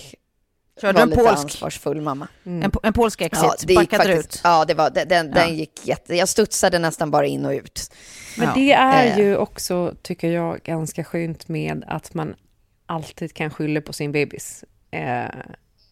Körde 0.82 0.94
var 0.94 1.02
en 1.02 1.10
lite 1.10 1.22
polsk, 1.22 1.38
ansvarsfull 1.44 2.02
mamma. 2.02 2.28
en, 2.44 2.64
po- 2.64 2.80
en 2.84 2.94
polsk 2.94 3.22
exit, 3.22 3.44
Ja, 3.44 3.56
det 3.68 3.74
gick 3.74 3.92
backade 3.92 4.14
faktiskt, 4.16 4.36
ut? 4.36 4.42
ja, 4.44 4.66
det 4.66 4.74
var, 4.74 4.90
den, 4.90 5.08
den, 5.08 5.28
Ja. 5.28 5.34
den 5.34 5.56
gick 5.58 5.88
jätte... 5.88 6.16
Jag 6.16 6.30
studsade 6.30 6.80
nästan 6.80 7.12
bara 7.12 7.26
in 7.26 7.46
och 7.46 7.52
ut. 7.52 7.92
Men 8.38 8.48
Ja. 8.48 8.54
det 8.56 8.72
är 8.72 9.06
Eh. 9.12 9.20
ju 9.20 9.38
också, 9.38 9.94
tycker 10.02 10.32
jag, 10.32 10.60
ganska 10.64 11.04
skönt 11.04 11.48
med 11.48 11.84
att 11.88 12.14
man 12.14 12.36
alltid 12.88 13.34
kan 13.34 13.50
skylla 13.50 13.82
på 13.82 13.94
sin 13.94 14.12
bebis. 14.12 14.64
Eh, 14.92 15.26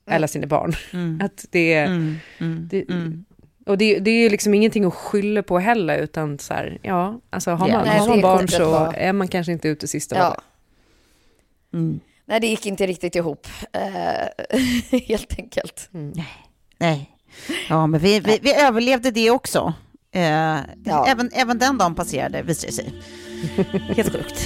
Eller 0.07 0.27
sina 0.27 0.47
barn. 0.47 0.73
Att 1.23 1.45
det, 1.51 1.75
Mm, 1.75 2.17
mm, 2.39 2.67
det, 2.71 2.89
mm. 2.89 3.25
Och 3.65 3.77
det, 3.77 3.99
det 3.99 4.11
är 4.11 4.21
ju 4.23 4.29
liksom 4.29 4.53
ingenting 4.53 4.85
att 4.85 4.93
skylla 4.93 5.43
på 5.43 5.59
heller, 5.59 5.97
utan 5.97 6.39
så 6.39 6.53
här, 6.53 6.79
ja, 6.81 7.19
alltså 7.29 7.51
har 7.51 7.69
Ja, 7.69 7.77
man, 7.77 7.87
nej, 7.87 7.99
har 7.99 8.07
man 8.07 8.17
är 8.17 8.21
barn 8.21 8.47
så 8.47 8.71
var- 8.71 8.93
är 8.93 9.13
man 9.13 9.27
kanske 9.27 9.51
inte 9.51 9.67
ute 9.67 9.87
sista 9.87 10.15
Ja. 10.15 10.27
året. 10.29 10.39
Mm. 11.73 11.99
Nej, 12.25 12.39
det 12.39 12.47
gick 12.47 12.65
inte 12.65 12.87
riktigt 12.87 13.15
ihop, 13.15 13.47
eh, 13.73 14.99
helt 15.07 15.39
enkelt. 15.39 15.89
Nej. 16.79 17.11
Ja, 17.69 17.87
men 17.87 17.99
vi, 17.99 18.19
vi, 18.19 18.39
vi 18.41 18.53
överlevde 18.55 19.11
det 19.11 19.29
också. 19.31 19.73
Eh, 20.11 20.21
Ja. 20.83 21.05
även, 21.07 21.29
även 21.33 21.59
den 21.59 21.77
dagen 21.77 21.95
passerade, 21.95 22.41
visade 22.41 22.67
det 22.67 22.73
sig. 22.73 22.93
Helt 23.95 24.11
sjukt. 24.11 24.45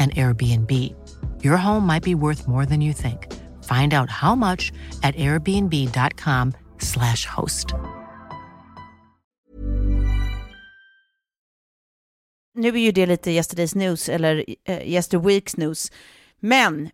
and 0.00 0.14
Airbnb. 0.14 0.70
Your 1.44 1.56
home 1.56 1.86
might 1.86 2.02
be 2.02 2.14
worth 2.14 2.48
more 2.48 2.66
than 2.66 2.80
you 2.80 2.92
think. 2.92 3.26
Find 3.64 3.94
out 3.94 4.10
how 4.10 4.34
much 4.34 4.72
at 5.02 5.14
airbnb.com 5.16 6.52
slash 6.78 7.26
host. 7.26 7.74
Nu 12.54 12.68
är 12.68 12.78
ju 12.78 12.92
det 12.92 13.06
lite 13.06 13.30
yesterday's 13.30 13.76
news 13.76 14.08
eller 14.08 14.44
uh, 14.68 14.88
yesterday 14.88 15.26
week's 15.26 15.58
news, 15.58 15.92
men 16.40 16.90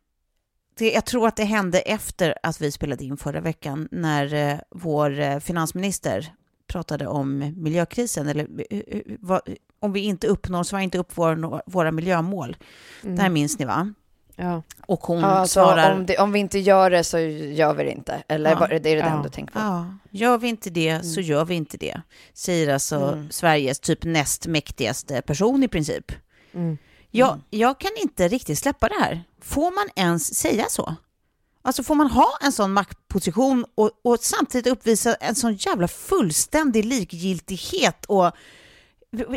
det, 0.78 0.92
jag 0.92 1.04
tror 1.04 1.28
att 1.28 1.36
det 1.36 1.44
hände 1.44 1.80
efter 1.80 2.34
att 2.42 2.60
vi 2.60 2.72
spelade 2.72 3.04
in 3.04 3.16
förra 3.16 3.40
veckan 3.40 3.88
när 3.90 4.34
uh, 4.34 4.58
vår 4.70 5.20
uh, 5.20 5.38
finansminister 5.38 6.32
pratade 6.66 7.06
om 7.06 7.52
miljökrisen, 7.56 8.28
eller 8.28 8.44
uh, 8.72 9.38
om 9.80 9.92
vi 9.92 10.00
inte 10.00 10.26
uppnår, 10.26 10.62
svarar 10.62 10.82
inte 10.82 10.98
upp 10.98 11.10
vår, 11.14 11.62
våra 11.66 11.92
miljömål. 11.92 12.56
Mm. 13.02 13.16
Det 13.16 13.22
här 13.22 13.30
minns 13.30 13.58
ni 13.58 13.64
va? 13.64 13.92
Ja. 14.36 14.62
Och 14.86 15.00
hon 15.00 15.20
ja, 15.20 15.26
alltså, 15.26 15.60
svarar... 15.60 15.92
Om, 15.92 16.06
det, 16.06 16.18
om, 16.18 16.32
vi 16.32 16.38
inte 16.38 16.58
gör 16.58 16.90
det 16.90 17.04
så 17.04 17.18
gör 17.18 17.74
vi 17.74 17.84
det 17.84 17.92
inte. 17.92 18.22
Eller 18.28 18.50
ja. 18.50 18.66
är 18.66 18.80
det 18.80 18.90
ja. 18.90 19.04
den 19.04 19.22
du 19.22 19.28
tänker 19.28 19.52
på? 19.52 19.58
Ja. 19.58 19.86
Gör 20.10 20.38
vi 20.38 20.48
inte 20.48 20.70
det 20.70 20.88
mm. 20.88 21.04
så 21.04 21.20
gör 21.20 21.44
vi 21.44 21.54
inte 21.54 21.76
det. 21.76 22.00
Säger 22.34 22.72
alltså 22.72 22.96
mm. 22.96 23.30
Sveriges 23.30 23.80
typ 23.80 24.04
näst 24.04 24.46
mäktigaste 24.46 25.22
person 25.22 25.62
i 25.62 25.68
princip. 25.68 26.12
Mm. 26.54 26.78
Jag, 27.10 27.28
mm. 27.28 27.42
jag 27.50 27.80
kan 27.80 27.90
inte 28.02 28.28
riktigt 28.28 28.58
släppa 28.58 28.88
det 28.88 29.00
här. 29.00 29.24
Får 29.40 29.70
man 29.74 29.88
ens 29.96 30.34
säga 30.34 30.64
så? 30.68 30.94
Alltså 31.62 31.82
får 31.82 31.94
man 31.94 32.10
ha 32.10 32.38
en 32.40 32.52
sån 32.52 32.72
maktposition 32.72 33.64
och, 33.74 33.90
och 34.04 34.18
samtidigt 34.20 34.72
uppvisa 34.72 35.14
en 35.14 35.34
sån 35.34 35.54
jävla 35.54 35.88
fullständig 35.88 36.84
likgiltighet 36.84 38.04
och 38.04 38.32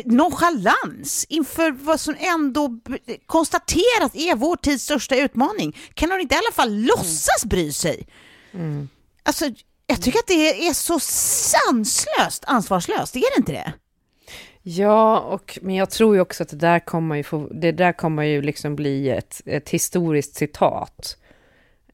nonchalans 0.04 1.26
inför 1.28 1.70
vad 1.70 2.00
som 2.00 2.14
ändå 2.18 2.80
konstaterat 3.26 4.14
är 4.14 4.34
vår 4.34 4.56
tids 4.56 4.84
största 4.84 5.16
utmaning. 5.16 5.76
Kan 5.94 6.10
hon 6.10 6.20
inte 6.20 6.34
i 6.34 6.38
alla 6.38 6.54
fall 6.54 6.74
låtsas 6.74 7.44
bry 7.44 7.72
sig? 7.72 8.06
Mm. 8.52 8.88
Alltså, 9.22 9.44
jag 9.86 10.02
tycker 10.02 10.18
att 10.18 10.26
det 10.26 10.66
är 10.68 10.74
så 10.74 11.00
sanslöst 11.00 12.44
ansvarslöst, 12.46 13.16
är 13.16 13.20
det 13.20 13.38
inte 13.38 13.52
det? 13.52 13.72
Ja, 14.62 15.18
och, 15.18 15.58
men 15.62 15.74
jag 15.74 15.90
tror 15.90 16.14
ju 16.14 16.20
också 16.20 16.42
att 16.42 16.48
det 16.48 16.56
där 16.56 16.78
kommer 16.78 17.16
ju, 17.16 17.22
få, 17.22 17.48
det 17.50 17.72
där 17.72 17.92
kommer 17.92 18.22
ju 18.22 18.42
liksom 18.42 18.76
bli 18.76 19.10
ett, 19.10 19.40
ett 19.46 19.70
historiskt 19.70 20.34
citat. 20.34 21.16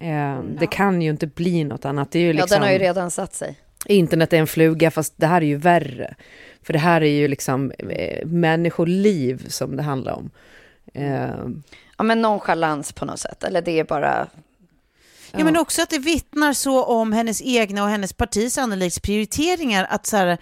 Eh, 0.00 0.08
ja. 0.08 0.42
Det 0.58 0.66
kan 0.66 1.02
ju 1.02 1.10
inte 1.10 1.26
bli 1.26 1.64
något 1.64 1.84
annat. 1.84 2.10
Det 2.10 2.18
är 2.18 2.22
ju 2.22 2.32
liksom, 2.32 2.48
ja, 2.50 2.56
den 2.56 2.62
har 2.62 2.72
ju 2.72 2.78
liksom- 2.78 2.94
redan 2.94 3.10
satt 3.10 3.34
sig. 3.34 3.58
Internet 3.88 4.32
är 4.32 4.36
en 4.36 4.46
fluga, 4.46 4.90
fast 4.90 5.14
det 5.16 5.26
här 5.26 5.40
är 5.42 5.46
ju 5.46 5.56
värre. 5.56 6.14
För 6.62 6.72
det 6.72 6.78
här 6.78 7.00
är 7.00 7.10
ju 7.10 7.28
liksom 7.28 7.72
eh, 7.78 8.26
människoliv 8.26 9.48
som 9.48 9.76
det 9.76 9.82
handlar 9.82 10.12
om. 10.12 10.30
Eh. 10.94 11.48
Ja, 11.98 12.04
men 12.04 12.22
nonchalans 12.22 12.92
på 12.92 13.04
något 13.04 13.20
sätt, 13.20 13.44
eller 13.44 13.62
det 13.62 13.78
är 13.78 13.84
bara... 13.84 14.28
Ja, 15.32 15.38
ja 15.38 15.44
men 15.44 15.56
också 15.56 15.82
att 15.82 15.90
det 15.90 15.98
vittnar 15.98 16.52
så 16.52 16.84
om 16.84 17.12
hennes 17.12 17.42
egna 17.42 17.82
och 17.82 17.88
hennes 17.88 18.12
partis 18.12 18.54
sannolikt 18.54 19.02
prioriteringar, 19.02 19.86
att 19.90 20.06
så 20.06 20.16
här, 20.16 20.38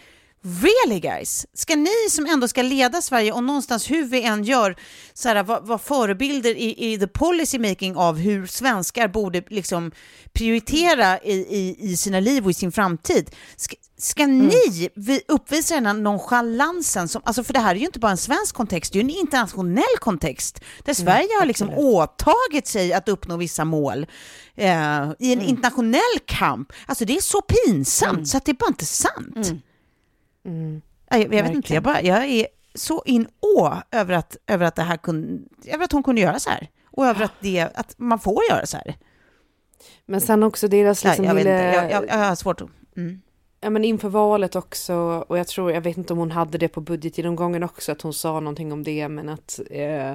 Really 0.47 1.01
guys? 1.01 1.47
Ska 1.55 1.77
ni 1.77 2.11
som 2.11 2.27
ändå 2.27 2.49
ska 2.49 2.63
leda 2.63 3.03
Sverige 3.03 3.33
och 3.33 3.45
någonstans 3.45 3.91
hur 3.91 4.05
vi 4.05 4.23
än 4.23 4.45
gör, 4.45 4.77
så 5.15 5.29
här, 5.29 5.43
vara 5.43 5.61
var 5.61 5.79
förebilder 5.79 6.55
i, 6.55 6.93
i 6.93 6.99
the 6.99 7.07
policy 7.07 7.59
making 7.59 7.97
av 7.97 8.19
hur 8.19 8.47
svenskar 8.47 9.09
borde 9.09 9.43
liksom 9.49 9.93
prioritera 10.33 11.19
i, 11.19 11.33
i, 11.33 11.77
i 11.79 11.97
sina 11.97 12.21
liv 12.21 12.45
och 12.45 12.51
i 12.51 12.55
sin 12.55 12.73
framtid. 12.73 13.31
Ska, 13.57 13.77
ska 13.99 14.23
mm. 14.23 14.47
ni 14.47 14.89
vi 14.95 15.21
uppvisa 15.29 15.75
den 15.75 15.87
här 15.87 15.95
nonchalansen? 15.95 17.09
Som, 17.09 17.23
alltså 17.25 17.45
för 17.45 17.53
det 17.53 17.61
här 17.61 17.75
är 17.75 17.79
ju 17.79 17.87
inte 17.87 17.99
bara 17.99 18.13
en 18.13 18.17
svensk 18.17 18.55
kontext, 18.55 18.93
det 18.93 18.99
är 18.99 19.03
ju 19.03 19.11
en 19.11 19.17
internationell 19.17 19.99
kontext 20.01 20.61
där 20.85 21.01
mm, 21.01 21.07
Sverige 21.07 21.33
mm, 21.33 21.41
har 21.41 21.47
liksom 21.47 21.71
åtagit 21.71 22.67
sig 22.67 22.93
att 22.93 23.09
uppnå 23.09 23.37
vissa 23.37 23.65
mål 23.65 24.07
eh, 24.57 24.67
i 25.19 25.33
en 25.33 25.39
mm. 25.39 25.41
internationell 25.41 26.19
kamp. 26.27 26.73
Alltså 26.87 27.05
det 27.05 27.17
är 27.17 27.21
så 27.21 27.43
pinsamt 27.43 28.13
mm. 28.13 28.27
så 28.27 28.37
att 28.37 28.45
det 28.45 28.53
är 28.53 28.57
bara 28.57 28.69
inte 28.69 28.87
sant. 28.87 29.65
Mm. 30.45 30.83
Jag, 31.09 31.21
jag 31.21 31.43
vet 31.43 31.55
inte, 31.55 31.75
jag, 31.75 31.83
bara, 31.83 32.03
jag 32.03 32.25
är 32.25 32.47
så 32.75 33.03
in 33.07 33.29
å 33.41 33.73
över 33.91 34.15
att, 34.15 34.37
över 34.47 34.67
att 34.67 34.77
det 34.77 34.83
här 34.83 34.97
kunde, 34.97 35.43
över 35.67 35.85
att 35.85 35.93
hon 35.93 36.03
kunde 36.03 36.21
göra 36.21 36.39
så 36.39 36.51
här. 36.51 36.69
Och 36.87 37.07
över 37.07 37.25
att, 37.25 37.33
det, 37.41 37.61
att 37.61 37.95
man 37.99 38.19
får 38.19 38.43
göra 38.51 38.67
så 38.67 38.77
här. 38.77 38.95
Men 40.07 40.21
sen 40.21 40.43
också 40.43 40.69
deras 40.69 41.05
liksom... 41.05 41.25
jag, 41.25 41.35
vet 41.35 41.41
inte, 41.41 41.51
jag, 41.51 41.91
jag, 41.91 42.09
jag 42.09 42.15
har 42.15 42.35
svårt 42.35 42.61
att... 42.61 42.69
Mm. 42.97 43.21
Ja, 43.61 43.71
men 43.71 43.85
inför 43.85 44.09
valet 44.09 44.57
också, 44.57 44.95
och 45.29 45.39
jag 45.39 45.49
tror, 45.49 45.73
jag 45.73 45.81
vet 45.81 45.97
inte 45.97 46.13
om 46.13 46.19
hon 46.19 46.31
hade 46.31 46.59
det 46.59 46.69
på 46.69 46.81
budgetgenomgången 46.81 47.63
också, 47.63 47.93
att 47.93 48.03
hon 48.03 48.13
sa 48.13 48.41
någonting 48.41 48.73
om 48.73 48.83
det, 48.83 49.09
men 49.09 49.29
att 49.29 49.61
eh, 49.71 50.11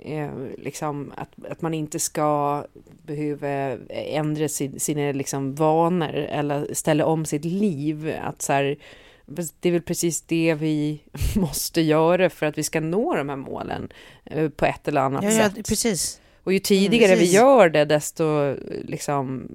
eh, 0.00 0.30
liksom 0.58 1.12
att, 1.16 1.46
att 1.50 1.62
man 1.62 1.74
inte 1.74 1.98
ska 1.98 2.64
behöva 3.02 3.48
ändra 3.88 4.48
sin, 4.48 4.80
sina 4.80 5.12
liksom 5.12 5.54
vanor 5.54 6.14
eller 6.14 6.74
ställa 6.74 7.06
om 7.06 7.24
sitt 7.24 7.44
liv. 7.44 8.14
Att 8.22 8.42
så 8.42 8.52
här, 8.52 8.76
det 9.60 9.68
är 9.68 9.72
väl 9.72 9.82
precis 9.82 10.22
det 10.22 10.54
vi 10.54 11.02
måste 11.36 11.80
göra 11.80 12.30
för 12.30 12.46
att 12.46 12.58
vi 12.58 12.62
ska 12.62 12.80
nå 12.80 13.16
de 13.16 13.28
här 13.28 13.36
målen 13.36 13.88
eh, 14.24 14.48
på 14.48 14.64
ett 14.64 14.88
eller 14.88 15.00
annat 15.00 15.24
ja, 15.24 15.30
sätt. 15.30 15.52
Ja, 15.56 15.62
precis. 15.68 16.20
Och 16.44 16.52
ju 16.52 16.58
tidigare 16.58 17.12
mm, 17.12 17.18
vi 17.18 17.32
gör 17.32 17.68
det, 17.68 17.84
desto 17.84 18.54
liksom, 18.84 19.48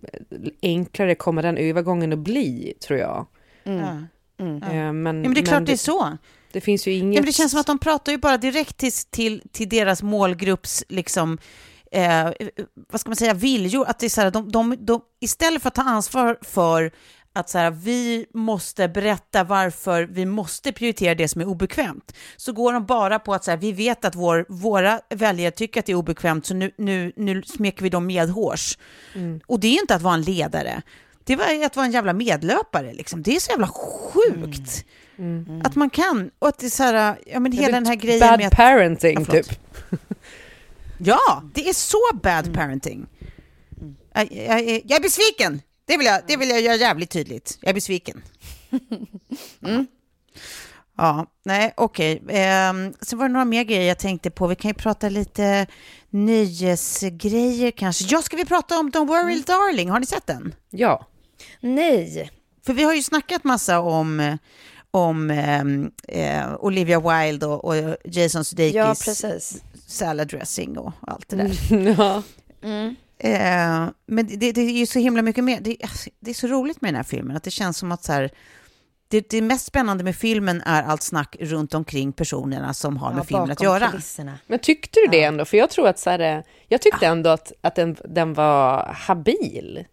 enklare 0.61 1.15
kommer 1.15 1.43
den 1.43 1.57
övergången 1.57 2.13
att 2.13 2.19
bli, 2.19 2.73
tror 2.79 2.99
jag. 2.99 3.25
Mm. 3.63 4.07
Mm. 4.39 4.63
Eh, 4.63 4.69
men, 4.69 4.83
ja, 4.83 4.93
men 4.93 5.33
det 5.33 5.39
är 5.39 5.45
klart 5.45 5.59
det, 5.59 5.65
det 5.65 5.71
är 5.71 5.77
så. 5.77 6.17
Det 6.51 6.61
finns 6.61 6.87
ju 6.87 6.93
inget... 6.93 7.15
Ja, 7.15 7.21
men 7.21 7.25
det 7.25 7.31
känns 7.31 7.51
som 7.51 7.59
att 7.59 7.67
de 7.67 7.79
pratar 7.79 8.11
ju 8.11 8.17
bara 8.17 8.37
direkt 8.37 8.77
till, 8.77 8.91
till, 8.91 9.43
till 9.51 9.69
deras 9.69 10.03
målgrupps, 10.03 10.83
liksom, 10.89 11.37
eh, 11.91 12.29
vad 12.91 13.01
ska 13.01 13.09
man 13.09 13.15
säga, 13.15 13.33
viljor. 13.33 13.85
Att 13.87 13.99
det 13.99 14.05
är 14.05 14.09
så 14.09 14.21
här, 14.21 14.31
de, 14.31 14.51
de, 14.51 14.75
de, 14.79 15.01
istället 15.19 15.61
för 15.61 15.67
att 15.67 15.75
ta 15.75 15.81
ansvar 15.81 16.37
för 16.41 16.91
att 17.33 17.49
så 17.49 17.57
här, 17.57 17.71
vi 17.71 18.25
måste 18.33 18.87
berätta 18.87 19.43
varför 19.43 20.03
vi 20.03 20.25
måste 20.25 20.71
prioritera 20.71 21.15
det 21.15 21.27
som 21.27 21.41
är 21.41 21.45
obekvämt, 21.45 22.15
så 22.37 22.53
går 22.53 22.73
de 22.73 22.85
bara 22.85 23.19
på 23.19 23.33
att 23.33 23.43
så 23.43 23.51
här, 23.51 23.57
vi 23.57 23.71
vet 23.71 24.05
att 24.05 24.15
vår, 24.15 24.45
våra 24.49 25.01
väljare 25.09 25.51
tycker 25.51 25.79
att 25.79 25.85
det 25.85 25.91
är 25.91 25.95
obekvämt, 25.95 26.45
så 26.45 26.53
nu, 26.53 26.71
nu, 26.77 27.11
nu 27.15 27.43
smeker 27.43 27.83
vi 27.83 27.89
dem 27.89 28.05
medhårs. 28.05 28.77
Mm. 29.15 29.41
Och 29.47 29.59
det 29.59 29.67
är 29.67 29.81
inte 29.81 29.95
att 29.95 30.01
vara 30.01 30.13
en 30.13 30.21
ledare, 30.21 30.81
det 31.23 31.35
var 31.35 31.65
att 31.65 31.75
vara 31.75 31.85
en 31.85 31.91
jävla 31.91 32.13
medlöpare. 32.13 32.93
Liksom. 32.93 33.23
Det 33.23 33.35
är 33.35 33.39
så 33.39 33.51
jävla 33.51 33.67
sjukt. 33.67 34.85
Mm. 35.17 35.45
Mm. 35.47 35.61
Att 35.65 35.75
man 35.75 35.89
kan, 35.89 36.31
och 36.39 36.47
att 36.47 36.59
det 36.59 36.65
är 36.65 36.69
så 36.69 36.83
här, 36.83 37.19
ja 37.25 37.39
men 37.39 37.51
hela 37.51 37.71
den 37.71 37.85
här 37.85 37.95
grejen 37.95 38.19
bad 38.19 38.39
med 38.39 38.47
att... 38.47 38.55
parenting, 38.55 39.25
ja, 39.27 39.33
typ. 39.33 39.59
ja, 40.97 41.43
det 41.53 41.69
är 41.69 41.73
så 41.73 41.97
bad 42.13 42.45
mm. 42.45 42.53
parenting. 42.53 43.07
Jag, 44.13 44.31
jag, 44.31 44.61
jag 44.61 44.91
är 44.91 45.01
besviken. 45.01 45.61
Det 45.91 45.97
vill 45.97 46.07
jag, 46.07 46.21
det 46.27 46.37
vill 46.37 46.49
jag 46.49 46.61
göra 46.61 46.75
jävligt 46.75 47.09
tydligt. 47.09 47.57
Jag 47.61 47.69
är 47.69 47.73
besviken. 47.73 48.21
Mm. 49.65 49.87
Ja, 50.97 51.25
nej, 51.45 51.73
okej. 51.77 52.21
Okay. 52.23 52.37
Eh, 52.37 52.73
sen 53.01 53.19
var 53.19 53.27
det 53.27 53.33
några 53.33 53.45
mer 53.45 53.63
grejer 53.63 53.87
jag 53.87 53.99
tänkte 53.99 54.31
på. 54.31 54.47
Vi 54.47 54.55
kan 54.55 54.69
ju 54.69 54.73
prata 54.73 55.09
lite 55.09 55.67
nöjesgrejer 56.09 57.71
kanske. 57.71 58.05
Ja, 58.09 58.21
ska 58.21 58.37
vi 58.37 58.45
prata 58.45 58.79
om 58.79 58.91
Don't 58.91 59.07
Worry 59.07 59.33
mm. 59.33 59.43
Darling? 59.47 59.89
Har 59.89 59.99
ni 59.99 60.05
sett 60.05 60.27
den? 60.27 60.55
Ja. 60.69 61.07
Nej. 61.59 62.31
För 62.65 62.73
vi 62.73 62.83
har 62.83 62.93
ju 62.93 63.03
snackat 63.03 63.43
massa 63.43 63.79
om, 63.79 64.37
om 64.91 65.29
ehm, 65.29 65.91
eh, 66.07 66.55
Olivia 66.59 66.99
Wilde 66.99 67.45
och, 67.45 67.65
och 67.65 67.95
Jason 68.05 68.45
Sudeikis 68.45 68.75
ja, 68.75 68.95
precis. 69.05 69.63
salad 69.87 70.27
dressing 70.27 70.77
och 70.77 70.93
allt 71.01 71.29
det 71.29 71.35
där. 71.35 71.71
Mm, 71.71 71.95
ja. 71.97 72.23
Mm. 72.63 72.95
Eh, 73.23 73.89
men 74.05 74.27
det, 74.27 74.51
det, 74.51 74.61
är 74.61 74.71
ju 74.71 74.85
så 74.85 74.99
himla 74.99 75.21
mycket 75.21 75.43
mer. 75.43 75.59
Det, 75.61 75.77
det, 76.19 76.31
är 76.31 76.35
så 76.35 76.47
roligt 76.47 76.81
med 76.81 76.87
den 76.89 76.95
här 76.95 77.03
filmen, 77.03 77.37
att 77.37 77.43
det 77.43 77.51
känns 77.51 77.77
som 77.77 77.91
att 77.91 78.03
så 78.03 78.11
här, 78.11 78.31
det, 79.07 79.29
det 79.29 79.41
mest 79.41 79.65
spännande 79.65 80.03
med 80.03 80.15
filmen 80.15 80.61
är 80.61 80.83
allt 80.83 81.03
snack 81.03 81.35
runt 81.39 81.73
omkring 81.73 82.13
personerna 82.13 82.73
som 82.73 82.97
har 82.97 83.11
ja, 83.11 83.15
med 83.15 83.27
filmen 83.27 83.51
att 83.51 83.61
göra. 83.61 83.89
Kulisserna. 83.89 84.39
Men 84.47 84.59
tyckte 84.59 84.99
du 84.99 85.07
det 85.07 85.23
ändå? 85.23 85.45
För 85.45 85.57
jag 85.57 85.69
tror 85.69 85.87
att 85.87 85.99
så 85.99 86.09
här, 86.09 86.43
jag 86.67 86.81
tyckte 86.81 87.07
ändå 87.07 87.29
att, 87.29 87.51
att 87.61 87.75
den, 87.75 87.97
den 88.05 88.33
var 88.33 88.93
habil. 88.93 89.85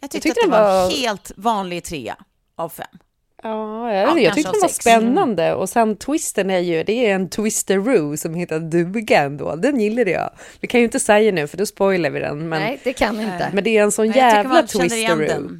Jag 0.00 0.10
tyckte, 0.10 0.28
jag 0.28 0.34
tyckte 0.34 0.46
att 0.46 0.50
det 0.50 0.62
var, 0.62 0.82
var 0.82 0.90
helt 0.90 1.32
vanlig 1.36 1.84
trea 1.84 2.16
av 2.56 2.68
fem. 2.68 2.98
Ja, 3.42 3.92
jag, 3.92 4.22
jag 4.22 4.34
tyckte 4.34 4.52
den 4.52 4.60
var 4.60 4.68
spännande 4.68 5.54
och 5.54 5.68
sen 5.68 5.96
twisten 5.96 6.50
är 6.50 6.58
ju, 6.58 6.82
det 6.82 6.92
är 6.92 7.14
en 7.14 7.28
twisteroo 7.28 8.16
som 8.16 8.34
heter 8.34 8.60
duga 8.60 9.22
ändå, 9.22 9.56
den 9.56 9.80
gillade 9.80 10.10
jag. 10.10 10.30
Vi 10.60 10.68
kan 10.68 10.80
ju 10.80 10.84
inte 10.84 11.00
säga 11.00 11.32
nu 11.32 11.46
för 11.46 11.56
då 11.56 11.66
spoilar 11.66 12.10
vi 12.10 12.20
den. 12.20 12.48
Men, 12.48 12.62
Nej, 12.62 12.80
det 12.84 12.92
kan 12.92 13.18
vi 13.18 13.24
inte. 13.24 13.50
Men 13.52 13.64
det 13.64 13.78
är 13.78 13.82
en 13.82 13.92
sån 13.92 14.06
Nej, 14.06 14.16
jävla 14.16 14.62
twisteroo. 14.62 15.58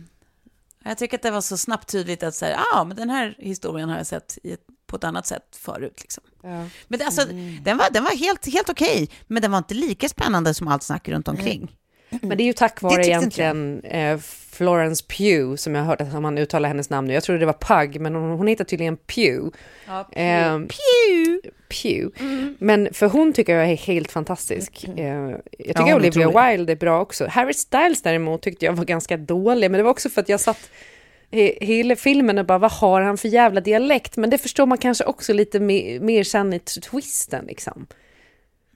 Jag 0.85 0.99
tycker 0.99 1.17
att 1.17 1.23
det 1.23 1.31
var 1.31 1.41
så 1.41 1.57
snabbt 1.57 1.93
tydligt 1.93 2.23
att 2.23 2.35
säga, 2.35 2.57
ja, 2.57 2.81
ah, 2.81 2.85
men 2.85 2.97
den 2.97 3.11
här 3.11 3.35
historien 3.39 3.89
har 3.89 3.97
jag 3.97 4.07
sett 4.07 4.39
ett, 4.45 4.61
på 4.87 4.97
ett 4.97 5.05
annat 5.05 5.27
sätt 5.27 5.57
förut. 5.57 5.99
Liksom. 6.01 6.25
Ja. 6.43 6.65
Men 6.89 6.99
det, 6.99 7.05
alltså, 7.05 7.23
mm. 7.23 7.63
den 7.65 7.77
var, 7.77 7.91
den 7.91 8.05
var 8.05 8.11
helt, 8.11 8.53
helt 8.53 8.69
okej, 8.69 9.03
okay, 9.03 9.09
men 9.27 9.43
den 9.43 9.51
var 9.51 9.59
inte 9.59 9.75
lika 9.75 10.09
spännande 10.09 10.55
som 10.55 10.69
allt 10.69 10.83
snack 10.83 11.09
runt 11.09 11.29
omkring. 11.29 11.59
Mm. 11.59 11.75
Men 12.09 12.39
det 12.39 12.43
är 12.43 12.47
ju 12.47 12.53
tack 12.53 12.83
vare 12.83 13.07
egentligen 13.07 13.81
eh, 13.85 14.19
Florence 14.51 15.05
Pugh, 15.09 15.57
som 15.57 15.75
jag 15.75 15.83
har 15.83 15.87
hört 15.87 16.01
att 16.01 16.23
man 16.23 16.39
uttalar 16.39 16.69
hennes 16.69 16.91
namn 16.91 17.09
nu. 17.09 17.15
Jag 17.15 17.23
trodde 17.23 17.41
det 17.41 17.47
var 17.47 17.53
Pug, 17.85 18.01
men 18.01 18.15
hon, 18.15 18.31
hon 18.31 18.47
heter 18.47 18.65
tydligen 18.65 18.97
Pugh. 18.97 19.57
Ja, 19.87 20.09
Pugh. 20.13 20.27
Eh, 20.27 20.59
Pugh. 20.59 21.51
Pugh. 21.69 22.21
Mm. 22.21 22.57
Men 22.59 22.89
för 22.93 23.07
hon 23.07 23.33
tycker 23.33 23.57
jag 23.57 23.71
är 23.71 23.77
helt 23.77 24.13
fantastisk. 24.13 24.85
Mm. 24.89 24.99
Eh, 24.99 25.37
jag 25.59 25.77
tycker 25.77 25.91
ja, 25.91 25.97
Olivia 25.97 26.51
Wilde 26.51 26.73
är 26.73 26.77
bra 26.77 27.01
också. 27.01 27.27
Harry 27.27 27.55
Styles 27.55 28.03
däremot 28.03 28.43
tyckte 28.43 28.65
jag 28.65 28.73
var 28.73 28.85
ganska 28.85 29.17
dålig, 29.17 29.71
men 29.71 29.79
det 29.79 29.85
var 29.85 29.91
också 29.91 30.09
för 30.09 30.21
att 30.21 30.29
jag 30.29 30.41
satt 30.41 30.71
hela 31.31 31.97
filmen 31.97 32.39
och 32.39 32.47
bara 32.47 32.59
vad 32.59 32.73
har 32.73 33.01
han 33.01 33.19
för 33.19 33.29
jävla 33.29 33.61
dialekt? 33.61 34.17
Men 34.17 34.31
det 34.31 34.39
förstår 34.39 34.67
man 34.67 34.79
kanske 34.79 35.05
också 35.05 35.33
lite 35.33 35.61
mer, 35.61 36.01
mer 36.01 36.25
sen 36.25 36.53
i 36.53 36.59
twisten 36.59 37.45
liksom. 37.45 37.87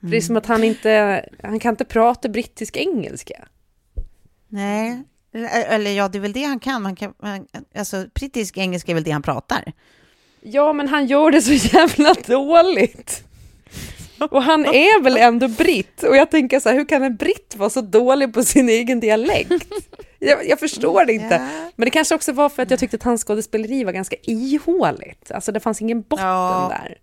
Mm. 0.03 0.11
Det 0.11 0.17
är 0.17 0.21
som 0.21 0.37
att 0.37 0.47
han 0.47 0.65
inte, 0.65 1.25
han 1.43 1.61
kan 1.61 1.73
inte 1.73 1.85
prata 1.85 2.29
brittisk 2.29 2.77
engelska. 2.77 3.49
Nej, 4.49 5.03
eller 5.33 5.91
ja, 5.91 6.09
det 6.09 6.19
är 6.19 6.23
väl 6.23 6.33
det 6.33 6.45
han 6.45 6.59
kan. 6.59 6.83
Man 6.83 6.97
kan 6.97 7.15
alltså, 7.75 8.07
brittisk 8.15 8.59
engelska 8.59 8.93
är 8.93 8.95
väl 8.95 9.05
det 9.05 9.11
han 9.11 9.23
pratar. 9.23 9.73
Ja, 10.41 10.73
men 10.73 10.89
han 10.89 11.07
gör 11.07 11.31
det 11.31 11.43
så 11.43 11.53
jävla 11.53 12.15
dåligt. 12.27 13.25
Och 14.31 14.43
han 14.43 14.65
är 14.65 15.03
väl 15.03 15.17
ändå 15.17 15.49
britt? 15.49 16.03
Och 16.03 16.17
jag 16.17 16.31
tänker 16.31 16.61
så 16.61 16.69
här, 16.69 16.77
hur 16.77 16.85
kan 16.85 17.03
en 17.03 17.17
britt 17.17 17.55
vara 17.57 17.71
så 17.71 17.81
dålig 17.81 18.35
på 18.35 18.43
sin 18.43 18.69
egen 18.69 19.01
dialekt? 19.01 19.67
Jag, 20.19 20.49
jag 20.49 20.61
förstår 20.61 21.05
det 21.05 21.13
inte. 21.13 21.49
Men 21.77 21.85
det 21.85 21.91
kanske 21.91 22.15
också 22.15 22.33
var 22.33 22.49
för 22.49 22.63
att 22.63 22.71
jag 22.71 22.81
tyckte 22.81 22.97
att 22.97 23.03
hans 23.03 23.25
skådespeleri 23.25 23.85
var 23.85 23.93
ganska 23.93 24.17
ihåligt. 24.23 25.31
Alltså 25.31 25.53
det 25.53 25.61
fanns 25.61 25.83
ingen 25.83 26.03
botten 26.03 26.27
ja. 26.27 26.73
där. 26.83 26.99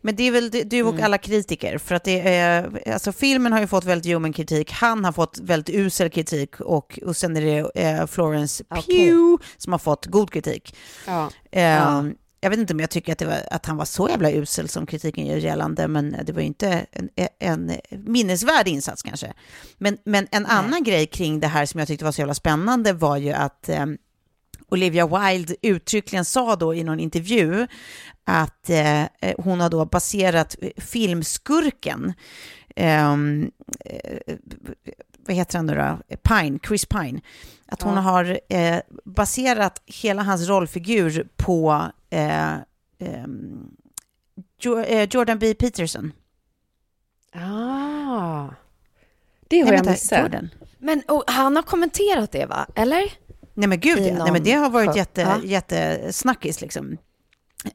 Men 0.00 0.16
det 0.16 0.22
är 0.22 0.30
väl 0.30 0.50
du 0.50 0.82
och 0.82 0.92
mm. 0.92 1.04
alla 1.04 1.18
kritiker, 1.18 1.78
för 1.78 1.94
att 1.94 2.04
det 2.04 2.28
är, 2.28 2.82
alltså 2.92 3.12
filmen 3.12 3.52
har 3.52 3.60
ju 3.60 3.66
fått 3.66 3.84
väldigt 3.84 4.06
ljummen 4.06 4.32
kritik, 4.32 4.72
han 4.72 5.04
har 5.04 5.12
fått 5.12 5.38
väldigt 5.42 5.74
usel 5.74 6.10
kritik 6.10 6.60
och, 6.60 6.98
och 7.06 7.16
sen 7.16 7.36
är 7.36 7.40
det 7.40 7.82
eh, 7.82 8.06
Florence 8.06 8.64
okay. 8.70 9.10
Pugh 9.10 9.42
som 9.56 9.72
har 9.72 9.78
fått 9.78 10.06
god 10.06 10.30
kritik. 10.30 10.76
Ja. 11.06 11.30
Eh, 11.50 11.62
ja. 11.62 12.04
Jag 12.40 12.50
vet 12.50 12.58
inte 12.58 12.72
om 12.72 12.80
jag 12.80 12.90
tycker 12.90 13.12
att, 13.12 13.22
var, 13.22 13.40
att, 13.50 13.66
han 13.66 13.76
var 13.76 13.84
så 13.84 14.08
jävla 14.08 14.30
usel 14.30 14.68
som 14.68 14.86
kritiken 14.86 15.26
gör 15.26 15.36
gällande, 15.36 15.88
men 15.88 16.16
det 16.24 16.32
var 16.32 16.40
ju 16.40 16.46
inte 16.46 16.86
en, 16.92 17.08
en 17.38 17.72
minnesvärd 17.90 18.68
insats 18.68 19.02
kanske. 19.02 19.32
Men, 19.78 19.98
men 20.04 20.26
en 20.30 20.42
Nej. 20.42 20.52
annan 20.52 20.82
grej 20.82 21.06
kring 21.06 21.40
det 21.40 21.46
här 21.46 21.66
som 21.66 21.78
jag 21.78 21.88
tyckte 21.88 22.04
var 22.04 22.12
så 22.12 22.20
jävla 22.20 22.34
spännande 22.34 22.92
var 22.92 23.16
ju 23.16 23.32
att 23.32 23.68
eh, 23.68 23.86
Olivia 24.68 25.06
Wilde 25.06 25.56
uttryckligen 25.62 26.24
sa 26.24 26.56
då 26.56 26.74
i 26.74 26.84
någon 26.84 27.00
intervju 27.00 27.66
att 28.24 28.70
eh, 28.70 29.04
hon 29.38 29.60
har 29.60 29.70
då 29.70 29.84
baserat 29.84 30.56
filmskurken, 30.76 32.12
ehm, 32.76 33.50
eh, 33.84 34.36
vad 35.26 35.36
heter 35.36 35.58
han 35.58 35.66
nu 35.66 35.74
då, 35.74 36.16
Pine, 36.16 36.58
Chris 36.66 36.86
Pine, 36.86 37.20
att 37.66 37.82
hon 37.82 37.94
ja. 37.94 38.00
har 38.00 38.40
eh, 38.48 38.78
baserat 39.04 39.82
hela 39.86 40.22
hans 40.22 40.48
rollfigur 40.48 41.28
på 41.36 41.90
eh, 42.10 42.54
ehm, 42.98 43.70
eh, 44.86 45.08
Jordan 45.10 45.38
B. 45.38 45.54
Peterson. 45.54 46.12
Ah, 47.32 48.48
det 49.48 49.60
har 49.60 49.66
Nej, 49.70 49.76
jag 49.76 49.86
missat. 49.86 50.32
Men 50.78 51.02
och, 51.08 51.24
han 51.26 51.56
har 51.56 51.62
kommenterat 51.62 52.32
det 52.32 52.46
va, 52.46 52.66
eller? 52.74 53.12
Nej 53.54 53.68
men 53.68 53.80
gud 53.80 53.98
ja. 53.98 54.24
Nej, 54.24 54.32
men 54.32 54.42
det 54.42 54.52
har 54.52 54.70
varit 54.70 54.96
jätte, 54.96 55.20
ja. 55.20 55.40
jättesnackis 55.44 56.60
liksom. 56.60 56.98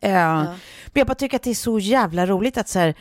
Uh, 0.03 0.11
ja. 0.11 0.43
Men 0.43 0.93
jag 0.93 1.07
bara 1.07 1.15
tycker 1.15 1.35
att 1.35 1.43
det 1.43 1.49
är 1.49 1.55
så 1.55 1.79
jävla 1.79 2.25
roligt 2.25 2.57
att 2.57 2.69
så 2.69 2.79
här, 2.79 2.95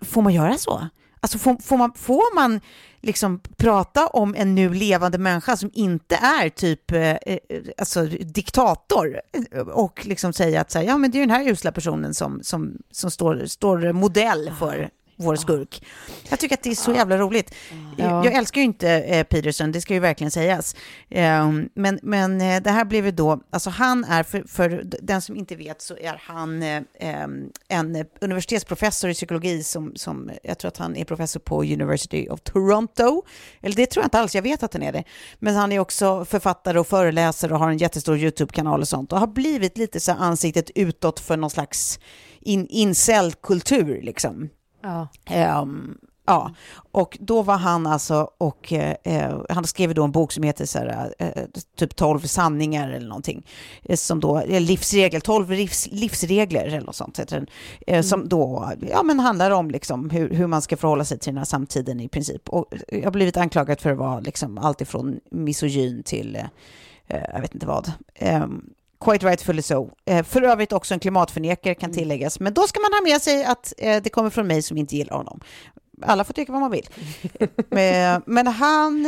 får 0.00 0.22
man 0.22 0.34
göra 0.34 0.58
så? 0.58 0.88
Alltså 1.20 1.38
får, 1.38 1.56
får, 1.62 1.76
man, 1.76 1.92
får 1.94 2.34
man 2.34 2.60
liksom 3.00 3.40
prata 3.56 4.06
om 4.06 4.34
en 4.34 4.54
nu 4.54 4.74
levande 4.74 5.18
människa 5.18 5.56
som 5.56 5.70
inte 5.74 6.16
är 6.16 6.48
typ 6.48 6.90
eh, 6.90 7.00
eh 7.00 7.38
alltså, 7.78 8.06
diktator 8.06 9.20
och 9.72 10.06
liksom 10.06 10.32
säga 10.32 10.60
att 10.60 10.70
så 10.70 10.78
här, 10.78 10.86
ja 10.86 10.98
men 10.98 11.10
det 11.10 11.18
är 11.18 11.20
den 11.20 11.30
här 11.30 11.48
usla 11.48 11.72
personen 11.72 12.14
som, 12.14 12.40
som, 12.42 12.78
som 12.90 13.10
står, 13.10 13.46
står 13.46 13.92
modell 13.92 14.52
för 14.58 14.90
vår 15.16 15.36
skurk. 15.36 15.84
Jag 16.28 16.40
tycker 16.40 16.54
att 16.54 16.62
det 16.62 16.70
är 16.70 16.74
så 16.74 16.92
jävla 16.92 17.18
roligt. 17.18 17.54
Ja. 17.96 18.24
Jag 18.24 18.34
älskar 18.34 18.60
ju 18.60 18.64
inte 18.64 18.90
eh, 18.90 19.24
Peterson, 19.24 19.72
det 19.72 19.80
ska 19.80 19.94
ju 19.94 20.00
verkligen 20.00 20.30
sägas. 20.30 20.76
Eh, 21.08 21.52
men, 21.74 21.98
men 22.02 22.40
eh, 22.40 22.62
det 22.62 22.70
här 22.70 22.84
blev 22.84 23.04
ju 23.04 23.10
då, 23.10 23.40
alltså 23.50 23.70
han 23.70 24.04
är, 24.04 24.22
för, 24.22 24.44
för 24.48 24.84
den 25.02 25.22
som 25.22 25.36
inte 25.36 25.56
vet 25.56 25.82
så 25.82 25.96
är 25.96 26.22
han 26.24 26.62
eh, 26.62 26.82
en 27.68 28.04
universitetsprofessor 28.20 29.10
i 29.10 29.14
psykologi 29.14 29.62
som, 29.62 29.92
som, 29.96 30.30
jag 30.42 30.58
tror 30.58 30.68
att 30.68 30.78
han 30.78 30.96
är 30.96 31.04
professor 31.04 31.40
på 31.40 31.62
University 31.62 32.28
of 32.28 32.40
Toronto. 32.40 33.22
Eller 33.60 33.76
det 33.76 33.86
tror 33.86 34.02
jag 34.02 34.06
inte 34.06 34.18
alls, 34.18 34.34
jag 34.34 34.42
vet 34.42 34.62
att 34.62 34.72
han 34.72 34.82
är 34.82 34.92
det. 34.92 35.04
Men 35.38 35.54
han 35.54 35.72
är 35.72 35.78
också 35.78 36.24
författare 36.24 36.78
och 36.78 36.86
föreläsare 36.86 37.52
och 37.52 37.58
har 37.58 37.70
en 37.70 37.78
jättestor 37.78 38.18
YouTube-kanal 38.18 38.80
och 38.80 38.88
sånt 38.88 39.12
och 39.12 39.20
har 39.20 39.26
blivit 39.26 39.78
lite 39.78 40.00
så 40.00 40.12
ansiktet 40.12 40.70
utåt 40.74 41.20
för 41.20 41.36
någon 41.36 41.50
slags 41.50 41.98
in, 42.40 42.66
incel-kultur 42.66 44.02
liksom. 44.02 44.48
Ja. 44.86 45.08
Um, 45.62 45.98
ja, 46.26 46.50
och 46.92 47.18
då 47.20 47.42
var 47.42 47.56
han 47.56 47.86
alltså, 47.86 48.30
och 48.38 48.72
eh, 48.72 49.40
han 49.48 49.64
skrev 49.64 49.94
då 49.94 50.04
en 50.04 50.12
bok 50.12 50.32
som 50.32 50.42
heter 50.42 50.66
så 50.66 50.78
här, 50.78 51.14
eh, 51.18 51.42
typ 51.76 51.96
12 51.96 52.20
sanningar 52.20 52.88
eller 52.88 53.08
någonting, 53.08 53.46
eh, 53.82 53.96
som 53.96 54.20
då, 54.20 54.42
livsregler, 54.46 55.20
12 55.20 55.50
livs, 55.50 55.88
livsregler 55.90 56.64
eller 56.64 56.80
något 56.80 56.96
sånt 56.96 57.18
heter 57.18 57.36
den, 57.36 57.46
eh, 57.86 57.94
mm. 57.94 58.02
som 58.02 58.28
då, 58.28 58.72
ja 58.90 59.02
men 59.02 59.20
handlar 59.20 59.50
om 59.50 59.70
liksom 59.70 60.10
hur, 60.10 60.30
hur 60.30 60.46
man 60.46 60.62
ska 60.62 60.76
förhålla 60.76 61.04
sig 61.04 61.18
till 61.18 61.30
den 61.32 61.38
här 61.38 61.44
samtiden 61.44 62.00
i 62.00 62.08
princip. 62.08 62.48
Och 62.48 62.74
jag 62.88 63.04
har 63.04 63.10
blivit 63.10 63.36
anklagad 63.36 63.80
för 63.80 63.90
att 63.90 63.98
vara 63.98 64.20
liksom 64.20 64.58
alltifrån 64.58 65.20
misogyn 65.30 66.02
till, 66.02 66.36
eh, 67.06 67.20
jag 67.34 67.40
vet 67.40 67.54
inte 67.54 67.66
vad. 67.66 67.92
Um, 68.20 68.70
Quite 69.00 69.26
rightfully 69.26 69.62
so. 69.62 69.90
Eh, 70.04 70.24
för 70.24 70.42
övrigt 70.42 70.72
också 70.72 70.94
en 70.94 71.00
klimatförnekare 71.00 71.74
kan 71.74 71.90
mm. 71.90 71.98
tilläggas. 71.98 72.40
Men 72.40 72.54
då 72.54 72.62
ska 72.62 72.80
man 72.80 72.92
ha 72.92 73.00
med 73.12 73.22
sig 73.22 73.44
att 73.44 73.72
eh, 73.78 74.02
det 74.02 74.10
kommer 74.10 74.30
från 74.30 74.46
mig 74.46 74.62
som 74.62 74.76
inte 74.76 74.96
gillar 74.96 75.16
honom. 75.16 75.40
Alla 76.02 76.24
får 76.24 76.34
tycka 76.34 76.52
vad 76.52 76.60
man 76.60 76.70
vill. 76.70 76.88
Eh, 77.70 78.18
men 78.26 78.46
han, 78.46 79.06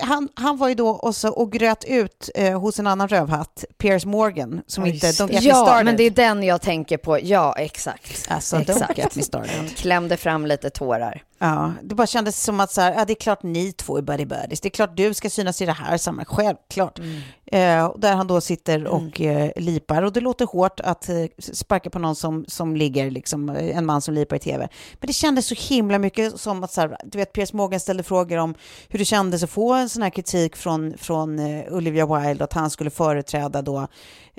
han, 0.00 0.28
han 0.34 0.56
var 0.56 0.68
ju 0.68 0.74
då 0.74 0.96
också 0.96 1.28
och 1.28 1.52
gröt 1.52 1.84
ut 1.84 2.30
hos 2.60 2.78
en 2.78 2.86
annan 2.86 3.08
rövhatt, 3.08 3.64
Piers 3.78 4.04
Morgan, 4.04 4.62
som 4.66 4.86
inte... 4.86 5.06
Don't 5.06 5.32
get 5.32 5.44
ja, 5.44 5.82
men 5.84 5.96
det 5.96 6.02
är 6.02 6.10
den 6.10 6.42
jag 6.42 6.60
tänker 6.60 6.96
på. 6.96 7.18
Ja, 7.22 7.54
exakt. 7.58 8.26
Alltså, 8.28 8.56
exakt. 8.56 8.80
don't 8.80 8.98
get 8.98 9.16
me 9.16 9.22
started. 9.22 9.76
Klämde 9.76 10.16
fram 10.16 10.46
lite 10.46 10.70
tårar. 10.70 11.22
Ja, 11.42 11.72
det 11.82 11.94
bara 11.94 12.06
kändes 12.06 12.42
som 12.42 12.60
att 12.60 12.70
så 12.70 12.80
här, 12.80 12.94
ja, 12.94 13.04
det 13.04 13.12
är 13.12 13.20
klart 13.20 13.42
ni 13.42 13.72
två 13.72 13.98
är 13.98 14.02
buddy 14.02 14.24
buddies. 14.24 14.60
Det 14.60 14.68
är 14.68 14.70
klart 14.70 14.96
du 14.96 15.14
ska 15.14 15.30
synas 15.30 15.62
i 15.62 15.66
det 15.66 15.72
här 15.72 15.96
sammanhanget, 15.96 16.28
självklart. 16.28 16.98
Mm. 16.98 17.20
Eh, 17.46 17.92
där 17.96 18.14
han 18.14 18.26
då 18.26 18.40
sitter 18.40 18.86
och 18.86 19.20
mm. 19.20 19.36
eh, 19.36 19.62
lipar. 19.62 20.02
Och 20.02 20.12
det 20.12 20.20
låter 20.20 20.46
hårt 20.46 20.80
att 20.80 21.08
eh, 21.08 21.14
sparka 21.38 21.90
på 21.90 21.98
någon 21.98 22.16
som, 22.16 22.44
som 22.48 22.76
ligger, 22.76 23.10
liksom, 23.10 23.48
eh, 23.48 23.76
en 23.76 23.86
man 23.86 24.02
som 24.02 24.14
lipar 24.14 24.36
i 24.36 24.38
tv. 24.38 24.68
Men 25.00 25.06
det 25.06 25.12
kändes 25.12 25.46
så 25.46 25.54
himla 25.54 25.98
mycket 25.98 26.11
som 26.36 26.64
att, 26.64 26.72
så 26.72 26.80
här, 26.80 26.96
du 27.04 27.18
vet, 27.18 27.32
Piers 27.32 27.52
Morgan 27.52 27.80
ställde 27.80 28.02
frågor 28.02 28.38
om 28.38 28.54
hur 28.88 28.98
det 28.98 29.04
kändes 29.04 29.42
att 29.42 29.50
få 29.50 29.72
en 29.72 29.88
sån 29.88 30.02
här 30.02 30.10
kritik 30.10 30.56
från, 30.56 30.98
från 30.98 31.38
eh, 31.38 31.72
Olivia 31.72 32.06
Wilde, 32.06 32.44
att 32.44 32.52
han 32.52 32.70
skulle 32.70 32.90
företräda 32.90 33.62
då 33.62 33.86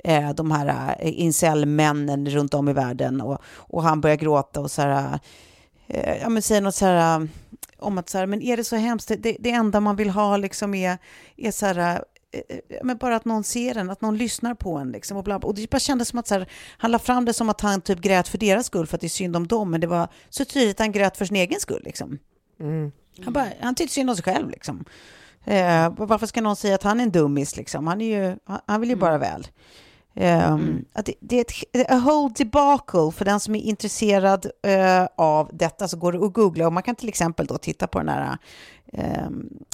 eh, 0.04 0.30
de 0.30 0.50
här 0.50 0.96
eh, 1.00 1.20
incel-männen 1.20 2.30
runt 2.30 2.54
om 2.54 2.68
i 2.68 2.72
världen. 2.72 3.20
Och, 3.20 3.38
och 3.56 3.82
han 3.82 4.00
börjar 4.00 4.16
gråta 4.16 4.60
och 4.60 4.70
så 4.70 4.82
här, 4.82 5.18
eh, 5.86 6.16
ja 6.22 6.28
men 6.28 6.42
säger 6.42 6.60
något 6.60 6.74
så 6.74 6.86
här, 6.86 7.20
eh, 7.20 7.26
om 7.78 7.98
att 7.98 8.08
så 8.08 8.18
här, 8.18 8.26
men 8.26 8.42
är 8.42 8.56
det 8.56 8.64
så 8.64 8.76
hemskt, 8.76 9.08
det, 9.08 9.36
det 9.40 9.50
enda 9.50 9.80
man 9.80 9.96
vill 9.96 10.10
ha 10.10 10.36
liksom 10.36 10.74
är, 10.74 10.98
är 11.36 11.50
så 11.50 11.66
här, 11.66 12.04
men 12.82 12.96
bara 12.96 13.16
att 13.16 13.24
någon 13.24 13.44
ser 13.44 13.76
en, 13.76 13.90
att 13.90 14.00
någon 14.00 14.16
lyssnar 14.16 14.54
på 14.54 14.76
en. 14.76 14.92
Liksom, 14.92 15.16
och, 15.16 15.24
bla, 15.24 15.36
och 15.36 15.54
det 15.54 15.70
bara 15.70 15.78
kändes 15.78 16.08
som 16.08 16.18
att 16.18 16.26
så 16.26 16.34
här, 16.34 16.48
han 16.78 16.90
la 16.90 16.98
fram 16.98 17.24
det 17.24 17.32
som 17.32 17.48
att 17.48 17.60
han 17.60 17.80
typ 17.80 18.00
grät 18.00 18.28
för 18.28 18.38
deras 18.38 18.66
skull, 18.66 18.86
för 18.86 18.96
att 18.96 19.00
det 19.00 19.06
är 19.06 19.08
synd 19.08 19.36
om 19.36 19.46
dem, 19.46 19.70
men 19.70 19.80
det 19.80 19.86
var 19.86 20.08
så 20.28 20.44
tydligt 20.44 20.76
att 20.76 20.80
han 20.80 20.92
grät 20.92 21.16
för 21.16 21.24
sin 21.24 21.36
egen 21.36 21.60
skull. 21.60 21.82
Liksom. 21.84 22.18
Mm. 22.60 22.92
Han, 23.24 23.32
bara, 23.32 23.48
han 23.60 23.74
tyckte 23.74 23.94
synd 23.94 24.10
om 24.10 24.16
sig 24.16 24.24
själv. 24.24 24.50
Liksom. 24.50 24.84
Eh, 25.44 25.92
varför 25.96 26.26
ska 26.26 26.40
någon 26.40 26.56
säga 26.56 26.74
att 26.74 26.82
han 26.82 27.00
är 27.00 27.04
en 27.04 27.10
dummis? 27.10 27.56
Liksom? 27.56 27.86
Han, 27.86 28.00
är 28.00 28.20
ju, 28.20 28.36
han 28.66 28.80
vill 28.80 28.90
ju 28.90 28.96
bara 28.96 29.14
mm. 29.14 29.20
väl. 29.20 29.46
Um, 30.16 30.24
mm. 30.24 30.84
att 30.92 31.06
det, 31.06 31.14
det, 31.20 31.36
är 31.36 31.40
ett 31.40 31.90
a 31.90 31.98
whole 31.98 32.34
debacle 32.36 33.12
för 33.12 33.24
den 33.24 33.40
som 33.40 33.54
är 33.54 33.60
intresserad 33.60 34.46
uh, 34.66 35.06
av 35.16 35.50
detta 35.52 35.88
så 35.88 35.96
går 35.96 36.12
det 36.12 36.26
att 36.26 36.32
googla 36.32 36.66
och 36.66 36.72
man 36.72 36.82
kan 36.82 36.94
till 36.94 37.08
exempel 37.08 37.46
då 37.46 37.58
titta 37.58 37.86
på 37.86 37.98
den 37.98 38.08
här 38.08 38.38
uh, 38.98 39.28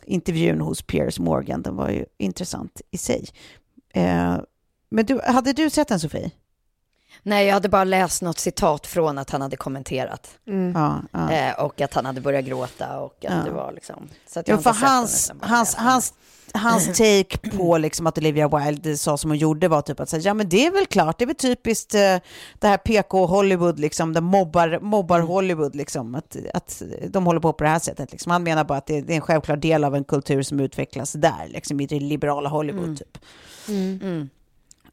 intervjun 0.05 0.61
hos 0.61 0.83
Piers 0.83 1.19
Morgan. 1.19 1.63
Den 1.63 1.77
var 1.77 1.89
ju 1.89 2.05
intressant 2.19 2.81
i 2.91 2.99
sig. 2.99 3.25
Uh, 3.97 4.41
men 4.91 5.07
du, 5.07 5.21
hade 5.25 5.53
du 5.53 5.71
sett 5.71 5.89
den 5.89 6.01
Sofie? 6.01 6.31
Nej, 7.23 7.47
jag 7.47 7.55
hade 7.55 7.69
bara 7.69 7.85
läst 7.85 8.23
något 8.23 8.39
citat 8.39 8.87
från 8.87 9.19
att 9.19 9.31
han 9.31 9.43
hade 9.43 9.57
kommenterat. 9.57 10.31
Mm. 10.47 10.73
Ja, 10.75 11.03
ja. 11.13 11.33
Eh, 11.33 11.65
och 11.65 11.81
att 11.81 11.95
han 11.95 12.07
hade 12.07 12.21
börjat 12.21 12.45
gråta 12.45 12.99
och 13.01 13.25
att 13.25 13.37
ja. 13.37 13.43
det 13.45 13.51
var 13.51 13.73
liksom... 13.73 14.09
Så 14.27 14.41
att 14.41 14.49
jag 14.49 14.59
ja, 14.59 14.63
för 14.63 14.87
hans, 14.87 15.33
hans, 15.41 15.75
hans, 15.75 16.15
hans 16.55 16.87
take 16.87 17.51
på 17.57 17.79
liksom 17.79 18.07
att 18.07 18.19
Olivia 18.19 18.49
Wilde 18.49 18.97
sa 18.97 19.17
som 19.17 19.31
hon 19.31 19.39
gjorde 19.39 19.69
var 19.69 19.83
typ 19.83 20.01
att 20.01 20.09
säga, 20.09 20.23
ja 20.23 20.35
men 20.35 20.49
det 20.49 20.67
är 20.67 20.71
väl 20.71 20.87
klart, 20.87 21.19
det 21.19 21.25
är 21.25 21.27
väl 21.27 21.37
typiskt 21.37 21.95
uh, 21.95 22.01
det 22.59 22.69
här 22.69 22.77
PK-Hollywood, 22.77 23.79
liksom, 23.79 24.13
det 24.13 24.21
mobbar, 24.21 24.79
mobbar 24.83 25.17
mm. 25.17 25.29
Hollywood, 25.29 25.75
liksom, 25.75 26.15
att, 26.15 26.37
att 26.55 26.83
de 27.09 27.27
håller 27.27 27.41
på 27.41 27.53
på 27.53 27.65
det 27.65 27.71
här 27.71 27.79
sättet. 27.79 28.13
Liksom. 28.13 28.33
Han 28.33 28.43
menar 28.43 28.65
bara 28.65 28.79
att 28.79 28.87
det, 28.87 29.01
det, 29.01 29.13
är 29.13 29.17
en 29.17 29.23
självklar 29.23 29.57
del 29.57 29.85
av 29.85 29.95
en 29.95 30.05
kultur 30.05 30.43
som 30.43 30.61
utvecklas 30.61 31.13
där, 31.13 31.49
liksom, 31.49 31.81
i 31.81 31.87
det 31.87 32.01
liberala 32.01 32.49
Hollywood. 32.49 32.85
Mm. 32.85 32.97
Typ. 32.97 33.19
Mm. 33.69 34.31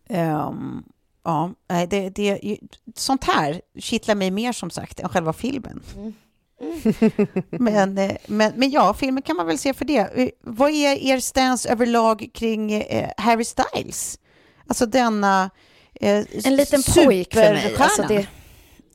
Um, 0.10 0.84
ja, 1.28 1.52
det, 1.90 2.10
det, 2.10 2.60
sånt 2.96 3.24
här 3.24 3.62
kittlar 3.80 4.16
mig 4.16 4.32
mer 4.32 4.52
som 4.52 4.70
sagt 4.70 5.00
än 5.00 5.10
själva 5.10 5.34
filmen. 5.34 5.84
Mm. 5.96 6.14
men, 7.50 7.98
eh, 7.98 8.18
men, 8.28 8.54
men 8.56 8.72
ja, 8.72 8.94
filmen 8.94 9.24
kan 9.24 9.36
man 9.36 9.48
väl 9.48 9.58
se 9.58 9.74
för 9.74 9.86
det. 9.86 9.98
Eh, 9.98 10.30
vad 10.42 10.72
är 10.72 10.96
er 10.96 11.20
stance 11.20 11.70
överlag 11.70 12.30
kring 12.34 12.72
eh, 12.74 13.10
Harry 13.18 13.44
Styles? 13.44 14.20
Alltså 14.68 14.86
denna 14.86 15.50
eh, 15.94 16.26
En 16.46 16.56
liten 16.56 16.84
pojk 16.84 17.34
för 17.34 17.54
mig. 17.54 17.76
Alltså 17.80 18.04
det, 18.08 18.28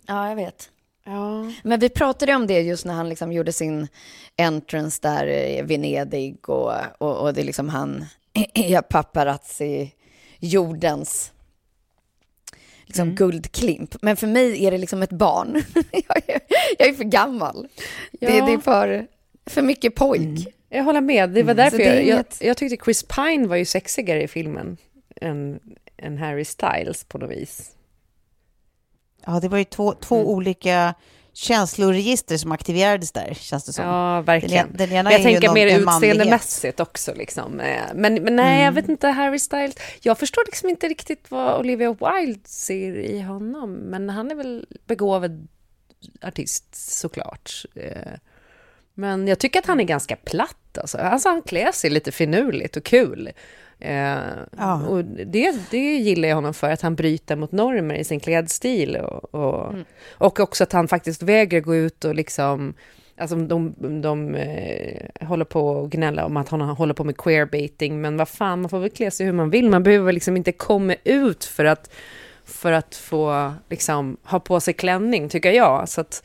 ja, 0.06 0.28
jag 0.28 0.36
vet. 0.36 0.68
Ja. 1.04 1.52
Men 1.62 1.80
vi 1.80 1.88
pratade 1.88 2.34
om 2.34 2.46
det 2.46 2.60
just 2.60 2.84
när 2.84 2.94
han 2.94 3.08
liksom 3.08 3.32
gjorde 3.32 3.52
sin 3.52 3.88
entrance 4.36 4.98
där 5.02 5.26
i 5.26 5.62
Venedig 5.62 6.48
och, 6.48 6.72
och, 6.98 7.16
och 7.16 7.34
det 7.34 7.42
liksom 7.42 7.68
han 7.68 8.04
är 8.54 8.82
paparazzi 8.82 9.92
jordens 10.38 11.32
liksom 12.92 13.08
mm. 13.08 13.14
guldklimp. 13.14 13.96
Men 14.02 14.16
för 14.16 14.26
mig 14.26 14.66
är 14.66 14.70
det 14.70 14.78
liksom 14.78 15.02
ett 15.02 15.12
barn. 15.12 15.62
jag, 15.90 16.16
är, 16.26 16.40
jag 16.78 16.88
är 16.88 16.92
för 16.92 17.04
gammal. 17.04 17.68
Ja. 18.20 18.30
Det, 18.30 18.46
det, 18.46 18.52
är 18.52 18.58
för, 18.58 19.06
för 19.46 19.62
mycket 19.62 19.94
pojk. 19.94 20.20
Mm. 20.20 20.52
Jag 20.68 20.84
håller 20.84 21.00
med. 21.00 21.30
Det 21.30 21.42
var 21.42 21.52
mm. 21.52 21.56
därför 21.56 21.78
jag, 21.78 22.06
jag, 22.06 22.24
jag, 22.40 22.56
tyckte 22.56 22.84
Chris 22.84 23.02
Pine 23.02 23.46
var 23.46 23.56
ju 23.56 23.64
sexigare 23.64 24.22
i 24.22 24.28
filmen 24.28 24.76
än, 25.20 25.60
än 25.96 26.18
Harry 26.18 26.44
Styles 26.44 27.04
på 27.04 27.18
något 27.18 27.30
vis. 27.30 27.70
Ja, 29.26 29.40
det 29.40 29.48
var 29.48 29.58
ju 29.58 29.64
två, 29.64 29.92
två 29.92 30.16
mm. 30.16 30.26
olika 30.26 30.94
känsloregister 31.34 32.36
som 32.36 32.52
aktiverades 32.52 33.12
där, 33.12 33.34
känns 33.34 33.64
det 33.64 33.72
som. 33.72 33.84
Ja, 33.84 34.20
verkligen. 34.20 34.68
Den, 34.72 34.90
den 34.90 35.06
jag 35.06 35.22
tänker 35.22 35.52
mer 35.52 35.80
utseendemässigt 35.80 36.80
också. 36.80 37.14
Liksom. 37.14 37.60
Eh, 37.60 37.82
men, 37.94 38.14
men 38.14 38.36
nej, 38.36 38.52
mm. 38.52 38.64
jag 38.64 38.72
vet 38.72 38.88
inte, 38.88 39.08
Harry 39.08 39.38
Styles. 39.38 39.74
Jag 40.00 40.18
förstår 40.18 40.42
liksom 40.46 40.68
inte 40.68 40.88
riktigt 40.88 41.30
vad 41.30 41.60
Olivia 41.60 41.92
Wilde 41.92 42.48
ser 42.48 42.96
i 42.96 43.20
honom, 43.20 43.72
men 43.72 44.08
han 44.08 44.30
är 44.30 44.34
väl 44.34 44.66
begåvad 44.86 45.48
artist 46.22 46.74
såklart. 47.00 47.64
Eh, 47.74 48.12
men 48.94 49.28
jag 49.28 49.38
tycker 49.38 49.58
att 49.58 49.66
han 49.66 49.80
är 49.80 49.84
ganska 49.84 50.16
platt. 50.16 50.78
Alltså. 50.78 50.98
Alltså, 50.98 51.28
han 51.28 51.42
klär 51.42 51.72
sig 51.72 51.90
lite 51.90 52.12
finurligt 52.12 52.76
och 52.76 52.84
kul. 52.84 53.30
Eh, 53.84 54.18
ja. 54.56 54.86
Och 54.86 55.04
det, 55.04 55.54
det 55.70 55.96
gillar 55.96 56.28
jag 56.28 56.36
honom 56.36 56.54
för, 56.54 56.70
att 56.70 56.82
han 56.82 56.94
bryter 56.94 57.36
mot 57.36 57.52
normer 57.52 57.94
i 57.94 58.04
sin 58.04 58.20
klädstil. 58.20 58.96
Och, 58.96 59.34
och, 59.34 59.72
mm. 59.72 59.84
och 60.12 60.40
också 60.40 60.64
att 60.64 60.72
han 60.72 60.88
faktiskt 60.88 61.22
vägrar 61.22 61.60
gå 61.60 61.76
ut 61.76 62.04
och 62.04 62.14
liksom... 62.14 62.74
Alltså 63.16 63.36
de, 63.36 63.74
de, 63.78 64.00
de 64.00 64.34
eh, 64.34 65.26
håller 65.26 65.44
på 65.44 65.68
och 65.68 65.90
gnälla 65.90 66.26
om 66.26 66.36
att 66.36 66.48
han 66.48 66.60
håller 66.60 66.94
på 66.94 67.04
med 67.04 67.16
queerbaiting, 67.16 68.00
men 68.00 68.16
vad 68.16 68.28
fan, 68.28 68.60
man 68.60 68.70
får 68.70 68.78
väl 68.78 68.90
klä 68.90 69.10
sig 69.10 69.26
hur 69.26 69.32
man 69.32 69.50
vill. 69.50 69.70
Man 69.70 69.82
behöver 69.82 70.12
liksom 70.12 70.36
inte 70.36 70.52
komma 70.52 70.94
ut 71.04 71.44
för 71.44 71.64
att, 71.64 71.92
för 72.44 72.72
att 72.72 72.94
få 72.94 73.52
liksom, 73.70 74.16
ha 74.24 74.40
på 74.40 74.60
sig 74.60 74.74
klänning, 74.74 75.28
tycker 75.28 75.52
jag. 75.52 75.88
Så 75.88 76.00
att, 76.00 76.24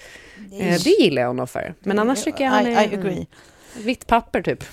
eh, 0.60 0.84
det 0.84 0.90
gillar 0.90 1.22
jag 1.22 1.30
honom 1.30 1.48
för. 1.48 1.74
Men 1.80 2.00
annars 2.00 2.24
tycker 2.24 2.44
jag 2.44 2.52
han 2.52 2.66
är... 2.66 2.82
I, 2.82 2.92
I 2.92 2.98
agree. 2.98 3.28
Vitt 3.84 4.08
papper, 4.08 4.42
typ. 4.42 4.64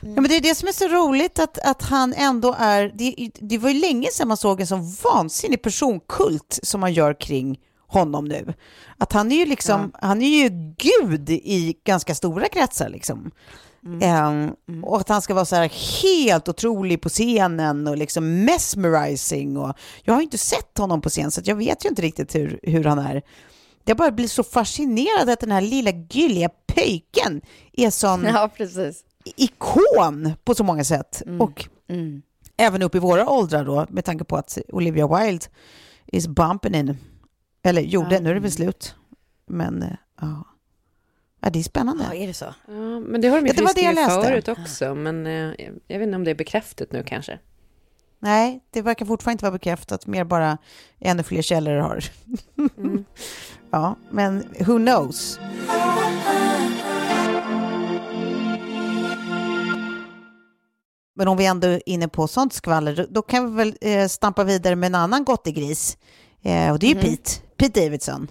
Ja, 0.00 0.08
men 0.20 0.24
det 0.24 0.36
är 0.36 0.40
det 0.40 0.54
som 0.54 0.68
är 0.68 0.72
så 0.72 0.88
roligt 0.88 1.38
att, 1.38 1.58
att 1.58 1.82
han 1.82 2.12
ändå 2.12 2.54
är... 2.58 2.92
Det, 2.94 3.30
det 3.34 3.58
var 3.58 3.70
ju 3.70 3.80
länge 3.80 4.08
sedan 4.12 4.28
man 4.28 4.36
såg 4.36 4.60
en 4.60 4.66
så 4.66 4.76
vansinnig 5.12 5.62
personkult 5.62 6.58
som 6.62 6.80
man 6.80 6.92
gör 6.92 7.20
kring 7.20 7.58
honom 7.86 8.24
nu. 8.24 8.54
Att 8.98 9.12
han 9.12 9.32
är 9.32 9.36
ju 9.36 9.46
liksom, 9.46 9.90
ja. 9.92 9.98
han 10.06 10.22
är 10.22 10.42
ju 10.42 10.48
gud 10.78 11.30
i 11.30 11.76
ganska 11.84 12.14
stora 12.14 12.48
kretsar 12.48 12.88
liksom. 12.88 13.30
Mm. 13.84 14.54
Um. 14.68 14.84
Och 14.84 15.00
att 15.00 15.08
han 15.08 15.22
ska 15.22 15.34
vara 15.34 15.44
så 15.44 15.56
här 15.56 15.72
helt 16.02 16.48
otrolig 16.48 17.00
på 17.00 17.08
scenen 17.08 17.86
och 17.86 17.96
liksom 17.96 18.44
mesmerizing. 18.44 19.56
Och 19.56 19.76
jag 20.02 20.14
har 20.14 20.22
inte 20.22 20.38
sett 20.38 20.78
honom 20.78 21.00
på 21.00 21.08
scen 21.08 21.30
så 21.30 21.40
jag 21.44 21.56
vet 21.56 21.84
ju 21.84 21.88
inte 21.88 22.02
riktigt 22.02 22.34
hur, 22.34 22.60
hur 22.62 22.84
han 22.84 22.98
är. 22.98 23.22
Jag 23.84 23.96
bara 23.96 24.10
blir 24.10 24.28
så 24.28 24.42
fascinerad 24.42 25.30
att 25.30 25.40
den 25.40 25.52
här 25.52 25.60
lilla 25.60 25.90
gulliga 25.92 26.48
pöjken 26.48 27.40
är 27.72 27.90
sån... 27.90 28.24
Ja, 28.34 28.50
precis 28.56 29.04
ikon 29.24 30.32
på 30.44 30.54
så 30.54 30.64
många 30.64 30.84
sätt. 30.84 31.22
Mm. 31.26 31.40
Och 31.40 31.68
mm. 31.88 32.22
även 32.56 32.82
upp 32.82 32.94
i 32.94 32.98
våra 32.98 33.30
åldrar 33.30 33.64
då, 33.64 33.86
med 33.88 34.04
tanke 34.04 34.24
på 34.24 34.36
att 34.36 34.58
Olivia 34.68 35.18
Wilde 35.18 35.46
is 36.06 36.28
bumping 36.28 36.74
in. 36.74 36.96
Eller 37.62 37.82
gjorde, 37.82 38.14
ja. 38.14 38.20
nu 38.20 38.30
är 38.30 38.34
det 38.34 38.40
väl 38.40 38.52
slut. 38.52 38.94
Men 39.46 39.82
eh, 39.82 39.96
ja. 40.20 40.44
Ja, 41.40 41.50
det 41.50 41.58
är 41.58 41.62
spännande. 41.62 42.04
Ja, 42.04 42.14
är 42.14 42.26
det 42.26 42.34
så? 42.34 42.44
Ja, 42.44 43.00
men 43.00 43.20
det 43.20 43.28
har 43.28 43.40
de 43.40 43.46
ju 43.46 43.52
ja, 43.56 43.68
skrivit 43.68 44.06
förut 44.06 44.48
också, 44.48 44.94
men 44.94 45.26
eh, 45.26 45.32
jag 45.86 45.98
vet 45.98 46.06
inte 46.06 46.16
om 46.16 46.24
det 46.24 46.30
är 46.30 46.34
bekräftat 46.34 46.92
nu 46.92 47.02
kanske. 47.02 47.38
Nej, 48.18 48.60
det 48.70 48.82
verkar 48.82 49.06
fortfarande 49.06 49.32
inte 49.32 49.44
vara 49.44 49.52
bekräftat, 49.52 50.06
mer 50.06 50.24
bara 50.24 50.58
ännu 50.98 51.22
fler 51.22 51.42
källor 51.42 51.76
har. 51.76 52.04
Mm. 52.78 53.04
ja, 53.70 53.96
men 54.10 54.44
who 54.58 54.78
knows? 54.78 55.38
Men 61.14 61.28
om 61.28 61.36
vi 61.36 61.46
ändå 61.46 61.68
är 61.68 61.88
inne 61.88 62.08
på 62.08 62.28
sånt 62.28 62.52
skvaller, 62.52 63.06
då 63.10 63.22
kan 63.22 63.50
vi 63.50 63.56
väl 63.56 63.76
eh, 63.80 64.08
stampa 64.08 64.44
vidare 64.44 64.76
med 64.76 64.86
en 64.86 64.94
annan 64.94 65.24
gottegris. 65.24 65.98
Eh, 66.42 66.72
och 66.72 66.78
det 66.78 66.86
är 66.86 66.94
ju 66.94 67.00
mm. 67.00 67.10
Pete, 67.10 67.30
Pete 67.56 67.80
Davidson. 67.80 68.28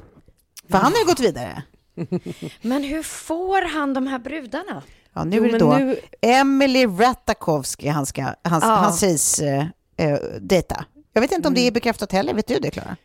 För 0.70 0.78
han 0.78 0.92
har 0.92 1.00
ju 1.00 1.06
gått 1.06 1.20
vidare. 1.20 1.64
Men 2.62 2.84
hur 2.84 3.04
får 3.04 3.62
han 3.62 3.94
de 3.94 4.08
här 4.08 4.20
brudarna? 4.20 4.84
Ja, 5.14 5.24
nu 5.24 5.38
jo, 5.38 5.46
är 5.46 5.52
det 5.52 5.58
då 5.58 5.78
nu... 5.78 6.00
Emily 6.22 6.86
Ratajkowski 6.86 7.88
han, 7.88 8.06
ska, 8.06 8.22
han, 8.22 8.60
ja. 8.62 8.68
han 8.68 8.94
sägs 8.94 9.40
eh, 9.40 9.66
eh, 9.98 10.20
dejta. 10.42 10.86
Jag 11.14 11.22
vet 11.22 11.32
inte 11.32 11.48
om 11.48 11.54
mm. 11.54 11.64
det 11.64 11.68
är 11.68 11.72
bekräftat 11.72 12.12
heller, 12.12 12.34
vet 12.34 12.48
du 12.48 12.60
det 12.60 12.72
Klara? 12.72 12.98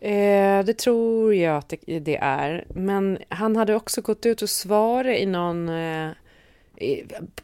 Eh, 0.00 0.64
det 0.64 0.78
tror 0.78 1.34
jag 1.34 1.56
att 1.56 1.68
det, 1.68 1.98
det, 1.98 2.16
är. 2.16 2.64
Men 2.74 3.18
han 3.28 3.56
hade 3.56 3.74
också 3.74 4.00
gått 4.00 4.26
ut 4.26 4.42
och 4.42 4.50
svarat 4.50 5.16
i 5.16 5.26
någon 5.26 5.68
eh, 5.68 6.10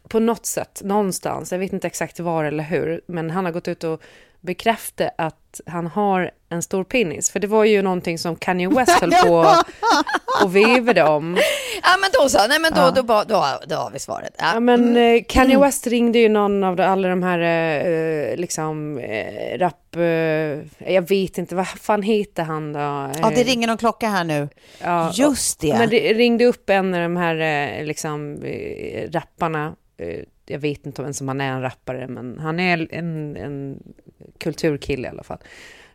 på 0.07 0.19
något 0.19 0.45
sätt, 0.45 0.81
någonstans, 0.83 1.51
jag 1.51 1.59
vet 1.59 1.73
inte 1.73 1.87
exakt 1.87 2.19
var 2.19 2.43
eller 2.43 2.63
hur, 2.63 3.01
men 3.05 3.29
han 3.29 3.45
har 3.45 3.51
gått 3.51 3.67
ut 3.67 3.83
och, 3.83 4.01
bekräfta 4.41 5.09
att 5.17 5.61
han 5.65 5.87
har 5.87 6.31
en 6.49 6.61
stor 6.61 6.83
penis. 6.83 7.31
För 7.31 7.39
det 7.39 7.47
var 7.47 7.65
ju 7.65 7.81
någonting 7.81 8.19
som 8.19 8.35
Kanye 8.35 8.69
West 8.69 8.91
höll 9.01 9.11
på 9.11 9.55
och 10.43 10.55
vevade 10.55 11.03
om. 11.03 11.37
Ja 11.83 11.89
men 12.01 12.09
då 12.13 12.29
så, 12.29 12.47
nej 12.47 12.59
men 12.59 12.73
då, 12.73 12.81
ja. 12.81 12.91
då, 12.91 13.01
då, 13.01 13.23
då, 13.27 13.45
då 13.67 13.75
har 13.75 13.91
vi 13.91 13.99
svaret. 13.99 14.35
Ja, 14.37 14.51
ja 14.53 14.59
men 14.59 14.83
mm. 14.83 15.15
Eh, 15.15 15.23
Kanye 15.27 15.55
mm. 15.55 15.67
West 15.67 15.87
ringde 15.87 16.19
ju 16.19 16.29
någon 16.29 16.63
av 16.63 16.81
alla 16.81 17.07
de 17.07 17.23
här 17.23 17.39
eh, 17.39 18.37
liksom 18.37 18.97
eh, 18.97 19.57
rap, 19.57 19.95
eh, 19.95 20.93
jag 20.93 21.09
vet 21.09 21.37
inte, 21.37 21.55
vad 21.55 21.67
fan 21.67 22.01
heter 22.01 22.43
han 22.43 22.73
då? 22.73 22.79
Ja 22.79 23.31
det 23.35 23.43
ringer 23.43 23.67
någon 23.67 23.77
klocka 23.77 24.09
här 24.09 24.23
nu. 24.23 24.49
Ja, 24.81 25.11
Just 25.13 25.59
det. 25.59 25.77
Men 25.77 25.89
det 25.89 26.13
ringde 26.13 26.45
upp 26.45 26.69
en 26.69 26.93
av 26.93 27.01
de 27.01 27.17
här 27.17 27.83
liksom 27.83 28.43
rapparna 29.11 29.75
jag 30.49 30.59
vet 30.59 30.85
inte 30.85 31.01
ens 31.01 31.21
om 31.21 31.27
han 31.27 31.41
är 31.41 31.51
en 31.51 31.61
rappare, 31.61 32.07
men 32.07 32.39
han 32.39 32.59
är 32.59 32.87
en, 32.91 33.35
en 33.35 33.83
kulturkille 34.37 35.07
i 35.07 35.11
alla 35.11 35.23
fall. 35.23 35.39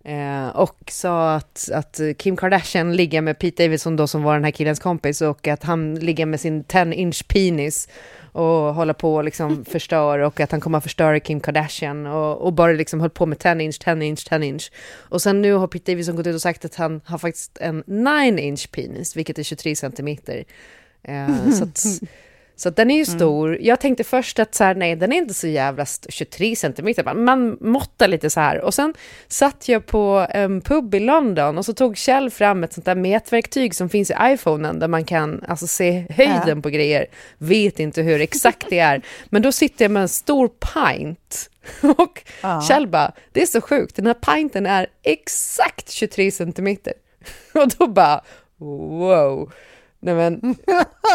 Eh, 0.04 0.48
och 0.48 0.78
sa 0.88 1.34
att, 1.34 1.70
att 1.72 2.00
Kim 2.18 2.36
Kardashian 2.36 2.96
ligger 2.96 3.20
med 3.20 3.38
Pete 3.38 3.62
Davidson 3.64 3.96
då 3.96 4.06
som 4.06 4.22
var 4.22 4.34
den 4.34 4.44
här 4.44 4.50
killens 4.50 4.78
kompis 4.78 5.22
och 5.22 5.48
att 5.48 5.62
han 5.62 5.94
ligger 5.94 6.26
med 6.26 6.40
sin 6.40 6.64
10-inch 6.64 7.28
penis 7.28 7.88
och 8.32 8.74
håller 8.74 8.92
på 8.92 9.14
och 9.14 9.24
liksom 9.24 9.64
förstör 9.68 10.18
och 10.18 10.40
att 10.40 10.50
han 10.50 10.60
kommer 10.60 10.78
att 10.78 10.84
förstöra 10.84 11.20
Kim 11.20 11.40
Kardashian 11.40 12.06
och, 12.06 12.46
och 12.46 12.52
bara 12.52 12.72
liksom 12.72 13.00
höll 13.00 13.10
på 13.10 13.26
med 13.26 13.38
10-inch, 13.38 13.84
10-inch, 13.84 14.30
10-inch. 14.30 14.72
Och 14.96 15.22
sen 15.22 15.42
nu 15.42 15.52
har 15.52 15.66
Pete 15.66 15.92
Davidson 15.92 16.16
gått 16.16 16.26
ut 16.26 16.34
och 16.34 16.42
sagt 16.42 16.64
att 16.64 16.74
han 16.74 17.00
har 17.04 17.18
faktiskt 17.18 17.58
en 17.58 17.84
9-inch 17.84 18.70
penis, 18.70 19.16
vilket 19.16 19.38
är 19.38 19.42
23 19.42 19.76
centimeter. 19.76 20.44
Eh, 21.02 21.50
så 21.50 21.64
att, 21.64 21.84
Så 22.56 22.70
den 22.70 22.90
är 22.90 22.94
ju 22.94 23.04
mm. 23.04 23.18
stor. 23.18 23.48
Mm. 23.48 23.60
Jag 23.64 23.80
tänkte 23.80 24.04
först 24.04 24.38
att 24.38 24.54
så 24.54 24.64
här, 24.64 24.74
nej, 24.74 24.96
den 24.96 25.12
är 25.12 25.16
inte 25.16 25.34
så 25.34 25.46
jävla 25.46 25.86
23 26.08 26.56
centimeter. 26.56 27.14
Man 27.14 27.56
måttar 27.60 28.08
lite 28.08 28.30
så 28.30 28.40
här. 28.40 28.60
Och 28.60 28.74
sen 28.74 28.94
satt 29.28 29.68
jag 29.68 29.86
på 29.86 30.26
en 30.30 30.60
pub 30.60 30.94
i 30.94 31.00
London 31.00 31.58
och 31.58 31.64
så 31.64 31.74
tog 31.74 31.96
Kjell 31.96 32.30
fram 32.30 32.64
ett 32.64 32.72
sånt 32.72 32.84
där 32.84 32.94
mätverktyg 32.94 33.74
som 33.74 33.88
finns 33.88 34.10
i 34.10 34.14
iPhonen 34.20 34.78
där 34.78 34.88
man 34.88 35.04
kan 35.04 35.44
alltså, 35.48 35.66
se 35.66 36.06
höjden 36.10 36.56
ja. 36.56 36.62
på 36.62 36.70
grejer. 36.70 37.06
Vet 37.38 37.80
inte 37.80 38.02
hur 38.02 38.20
exakt 38.20 38.66
det 38.70 38.78
är. 38.78 39.02
Men 39.24 39.42
då 39.42 39.52
sitter 39.52 39.84
jag 39.84 39.92
med 39.92 40.02
en 40.02 40.08
stor 40.08 40.48
pint. 40.48 41.50
Och 41.96 42.22
ja. 42.40 42.62
Kjell 42.68 42.86
bara, 42.86 43.12
det 43.32 43.42
är 43.42 43.46
så 43.46 43.60
sjukt, 43.60 43.96
den 43.96 44.06
här 44.06 44.14
pinten 44.14 44.66
är 44.66 44.86
exakt 45.02 45.90
23 45.90 46.30
centimeter. 46.30 46.92
Och 47.52 47.68
då 47.78 47.86
bara, 47.86 48.20
wow. 48.58 49.52
Nej 50.04 50.14
men, 50.14 50.40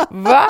va? 0.10 0.48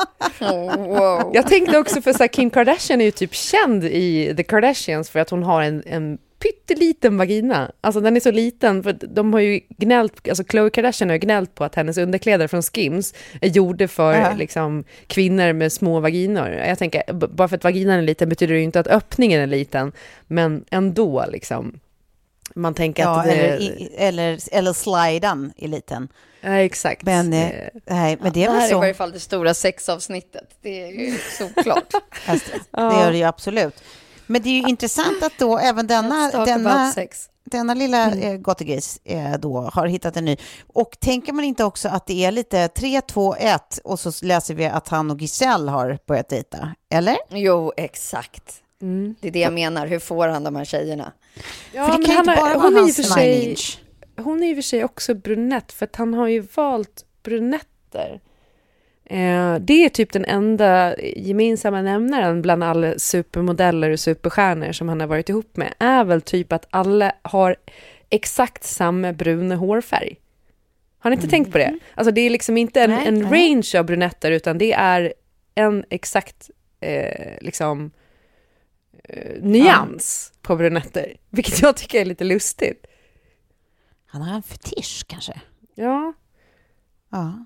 wow. 0.78 1.32
Jag 1.34 1.48
tänkte 1.48 1.78
också 1.78 2.02
för 2.02 2.14
så 2.14 2.20
här, 2.20 2.28
Kim 2.28 2.50
Kardashian 2.50 3.02
är 3.02 3.06
ju 3.06 3.12
typ 3.12 3.34
känd 3.34 3.84
i 3.84 4.34
The 4.38 4.44
Kardashians 4.44 5.10
för 5.10 5.20
att 5.20 5.30
hon 5.30 5.44
har 5.44 5.62
en, 5.62 5.84
en 5.86 6.18
pytteliten 6.40 7.18
vagina. 7.18 7.72
Alltså 7.82 8.02
den 8.02 8.16
är 8.16 8.20
så 8.20 8.32
liten, 8.32 8.84
för 8.84 8.94
de 8.94 9.34
har 9.34 9.40
ju 9.40 9.60
gnällt, 9.70 10.30
alltså 10.30 10.44
Khloe 10.44 10.70
Kardashian 10.70 11.10
har 11.10 11.16
ju 11.16 11.20
gnällt 11.20 11.56
på 11.56 11.64
att 11.64 11.76
hennes 11.76 11.98
underkläder 11.98 12.48
från 12.48 12.62
Skims 12.62 13.14
är 13.42 13.50
gjorda 13.50 13.88
för 13.88 14.14
uh 14.14 14.20
-huh. 14.20 14.38
liksom, 14.38 14.84
kvinnor 15.08 15.54
med 15.54 15.72
små 15.72 16.00
vaginor. 16.00 16.50
Jag 16.50 16.80
tänker, 16.80 17.14
bara 17.14 17.48
för 17.48 17.56
att 17.56 17.64
vaginan 17.64 18.00
är 18.00 18.02
liten 18.02 18.30
betyder 18.30 18.54
det 18.54 18.60
ju 18.60 18.66
inte 18.66 18.80
att 18.80 18.88
öppningen 18.88 19.42
är 19.42 19.48
liten, 19.48 19.92
men 20.28 20.66
ändå 20.72 21.26
liksom. 21.32 21.80
Man 22.56 22.74
tänker 22.74 23.04
ja, 23.04 23.20
att 23.20 23.26
det... 23.26 23.32
Eller, 23.32 23.90
eller, 23.98 24.40
eller 24.52 24.74
slidan 24.74 25.54
är 25.58 25.68
liten. 25.68 26.10
Ja, 26.42 26.50
exakt. 26.50 27.04
Men, 27.04 27.34
eh, 27.34 27.52
nej, 27.86 28.18
men 28.22 28.34
det 28.34 28.44
är 28.44 28.46
ja, 28.46 28.52
så. 28.52 28.56
Det 28.56 28.62
här 28.62 28.68
är 28.68 28.72
i 28.72 28.80
varje 28.80 28.94
fall 28.94 29.12
det 29.12 29.20
stora 29.20 29.54
sexavsnittet. 29.54 30.58
Det 30.62 30.84
är 30.84 30.88
ju 30.88 31.18
såklart. 31.38 31.94
alltså, 32.26 32.52
det 32.72 32.82
gör 32.82 33.12
det 33.12 33.18
ju 33.18 33.24
absolut. 33.24 33.84
Men 34.26 34.42
det 34.42 34.50
är 34.50 34.54
ju 34.54 34.70
intressant 34.70 35.24
att 35.24 35.38
då 35.38 35.58
även 35.58 35.88
denna, 35.88 36.46
denna, 36.46 36.94
denna 37.44 37.74
lilla 37.74 38.12
mm. 38.12 38.34
eh, 38.34 38.38
gottegris 38.38 39.00
eh, 39.04 39.34
då 39.40 39.70
har 39.74 39.88
hittat 39.88 40.18
en 40.18 40.26
ny. 40.26 40.38
Och 40.68 41.00
tänker 41.00 41.34
man 41.34 41.46
inte 41.46 41.64
också 41.64 41.90
att 41.90 42.08
det 42.08 42.26
är 42.26 42.32
lite 42.32 42.68
3, 42.68 43.02
2, 43.02 43.36
1 43.36 43.80
och 43.84 44.00
så 44.00 44.12
läser 44.26 44.54
vi 44.54 44.66
att 44.66 44.88
han 44.88 45.12
och 45.12 45.22
Giselle 45.22 45.72
har 45.72 46.00
börjat 46.08 46.30
dejta, 46.30 46.76
eller? 46.90 47.18
Jo, 47.30 47.74
exakt. 47.78 48.62
Mm. 48.82 49.16
Det 49.20 49.28
är 49.28 49.32
det 49.32 49.40
jag 49.40 49.54
menar. 49.54 49.88
Hur 49.88 50.00
får 50.00 50.28
han 50.28 50.44
de 50.44 50.56
här 50.56 50.66
tjejerna? 50.66 51.12
Ja, 51.74 51.88
för 51.88 51.98
det 51.98 52.06
kan 52.06 52.18
inte 52.18 52.36
bara 52.42 52.58
vara 52.58 52.80
hans 52.80 53.14
sig... 53.14 53.50
inch 53.50 53.80
hon 54.20 54.43
är 54.43 54.49
i 54.49 54.53
och 54.53 54.57
för 54.57 54.61
sig 54.61 54.84
också 54.84 55.13
brunett, 55.13 55.72
för 55.72 55.86
att 55.86 55.95
han 55.95 56.13
har 56.13 56.28
ju 56.28 56.39
valt 56.55 57.05
brunetter. 57.24 58.22
Eh, 59.05 59.55
det 59.55 59.86
är 59.86 59.89
typ 59.89 60.13
den 60.13 60.26
enda 60.26 60.99
gemensamma 61.01 61.82
nämnaren 61.82 62.41
bland 62.41 62.63
alla 62.63 62.99
supermodeller 62.99 63.89
och 63.89 63.99
superstjärnor 63.99 64.72
som 64.72 64.89
han 64.89 64.99
har 64.99 65.07
varit 65.07 65.30
ihop 65.30 65.57
med, 65.57 65.74
är 65.80 66.03
väl 66.03 66.22
typ 66.22 66.53
att 66.53 66.67
alla 66.70 67.11
har 67.22 67.55
exakt 68.09 68.63
samma 68.63 69.13
bruna 69.13 69.55
hårfärg. 69.55 70.15
Har 70.99 71.09
ni 71.09 71.13
inte 71.13 71.26
mm. 71.26 71.32
tänkt 71.32 71.51
på 71.51 71.57
det? 71.57 71.63
Mm. 71.63 71.80
Alltså 71.95 72.11
det 72.11 72.22
är 72.22 72.30
liksom 72.30 72.57
inte 72.57 72.82
en, 72.82 72.89
nej, 72.89 73.07
en 73.07 73.20
nej. 73.20 73.24
range 73.24 73.80
av 73.80 73.86
brunetter, 73.86 74.32
utan 74.32 74.57
det 74.57 74.74
är 74.74 75.13
en 75.55 75.86
exakt 75.89 76.49
eh, 76.80 77.38
liksom 77.41 77.91
eh, 79.03 79.41
nyans 79.41 80.32
ja. 80.34 80.39
på 80.41 80.55
brunetter, 80.55 81.17
vilket 81.30 81.61
jag 81.61 81.78
tycker 81.78 82.01
är 82.01 82.05
lite 82.05 82.24
lustigt. 82.24 82.86
Han 84.10 84.22
har 84.22 84.36
en 84.36 84.43
fetisch 84.43 85.05
kanske? 85.07 85.41
Ja. 85.76 86.14
Ja. 87.12 87.45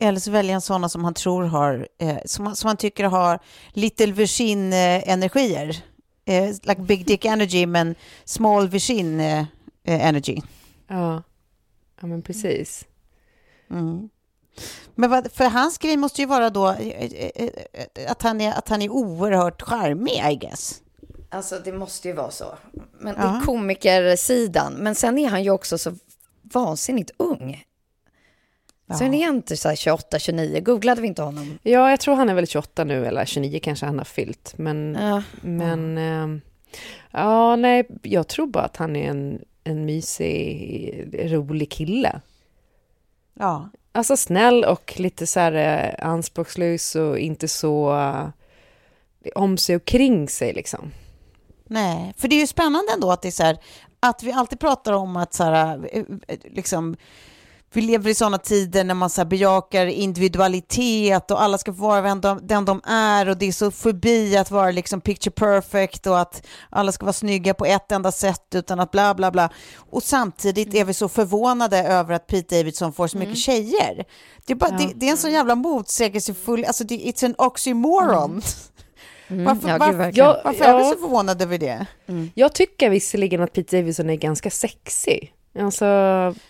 Eller 0.00 0.20
så 0.20 0.30
väljer 0.30 0.52
han 0.52 0.60
sådana 0.60 0.88
som 0.88 1.04
han 1.04 1.14
tror 1.14 1.44
har, 1.44 1.88
eh, 1.98 2.18
som, 2.24 2.56
som 2.56 2.68
han 2.68 2.76
tycker 2.76 3.04
har 3.04 3.38
little 3.72 4.12
Virgin-energier. 4.12 5.82
Eh, 6.24 6.54
like 6.62 6.82
big 6.82 7.06
dick 7.06 7.24
energy, 7.24 7.66
men 7.66 7.94
small 8.24 8.68
Virgin 8.68 9.20
energy. 9.84 10.40
Ja. 10.86 11.22
ja, 12.00 12.06
men 12.06 12.22
precis. 12.22 12.84
Mm. 13.70 14.08
Men 14.94 15.10
vad, 15.10 15.32
för 15.32 15.44
hans 15.44 15.78
grej 15.78 15.96
måste 15.96 16.20
ju 16.20 16.26
vara 16.26 16.50
då 16.50 16.68
eh, 16.68 16.88
eh, 16.88 17.48
eh, 17.94 18.10
att 18.10 18.22
han 18.22 18.40
är, 18.40 18.52
att 18.52 18.68
han 18.68 18.82
är 18.82 18.88
oerhört 18.88 19.62
charmig, 19.62 20.24
I 20.32 20.34
guess. 20.34 20.82
Alltså 21.28 21.58
det 21.64 21.72
måste 21.72 22.08
ju 22.08 22.14
vara 22.14 22.30
så. 22.30 22.58
Men 22.98 23.14
ja. 23.18 23.22
det 23.22 23.28
är 23.28 23.40
komikersidan. 23.40 24.72
Men 24.72 24.94
sen 24.94 25.18
är 25.18 25.28
han 25.28 25.42
ju 25.42 25.50
också 25.50 25.78
så 25.78 25.94
vansinnigt 26.42 27.10
ung. 27.16 27.64
Ja. 28.86 28.94
Sen 28.94 29.14
är 29.14 29.26
han 29.26 29.36
inte 29.36 29.56
så 29.56 29.74
28, 29.74 30.18
29. 30.18 30.60
Googlade 30.60 31.00
vi 31.00 31.06
inte 31.06 31.22
honom? 31.22 31.58
Ja, 31.62 31.90
jag 31.90 32.00
tror 32.00 32.14
han 32.14 32.28
är 32.28 32.34
väl 32.34 32.46
28 32.46 32.84
nu, 32.84 33.06
eller 33.06 33.24
29 33.24 33.60
kanske 33.62 33.86
han 33.86 33.98
har 33.98 34.04
fyllt. 34.04 34.54
Men, 34.56 34.96
ja. 35.00 35.22
men 35.40 35.96
ja. 35.96 36.40
ja, 37.10 37.56
nej, 37.56 37.88
jag 38.02 38.28
tror 38.28 38.46
bara 38.46 38.64
att 38.64 38.76
han 38.76 38.96
är 38.96 39.10
en, 39.10 39.44
en 39.64 39.84
mysig, 39.84 41.32
rolig 41.32 41.70
kille. 41.70 42.20
Ja. 43.34 43.68
Alltså 43.92 44.16
snäll 44.16 44.64
och 44.64 44.94
lite 44.96 45.26
så 45.26 45.40
här 45.40 45.52
eh, 45.52 46.06
anspråkslös 46.08 46.96
och 46.96 47.18
inte 47.18 47.48
så 47.48 47.92
uh, 47.92 48.28
om 49.34 49.56
sig 49.56 49.76
och 49.76 49.84
kring 49.84 50.28
sig 50.28 50.52
liksom. 50.52 50.92
Nej, 51.68 52.14
för 52.16 52.28
det 52.28 52.36
är 52.36 52.40
ju 52.40 52.46
spännande 52.46 52.92
ändå 52.92 53.12
att 53.12 53.22
det 53.22 53.28
är 53.28 53.32
så 53.32 53.42
här, 53.42 53.58
att 54.00 54.22
vi 54.22 54.32
alltid 54.32 54.60
pratar 54.60 54.92
om 54.92 55.16
att 55.16 55.34
så 55.34 55.44
här, 55.44 55.88
eh, 55.92 56.04
eh, 56.28 56.38
liksom, 56.44 56.96
vi 57.72 57.80
lever 57.80 58.10
i 58.10 58.14
sådana 58.14 58.38
tider 58.38 58.84
när 58.84 58.94
man 58.94 59.10
så 59.10 59.24
bejakar 59.24 59.86
individualitet 59.86 61.30
och 61.30 61.42
alla 61.42 61.58
ska 61.58 61.74
få 61.74 61.80
vara 61.80 62.02
den 62.02 62.20
de, 62.20 62.40
den 62.42 62.64
de 62.64 62.80
är 62.84 63.28
och 63.28 63.36
det 63.36 63.46
är 63.46 63.52
så 63.52 63.70
förbi 63.70 64.36
att 64.36 64.50
vara 64.50 64.70
liksom 64.70 65.00
picture 65.00 65.30
perfect 65.30 66.06
och 66.06 66.20
att 66.20 66.46
alla 66.70 66.92
ska 66.92 67.04
vara 67.04 67.12
snygga 67.12 67.54
på 67.54 67.66
ett 67.66 67.92
enda 67.92 68.12
sätt 68.12 68.54
utan 68.54 68.80
att 68.80 68.90
bla 68.90 69.14
bla 69.14 69.30
bla. 69.30 69.50
Och 69.76 70.02
samtidigt 70.02 70.74
är 70.74 70.84
vi 70.84 70.94
så 70.94 71.08
förvånade 71.08 71.78
över 71.78 72.14
att 72.14 72.26
Pete 72.26 72.56
Davidson 72.56 72.92
får 72.92 73.08
så 73.08 73.18
mycket 73.18 73.28
mm. 73.28 73.36
tjejer. 73.36 74.04
Det 74.46 74.52
är, 74.52 74.56
bara, 74.56 74.70
ja. 74.70 74.78
det, 74.78 74.92
det, 74.94 75.06
är 75.06 75.10
en 75.10 75.16
så 75.16 75.28
jävla 75.28 75.54
motsägelsefull, 75.54 76.64
alltså 76.64 76.84
det, 76.84 76.94
it's 76.94 77.24
an 77.24 77.34
oxymoron. 77.38 78.30
Mm. 78.30 78.42
Mm, 79.28 79.44
varför, 79.44 79.68
ja, 79.68 79.76
varför, 79.78 80.12
jag, 80.14 80.40
varför 80.44 80.64
ja. 80.64 80.70
är 80.70 80.78
vi 80.78 80.84
så 80.84 81.00
förvånade 81.00 81.44
över 81.44 81.58
det? 81.58 81.86
Mm. 82.06 82.30
Jag 82.34 82.52
tycker 82.54 82.90
visserligen 82.90 83.42
att 83.42 83.52
Pete 83.52 83.76
Davidson 83.76 84.10
är 84.10 84.16
ganska 84.16 84.50
sexig. 84.50 85.34
Alltså, 85.58 85.84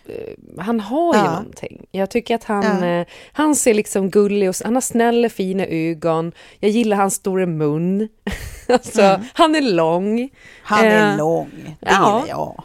eh, 0.08 0.34
han 0.58 0.80
har 0.80 1.14
ju 1.14 1.20
ja. 1.20 1.30
någonting. 1.30 1.86
Jag 1.90 2.10
tycker 2.10 2.34
att 2.34 2.44
han, 2.44 2.82
ja. 2.82 3.00
eh, 3.00 3.06
han 3.32 3.56
ser 3.56 3.74
liksom 3.74 4.10
gullig 4.10 4.48
och 4.48 4.54
han 4.64 4.74
har 4.74 4.80
snälla 4.80 5.28
fina 5.28 5.66
ögon. 5.66 6.32
Jag 6.60 6.70
gillar 6.70 6.96
hans 6.96 7.14
stora 7.14 7.46
mun. 7.46 8.08
alltså, 8.68 9.02
mm. 9.02 9.26
han 9.34 9.54
är 9.54 9.60
lång. 9.60 10.30
Han 10.62 10.84
är 10.84 11.10
eh, 11.10 11.16
lång, 11.16 11.50
det 11.80 11.90
ja. 11.90 12.22
gillar 12.22 12.28
jag. 12.28 12.64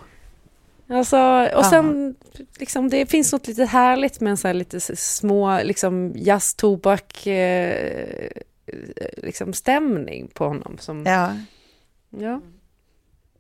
Alltså, 0.90 1.50
och 1.56 1.66
sen, 1.66 2.16
liksom, 2.60 2.90
det 2.90 3.06
finns 3.06 3.32
något 3.32 3.48
lite 3.48 3.66
härligt 3.66 4.20
med 4.20 4.32
en 4.32 4.38
så 4.38 4.48
här 4.48 4.54
lite 4.54 4.80
små, 4.96 5.60
liksom 5.64 6.14
jazztobak, 6.16 7.28
eh, 7.28 8.30
liksom 9.18 9.54
stämning 9.54 10.28
på 10.28 10.48
honom. 10.48 10.78
Som, 10.78 11.04
ja. 11.06 11.36
Ja. 12.10 12.42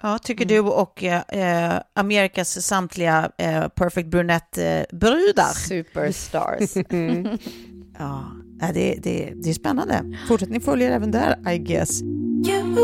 Ja, 0.01 0.17
tycker 0.17 0.45
mm. 0.45 0.55
du 0.55 0.71
och 0.71 1.03
eh, 1.03 1.81
Amerikas 1.93 2.65
samtliga 2.65 3.31
eh, 3.37 3.67
Perfect 3.67 4.07
Brunette-brudar. 4.07 5.43
Eh, 5.43 5.67
Superstars. 5.67 6.77
mm. 6.89 7.37
ja, 7.97 8.31
det, 8.73 8.99
det, 9.03 9.33
det 9.35 9.49
är 9.49 9.53
spännande. 9.53 10.17
Fortsättning 10.27 10.61
följer 10.61 10.91
även 10.91 11.11
där, 11.11 11.51
I 11.53 11.57
guess. 11.57 12.01
You, 12.01 12.83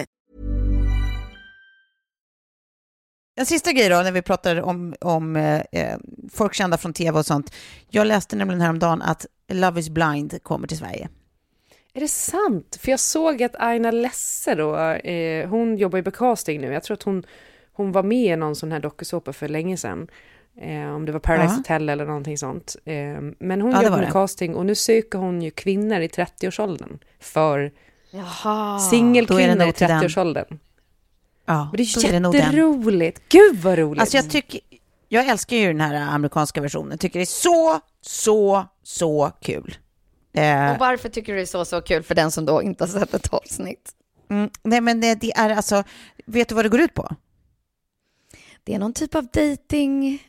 En 3.41 3.45
sista 3.45 3.71
grej 3.71 3.89
då, 3.89 3.95
när 3.95 4.11
vi 4.11 4.21
pratar 4.21 4.61
om, 4.61 4.95
om 5.01 5.35
eh, 5.35 5.97
folk 6.33 6.53
kända 6.53 6.77
från 6.77 6.93
tv 6.93 7.19
och 7.19 7.25
sånt. 7.25 7.53
Jag 7.89 8.07
läste 8.07 8.35
nämligen 8.35 8.61
häromdagen 8.61 9.01
att 9.01 9.25
Love 9.51 9.79
is 9.79 9.89
blind 9.89 10.43
kommer 10.43 10.67
till 10.67 10.77
Sverige. 10.77 11.09
Är 11.93 12.01
det 12.01 12.07
sant? 12.07 12.77
För 12.81 12.91
jag 12.91 12.99
såg 12.99 13.43
att 13.43 13.55
Aina 13.55 13.91
Lesse 13.91 14.55
då, 14.55 14.75
eh, 14.77 15.49
hon 15.49 15.77
jobbar 15.77 15.97
ju 15.97 16.03
på 16.03 16.11
casting 16.11 16.61
nu. 16.61 16.73
Jag 16.73 16.83
tror 16.83 16.95
att 16.97 17.03
hon, 17.03 17.23
hon 17.73 17.91
var 17.91 18.03
med 18.03 18.33
i 18.33 18.35
någon 18.35 18.55
sån 18.55 18.71
här 18.71 18.79
dokusåpa 18.79 19.33
för 19.33 19.47
länge 19.47 19.77
sedan. 19.77 20.07
Eh, 20.61 20.95
om 20.95 21.05
det 21.05 21.11
var 21.11 21.19
Paradise 21.19 21.53
Ja. 21.53 21.57
Hotel 21.57 21.89
eller 21.89 22.05
någonting 22.05 22.37
sånt. 22.37 22.75
Eh, 22.85 22.93
men 23.39 23.61
hon 23.61 23.71
Ja, 23.71 23.83
jobbar 23.83 23.97
med 23.97 24.11
casting 24.11 24.55
och 24.55 24.65
nu 24.65 24.75
söker 24.75 25.19
hon 25.19 25.41
ju 25.41 25.51
kvinnor 25.51 25.99
i 25.99 26.07
30-årsåldern 26.07 26.99
för 27.19 27.71
singelkvinnor 28.89 29.41
i 29.41 29.65
nog 29.65 29.75
till 29.75 29.87
den. 29.87 30.01
30-årsåldern. 30.01 30.59
Ja, 31.51 31.69
Men 31.73 31.77
det 31.77 32.01
då 32.01 32.07
är 32.07 32.11
det 32.11 32.19
nog 32.19 32.33
den. 32.33 32.41
jätteroligt. 32.41 33.21
Gud 33.29 33.55
vad 33.57 33.77
roligt. 33.77 34.01
Alltså 34.01 34.17
jag 34.17 34.29
tycker, 34.29 34.59
jag 35.07 35.27
älskar 35.27 35.57
ju 35.57 35.67
den 35.67 35.81
här 35.81 35.95
amerikanska 35.95 36.61
versionen. 36.61 36.97
Tycker 36.97 37.19
det 37.19 37.23
är 37.23 37.25
så, 37.25 37.79
så, 38.01 38.65
så 38.83 39.31
kul. 39.41 39.77
Eh, 40.33 40.71
Och 40.71 40.79
varför 40.79 41.09
tycker 41.09 41.33
du 41.33 41.37
det 41.37 41.43
är 41.43 41.45
så, 41.45 41.65
så 41.65 41.81
kul 41.81 42.03
för 42.03 42.15
den 42.15 42.31
som 42.31 42.45
då 42.45 42.61
inte 42.61 42.83
har 42.83 42.89
sett 42.89 43.13
ett 43.13 43.33
avsnitt? 43.33 43.91
mm, 44.29 44.49
nej 44.63 44.81
men 44.81 45.01
det, 45.01 45.15
det 45.15 45.31
är 45.33 45.49
alltså, 45.49 45.83
vet 46.25 46.49
du 46.49 46.55
vad 46.55 46.65
det 46.65 46.69
går 46.69 46.79
ut 46.81 46.93
på? 46.93 47.09
Det 48.63 48.73
är 48.75 48.79
någon 48.79 48.93
typ 48.93 49.15
av 49.15 49.25
datingpryl 49.25 50.19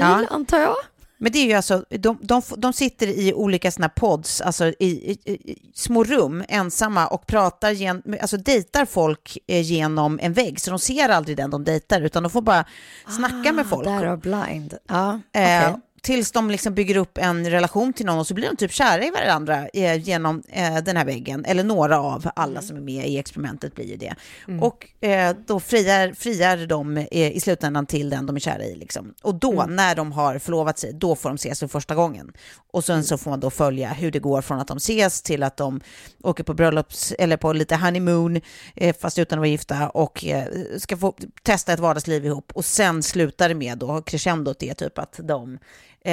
Ja. 0.00 0.26
antar 0.30 0.60
jag. 0.60 0.76
Men 1.22 1.32
det 1.32 1.38
är 1.38 1.46
ju 1.46 1.52
alltså, 1.52 1.84
de, 1.90 2.18
de, 2.22 2.42
de 2.56 2.72
sitter 2.72 3.06
i 3.06 3.34
olika 3.34 3.70
här 3.78 3.88
pods, 3.88 4.40
alltså 4.40 4.64
i, 4.66 4.74
i, 4.78 5.18
i 5.32 5.58
små 5.74 6.04
rum, 6.04 6.44
ensamma 6.48 7.06
och 7.06 7.26
pratar, 7.26 7.70
gen, 7.70 8.02
alltså 8.20 8.36
dejtar 8.36 8.84
folk 8.84 9.38
eh, 9.46 9.60
genom 9.60 10.18
en 10.22 10.32
vägg. 10.32 10.60
Så 10.60 10.70
de 10.70 10.78
ser 10.78 11.08
aldrig 11.08 11.36
den 11.36 11.50
de 11.50 11.64
dejtar, 11.64 12.00
utan 12.00 12.22
de 12.22 12.30
får 12.30 12.42
bara 12.42 12.64
snacka 13.08 13.52
med 13.52 13.66
folk. 13.66 13.84
Där 13.84 14.04
blind. 14.16 14.74
Ja, 14.88 15.20
Eh, 15.32 15.68
okej. 15.70 15.80
Tills 16.02 16.32
de 16.32 16.50
liksom 16.50 16.74
bygger 16.74 16.96
upp 16.96 17.18
en 17.18 17.50
relation 17.50 17.92
till 17.92 18.06
någon 18.06 18.18
och 18.18 18.26
så 18.26 18.34
blir 18.34 18.48
de 18.48 18.56
typ 18.56 18.72
kära 18.72 19.04
i 19.04 19.10
varandra 19.10 19.68
eh, 19.68 19.94
genom 19.96 20.42
eh, 20.48 20.76
den 20.76 20.96
här 20.96 21.04
väggen. 21.04 21.44
Eller 21.44 21.64
några 21.64 22.00
av 22.00 22.30
alla 22.36 22.62
som 22.62 22.76
är 22.76 22.80
med 22.80 23.08
i 23.08 23.18
experimentet 23.18 23.74
blir 23.74 23.84
ju 23.84 23.96
det. 23.96 24.14
Och 24.60 25.06
eh, 25.08 25.36
då 25.46 25.60
friar, 25.60 26.12
friar 26.12 26.66
de 26.66 26.96
eh, 26.96 27.06
i 27.10 27.40
slutändan 27.40 27.86
till 27.86 28.10
den 28.10 28.26
de 28.26 28.36
är 28.36 28.40
kära 28.40 28.64
i. 28.64 28.76
Liksom. 28.76 29.14
Och 29.22 29.34
då, 29.34 29.64
när 29.68 29.94
de 29.94 30.12
har 30.12 30.38
förlovat 30.38 30.78
sig, 30.78 30.92
då 30.92 31.16
får 31.16 31.28
de 31.28 31.34
ses 31.34 31.60
för 31.60 31.68
första 31.68 31.94
gången. 31.94 32.32
Och 32.72 32.84
sen 32.84 33.04
så 33.04 33.18
får 33.18 33.30
man 33.30 33.40
då 33.40 33.50
följa 33.50 33.88
hur 33.88 34.10
det 34.10 34.18
går 34.18 34.42
från 34.42 34.60
att 34.60 34.68
de 34.68 34.76
ses 34.76 35.22
till 35.22 35.42
att 35.42 35.56
de 35.56 35.80
åker 36.22 36.44
på 36.44 36.54
bröllops 36.54 37.12
eller 37.18 37.36
på 37.36 37.52
lite 37.52 37.76
honeymoon, 37.76 38.40
eh, 38.74 38.96
fast 39.00 39.18
utan 39.18 39.38
att 39.38 39.40
vara 39.40 39.48
gifta 39.48 39.88
och 39.88 40.24
eh, 40.24 40.44
ska 40.78 40.96
få 40.96 41.14
testa 41.42 41.72
ett 41.72 41.80
vardagsliv 41.80 42.26
ihop. 42.26 42.52
Och 42.54 42.64
sen 42.64 43.02
slutar 43.02 43.48
det 43.48 43.54
med 43.54 43.78
då, 43.78 44.02
crescendot 44.02 44.62
är 44.62 44.74
typ 44.74 44.98
att 44.98 45.20
de 45.22 45.58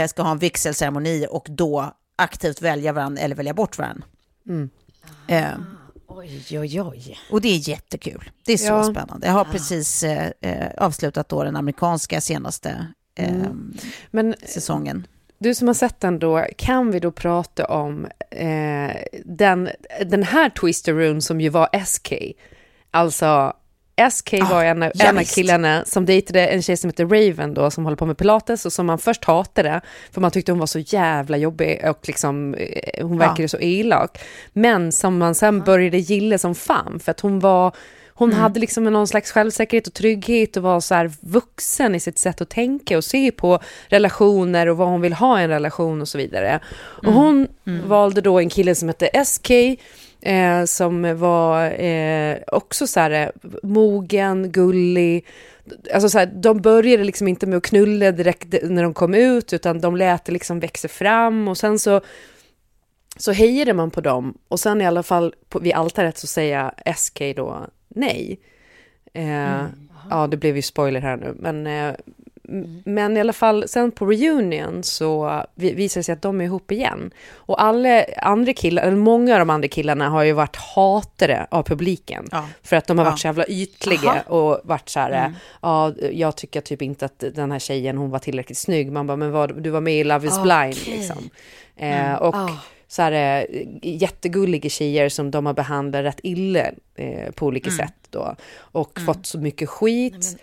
ska 0.09 0.21
ha 0.23 0.31
en 0.31 0.37
vigselceremoni 0.37 1.27
och 1.29 1.47
då 1.49 1.93
aktivt 2.15 2.61
välja 2.61 2.93
varandra 2.93 3.21
eller 3.21 3.35
välja 3.35 3.53
bort 3.53 3.77
varandra. 3.77 4.03
Eh, 5.27 5.47
Oj, 6.07 6.59
oj, 6.59 6.81
oj. 6.81 7.17
och 7.31 7.41
det 7.41 7.47
är 7.49 7.69
jättekul. 7.69 8.31
Det 8.45 8.53
är 8.53 8.57
så 8.57 8.65
Ja. 8.65 8.83
spännande. 8.83 9.27
Jag 9.27 9.33
har 9.33 9.45
precis 9.45 10.03
eh, 10.03 10.31
eh, 10.41 10.67
avslutat 10.77 11.29
då 11.29 11.43
den 11.43 11.55
amerikanska 11.55 12.21
senaste 12.21 12.87
eh, 13.15 13.33
Men 14.11 14.35
säsongen. 14.47 15.07
du 15.39 15.55
som 15.55 15.67
har 15.67 15.73
sett 15.75 15.99
den 15.99 16.19
då, 16.19 16.45
kan 16.57 16.91
vi 16.91 16.99
då 16.99 17.11
prata 17.11 17.65
om 17.65 18.05
eh, 18.31 18.95
den, 19.25 19.69
den 20.05 20.23
här 20.23 20.49
Twister 20.49 20.93
Rune 20.93 21.21
som 21.21 21.41
ju 21.41 21.49
var 21.49 21.85
SK? 21.85 22.13
Alltså, 22.91 23.53
SK 24.11 24.33
var 24.33 24.63
en, 24.63 24.83
en 24.83 25.17
av 25.17 25.23
killarna 25.23 25.83
som 25.85 26.05
dejtade 26.05 26.47
en 26.47 26.61
tjej 26.61 26.77
som 26.77 26.89
heter 26.89 27.05
Raven 27.05 27.53
då, 27.53 27.71
som 27.71 27.83
håller 27.83 27.97
på 27.97 28.05
med 28.05 28.17
pilates 28.17 28.65
och 28.65 28.73
som 28.73 28.85
man 28.85 28.99
först 28.99 29.25
hatade, 29.25 29.81
för 30.11 30.21
man 30.21 30.31
tyckte 30.31 30.51
hon 30.51 30.59
var 30.59 30.67
så 30.67 30.79
jävla 30.79 31.37
jobbig 31.37 31.81
och 31.89 32.07
liksom, 32.07 32.53
eh, 32.53 33.07
hon 33.07 33.17
verkade 33.17 33.47
så 33.49 33.59
elak. 33.59 34.17
Men 34.53 34.91
som 34.91 35.17
man 35.17 35.35
sen 35.35 35.61
började 35.61 35.97
gilla 35.97 36.37
som 36.37 36.55
fan, 36.55 36.99
för 36.99 37.11
att 37.11 37.19
hon 37.19 37.39
var 37.39 37.75
hon 38.13 38.29
Mm. 38.29 38.41
hade 38.41 38.59
liksom 38.59 38.83
någon 38.83 39.07
slags 39.07 39.31
självsäkerhet 39.31 39.87
och 39.87 39.93
trygghet 39.93 40.57
och 40.57 40.63
var 40.63 40.79
så 40.79 40.95
här 40.95 41.11
vuxen 41.21 41.95
i 41.95 41.99
sitt 41.99 42.17
sätt 42.17 42.41
att 42.41 42.49
tänka 42.49 42.97
och 42.97 43.03
se 43.03 43.31
på 43.31 43.59
relationer 43.87 44.67
och 44.67 44.77
vad 44.77 44.87
hon 44.87 45.01
vill 45.01 45.13
ha 45.13 45.39
i 45.39 45.43
en 45.43 45.49
relation 45.49 46.01
och 46.01 46.07
så 46.07 46.17
vidare. 46.17 46.59
Och 46.79 47.13
hon 47.13 47.47
valde 47.85 48.21
då 48.21 48.39
en 48.39 48.49
kille 48.49 48.75
som 48.75 48.87
hette 48.87 49.25
SK 49.25 49.51
eh, 50.21 50.65
som 50.65 51.17
var 51.19 51.81
eh, 51.81 52.37
också 52.47 52.87
så 52.87 52.99
här 52.99 53.11
eh, 53.11 53.29
mogen, 53.63 54.51
gullig. 54.51 55.25
Alltså 55.93 56.09
så 56.09 56.19
här, 56.19 56.25
de 56.25 56.61
började 56.61 57.03
liksom 57.03 57.27
inte 57.27 57.47
med 57.47 57.57
att 57.57 57.63
knulla 57.63 58.11
direkt 58.11 58.55
när 58.63 58.83
de 58.83 58.93
kom 58.93 59.13
ut 59.13 59.53
utan 59.53 59.81
de 59.81 59.95
lät 59.95 60.25
det 60.25 60.31
liksom 60.31 60.59
växa 60.59 60.87
fram 60.87 61.47
och 61.47 61.57
sen 61.57 61.79
så 61.79 62.01
så 63.17 63.31
hejade 63.31 63.73
man 63.73 63.91
på 63.91 64.01
dem 64.01 64.37
och 64.47 64.59
sen 64.59 64.81
i 64.81 64.85
alla 64.85 65.03
fall 65.03 65.35
på, 65.49 65.59
vid 65.59 65.73
altaret 65.73 66.17
så 66.17 66.27
säger 66.27 66.71
SK 66.95 67.21
då 67.35 67.67
nej. 67.87 68.39
Eh, 69.13 69.63
Ja, 70.09 70.27
det 70.27 70.37
blev 70.37 70.55
ju 70.55 70.61
spoiler 70.61 71.01
här 71.01 71.17
nu, 71.17 71.35
men, 71.39 71.67
eh, 71.67 71.95
m- 72.49 72.81
men 72.85 73.17
i 73.17 73.19
alla 73.19 73.33
fall 73.33 73.67
sen 73.67 73.91
på 73.91 74.05
reunion 74.05 74.83
så 74.83 75.43
vi- 75.55 75.73
visar 75.73 75.99
det 75.99 76.03
sig 76.03 76.13
att 76.13 76.21
de 76.21 76.41
är 76.41 76.45
ihop 76.45 76.71
igen. 76.71 77.11
Och 77.35 77.63
alla 77.63 78.03
andra 78.17 78.53
killar, 78.53 78.83
eller 78.83 78.97
många 78.97 79.33
av 79.33 79.39
de 79.39 79.49
andra 79.49 79.67
killarna 79.67 80.09
har 80.09 80.23
ju 80.23 80.31
varit 80.33 80.55
hatare 80.55 81.47
av 81.51 81.63
publiken. 81.63 82.27
Ja. 82.31 82.45
För 82.63 82.75
att 82.75 82.87
de 82.87 82.97
har 82.97 83.05
varit 83.05 83.13
Ja. 83.13 83.17
så 83.17 83.27
jävla 83.27 83.45
ytliga 83.47 84.21
och 84.27 84.59
varit 84.63 84.89
så 84.89 84.99
här, 84.99 85.33
ja, 85.61 85.93
jag 86.11 86.35
tycker 86.35 86.61
typ 86.61 86.81
inte 86.81 87.05
att 87.05 87.23
den 87.35 87.51
här 87.51 87.59
tjejen, 87.59 87.97
hon 87.97 88.09
var 88.09 88.19
tillräckligt 88.19 88.57
snygg. 88.57 88.91
Man 88.91 89.07
bara, 89.07 89.17
men 89.17 89.31
vad, 89.31 89.61
du 89.63 89.69
var 89.69 89.81
med 89.81 89.93
i 89.99 90.03
Love 90.03 90.27
is 90.27 90.41
blind 90.41 90.97
liksom. 90.97 91.29
Eh, 91.77 92.13
och 92.13 92.35
Ah. 92.35 92.49
Så 92.91 93.01
här, 93.01 93.11
eh, 93.11 93.65
jättegulliga 93.83 94.69
tjejer 94.69 95.09
som 95.09 95.31
de 95.31 95.45
har 95.45 95.53
behandlat 95.53 96.03
rätt 96.05 96.19
illa 96.23 96.59
eh, 96.95 97.31
på 97.35 97.45
olika 97.45 97.69
Mm. 97.69 97.77
sätt 97.77 97.93
då. 98.09 98.35
Och 98.59 98.99
fått 99.05 99.25
så 99.25 99.39
mycket 99.39 99.69
skit. 99.69 100.37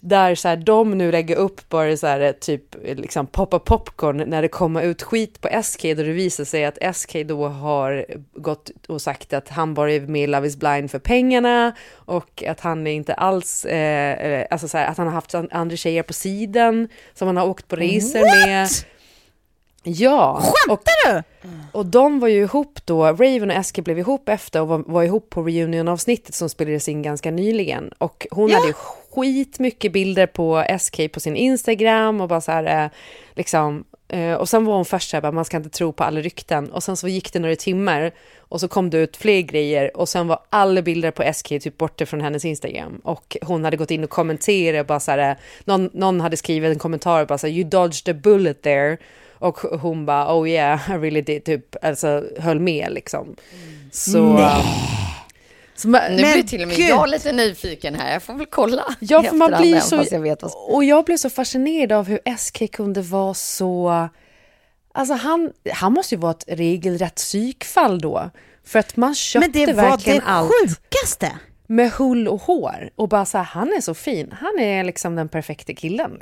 Där 0.00 0.34
så 0.34 0.48
här, 0.48 0.56
de 0.56 0.98
nu 0.98 1.12
lägger 1.12 1.36
upp 1.36 1.68
bara 1.68 1.96
så 1.96 2.06
här, 2.06 2.32
typ 2.32 2.62
liksom 2.84 3.26
poppa 3.26 3.58
popcorn 3.58 4.16
när 4.30 4.42
det 4.42 4.48
kommer 4.48 4.82
ut 4.82 5.02
skit 5.02 5.40
på 5.40 5.48
SK 5.62 5.82
då 5.82 6.02
det 6.02 6.12
visar 6.12 6.44
sig 6.44 6.64
att 6.64 6.96
SK 6.96 7.16
då 7.24 7.48
har 7.48 8.06
gått 8.34 8.70
och 8.88 9.02
sagt 9.02 9.32
att 9.32 9.48
han 9.48 9.74
bara 9.74 9.92
är 9.92 10.00
med 10.00 10.28
Love 10.28 10.46
is 10.46 10.56
blind 10.56 10.90
för 10.90 10.98
pengarna 10.98 11.72
och 11.92 12.42
att 12.48 12.60
han 12.60 12.86
är 12.86 12.90
inte 12.92 13.14
alls, 13.14 13.64
eh, 13.64 14.12
eh, 14.32 14.46
alltså 14.50 14.68
så 14.68 14.78
här, 14.78 14.86
att 14.86 14.96
han 14.98 15.06
har 15.06 15.14
haft 15.14 15.34
an- 15.34 15.48
andra 15.52 15.76
tjejer 15.76 16.02
på 16.02 16.12
sidan 16.12 16.88
som 17.14 17.26
han 17.28 17.36
har 17.36 17.46
åkt 17.46 17.68
på 17.68 17.76
resor 17.76 18.46
med. 18.46 18.68
Ja. 19.88 20.42
Skämtar 20.42 20.92
du? 21.06 21.22
Och 21.72 21.86
de 21.86 22.20
var 22.20 22.28
ju 22.28 22.42
ihop 22.42 22.78
då, 22.84 23.04
Raven 23.04 23.50
och 23.50 23.56
Eske 23.56 23.82
blev 23.82 23.98
ihop 23.98 24.28
efter 24.28 24.60
och 24.60 24.68
var, 24.68 24.84
var 24.86 25.02
ihop 25.02 25.30
på 25.30 25.42
reunion-avsnittet 25.42 26.34
som 26.34 26.48
spelades 26.48 26.88
in 26.88 27.02
ganska 27.02 27.30
nyligen. 27.30 27.92
Och 27.98 28.26
hon 28.30 28.50
hade 28.50 28.66
ju 28.66 28.72
skitmycket 29.10 29.92
bilder 29.92 30.26
på 30.26 30.64
SK 30.78 31.12
på 31.12 31.20
sin 31.20 31.36
Instagram 31.36 32.20
och 32.20 32.28
bara 32.28 32.40
så 32.40 32.52
här, 32.52 32.84
eh, 32.84 32.90
liksom, 33.34 33.84
eh, 34.08 34.34
och 34.34 34.48
sen 34.48 34.64
var 34.64 34.74
hon 34.74 34.84
först 34.84 35.10
så 35.10 35.16
här, 35.16 35.22
bara, 35.22 35.32
man 35.32 35.44
ska 35.44 35.56
inte 35.56 35.70
tro 35.70 35.92
på 35.92 36.04
alla 36.04 36.20
rykten. 36.20 36.72
Och 36.72 36.82
sen 36.82 36.96
så 36.96 37.08
gick 37.08 37.32
det 37.32 37.38
några 37.38 37.56
timmar 37.56 38.12
och 38.38 38.60
så 38.60 38.68
kom 38.68 38.90
det 38.90 38.98
ut 38.98 39.16
fler 39.16 39.40
grejer 39.40 39.96
och 39.96 40.08
sen 40.08 40.28
var 40.28 40.38
alla 40.50 40.82
bilder 40.82 41.10
på 41.10 41.32
SK 41.34 41.48
typ 41.48 41.78
borta 41.78 42.06
från 42.06 42.20
hennes 42.20 42.44
Instagram. 42.44 43.00
Och 43.04 43.36
hon 43.42 43.64
hade 43.64 43.76
gått 43.76 43.90
in 43.90 44.04
och 44.04 44.10
kommenterat, 44.10 44.86
bara 44.86 45.00
så 45.00 45.10
här, 45.10 45.30
eh, 45.30 45.36
någon, 45.64 45.90
någon 45.92 46.20
hade 46.20 46.36
skrivit 46.36 46.72
en 46.72 46.78
kommentar 46.78 47.24
bara 47.24 47.38
så 47.38 47.46
här, 47.46 47.54
you 47.54 47.68
dodged 47.68 48.16
a 48.16 48.20
bullet 48.22 48.62
there. 48.62 48.98
Och 49.38 49.58
hon 49.58 50.06
bara, 50.06 50.38
oh 50.38 50.48
yeah, 50.48 50.90
I 50.90 50.92
really 50.92 51.20
did, 51.20 51.44
typ, 51.44 51.84
alltså 51.84 52.24
höll 52.38 52.60
med 52.60 52.92
liksom. 52.92 53.36
Så... 53.92 54.32
Nej. 54.32 54.64
så 55.76 55.88
man, 55.88 56.00
Nu 56.10 56.32
blir 56.32 56.42
till 56.42 56.62
och 56.62 56.68
med 56.68 56.76
gud. 56.76 56.88
jag 56.88 57.08
lite 57.08 57.32
nyfiken 57.32 57.94
här. 57.94 58.12
Jag 58.12 58.22
får 58.22 58.34
väl 58.34 58.46
kolla 58.46 58.94
Ja, 59.00 59.22
för 59.22 59.36
man 59.36 59.60
blir 59.60 59.80
så... 59.80 60.04
jag 60.10 60.20
vet 60.20 60.42
vad... 60.42 60.52
Och 60.54 60.84
jag 60.84 61.04
blev 61.04 61.16
så 61.16 61.30
fascinerad 61.30 61.92
av 61.92 62.06
hur 62.06 62.36
SK 62.36 62.72
kunde 62.72 63.02
vara 63.02 63.34
så... 63.34 64.08
Alltså 64.92 65.14
han, 65.14 65.52
han 65.72 65.92
måste 65.92 66.14
ju 66.14 66.20
vara 66.20 66.30
ett 66.30 66.44
regelrätt 66.48 67.14
psykfall 67.14 68.00
då. 68.00 68.30
För 68.64 68.78
att 68.78 68.96
man 68.96 69.14
köpte 69.14 69.48
Men 69.48 69.66
det 69.66 69.72
var 69.72 69.82
verkligen 69.82 70.18
det 70.18 70.24
allt 70.24 70.50
sjukaste. 70.50 71.32
med 71.66 71.90
hull 71.90 72.28
och 72.28 72.42
hår. 72.42 72.90
Och 72.96 73.08
bara 73.08 73.24
så 73.24 73.38
här, 73.38 73.44
han 73.44 73.72
är 73.72 73.80
så 73.80 73.94
fin. 73.94 74.34
Han 74.40 74.58
är 74.58 74.84
liksom 74.84 75.16
den 75.16 75.28
perfekta 75.28 75.72
killen. 75.74 76.18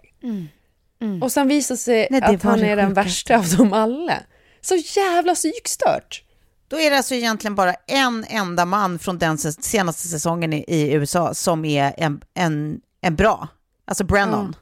Och 1.22 1.32
sen 1.32 1.48
visar 1.48 1.76
sig 1.76 2.08
Nej, 2.10 2.20
det 2.20 2.26
att 2.26 2.42
han 2.42 2.60
är 2.60 2.76
den 2.76 2.94
värsta 2.94 3.36
av 3.38 3.48
dem 3.48 3.72
alla. 3.72 4.22
Så 4.60 4.74
jävla 4.74 5.34
psykstört. 5.34 6.22
Då 6.68 6.80
är 6.80 6.90
det 6.90 6.96
alltså 6.96 7.14
egentligen 7.14 7.54
bara 7.54 7.74
en 7.86 8.24
enda 8.28 8.64
man 8.64 8.98
från 8.98 9.18
den 9.18 9.38
senaste 9.38 10.08
säsongen 10.08 10.52
i, 10.52 10.64
i 10.68 10.92
USA 10.92 11.34
som 11.34 11.64
är 11.64 11.94
en, 11.96 12.20
en, 12.34 12.80
en 13.00 13.16
bra. 13.16 13.48
Alltså 13.84 14.04
Brennan. 14.04 14.56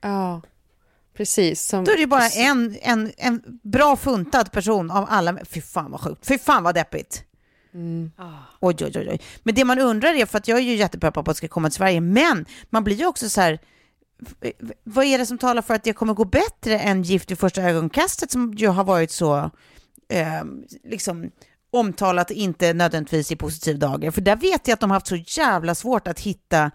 Ja, 0.00 0.42
precis. 1.16 1.66
Som, 1.66 1.84
Då 1.84 1.92
är 1.92 1.96
det 1.96 2.06
bara 2.06 2.28
en, 2.28 2.76
en, 2.82 3.12
en 3.16 3.42
bra 3.62 3.96
funtad 3.96 4.52
person 4.52 4.90
av 4.90 5.06
alla. 5.08 5.38
Fy 5.44 5.60
fan 5.60 5.90
vad 5.90 6.00
sjukt. 6.00 6.26
Fy 6.26 6.38
fan 6.38 6.62
vad 6.62 6.74
deppigt. 6.74 7.24
Oj, 8.60 8.76
oj, 8.80 8.92
oj, 8.94 9.08
oj. 9.10 9.20
Men 9.42 9.54
det 9.54 9.64
man 9.64 9.78
undrar 9.78 10.14
är, 10.14 10.26
för 10.26 10.38
att 10.38 10.48
jag 10.48 10.58
är 10.58 10.62
ju 10.62 10.74
jättepeppad 10.74 11.24
på 11.24 11.30
att 11.30 11.36
ska 11.36 11.48
komma 11.48 11.68
till 11.68 11.76
Sverige, 11.76 12.00
men 12.00 12.46
man 12.70 12.84
blir 12.84 12.96
ju 12.96 13.06
också 13.06 13.28
så 13.28 13.40
här, 13.40 13.58
vad 14.84 15.04
är 15.04 15.18
det 15.18 15.26
som 15.26 15.38
talar 15.38 15.62
för 15.62 15.74
att 15.74 15.84
det 15.84 15.92
kommer 15.92 16.14
gå 16.14 16.24
bättre 16.24 16.78
än 16.78 17.02
Gift 17.02 17.30
vid 17.30 17.38
första 17.38 17.62
ögonkastet 17.62 18.30
som 18.30 18.54
ju 18.54 18.68
har 18.68 18.84
varit 18.84 19.10
så 19.10 19.50
eh, 20.08 20.44
liksom 20.84 21.30
omtalat 21.70 22.30
inte 22.30 22.72
nödvändigtvis 22.72 23.32
i 23.32 23.36
positiv 23.36 23.78
dager. 23.78 24.10
För 24.10 24.20
där 24.20 24.36
vet 24.36 24.68
jag 24.68 24.74
att 24.74 24.80
de 24.80 24.90
har 24.90 24.96
haft 24.96 25.06
så 25.06 25.16
jävla 25.16 25.74
svårt 25.74 26.08
att 26.08 26.20
hitta 26.20 26.70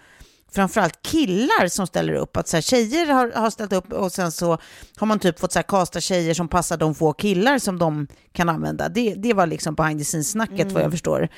framförallt 0.52 1.02
killar 1.02 1.68
som 1.68 1.88
ställer 1.88 2.14
upp. 2.14 2.38
Att 2.38 2.48
så 2.48 2.58
här, 2.58 2.62
tjejer 2.62 3.08
har, 3.08 3.32
har 3.32 3.50
ställt 3.50 3.74
upp 3.74 3.94
och 3.94 4.12
sen 4.12 4.32
så 4.32 4.58
har 4.98 5.08
man 5.08 5.20
typ 5.20 5.39
fått 5.39 5.52
så 5.52 5.60
här, 5.60 5.64
kasta 5.64 6.02
tjejer 6.02 6.34
som 6.34 6.48
passar 6.48 6.78
de 6.78 6.96
få 6.96 7.14
killar 7.14 7.60
som 7.60 7.80
de 7.80 8.08
kan 8.32 8.50
använda. 8.50 8.89
Det, 8.89 9.14
det 9.14 9.34
var 9.34 9.48
liksom 9.48 9.76
behind 9.76 10.00
the 10.00 10.06
scenes-snacket 10.06 10.72
vad 10.72 10.84
jag 10.84 10.91
förstår. 10.91 11.30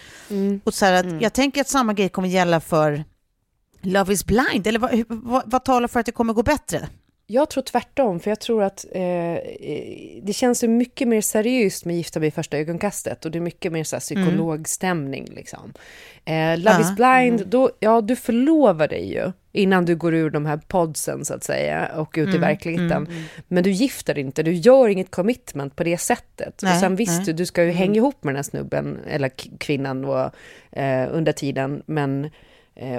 Och 0.63 0.73
så 0.73 0.85
här, 0.85 0.93
att, 0.93 1.21
Jag 1.21 1.33
tänker 1.33 1.61
att 1.61 1.69
samma 1.69 1.93
grej 1.93 2.09
kommer 2.09 2.27
gälla 2.27 2.59
för 2.59 3.03
Love 3.81 4.13
is 4.13 4.25
blind. 4.25 4.67
Eller 4.67 4.79
vad, 4.79 5.03
vad, 5.07 5.43
vad 5.45 5.63
talar 5.63 5.87
för 5.87 5.99
att 5.99 6.05
det 6.05 6.11
kommer 6.11 6.33
gå 6.33 6.43
bättre? 6.43 6.87
Jag 7.27 7.49
tror 7.49 7.63
tvärtom, 7.63 8.19
för 8.19 8.31
jag 8.31 8.39
tror 8.39 8.63
att 8.63 8.85
eh, 8.91 9.01
det 10.23 10.33
känns 10.35 10.63
ju 10.63 10.67
mycket 10.67 11.07
mer 11.07 11.21
seriöst 11.21 11.85
med 11.85 11.95
Gifta 11.95 12.19
vid 12.19 12.33
första 12.33 12.57
ögonkastet 12.57 13.25
och 13.25 13.31
det 13.31 13.37
är 13.37 13.41
mycket 13.41 13.71
mer 13.71 13.83
så 13.83 13.95
här, 13.95 14.01
psykologstämning. 14.01 15.25
Liksom. 15.35 15.73
Eh, 16.25 16.57
Love 16.57 16.71
Ja. 16.71 16.81
is 16.81 16.95
blind, 16.95 17.47
då, 17.47 17.71
ja 17.79 18.01
du 18.01 18.15
förlovar 18.15 18.87
dig 18.87 19.13
ju 19.13 19.31
innan 19.51 19.85
du 19.85 19.95
går 19.95 20.13
ur 20.13 20.29
de 20.29 20.45
här 20.45 20.57
podsen 20.57 21.25
så 21.25 21.33
att 21.33 21.43
säga 21.43 21.91
och 21.95 22.15
ut 22.17 22.35
i 22.35 22.37
verkligheten. 22.37 23.07
Men 23.47 23.63
du 23.63 23.71
gifter 23.71 24.17
inte, 24.17 24.43
du 24.43 24.53
gör 24.53 24.87
inget 24.87 25.11
commitment 25.11 25.75
på 25.75 25.83
det 25.83 25.97
sättet. 25.97 26.59
Nej, 26.63 26.73
och 26.73 26.79
sen 26.79 26.95
visst, 26.95 27.17
nej. 27.17 27.25
du, 27.25 27.33
du 27.33 27.45
ska 27.45 27.63
ju 27.63 27.71
hänga 27.71 27.95
ihop 27.95 28.23
med 28.23 28.31
den 28.31 28.35
här 28.35 28.43
snubben 28.43 28.99
eller 29.07 29.29
kvinnan 29.57 30.01
då, 30.01 30.31
eh, 30.71 31.07
under 31.11 31.31
tiden, 31.31 31.83
men 31.85 32.29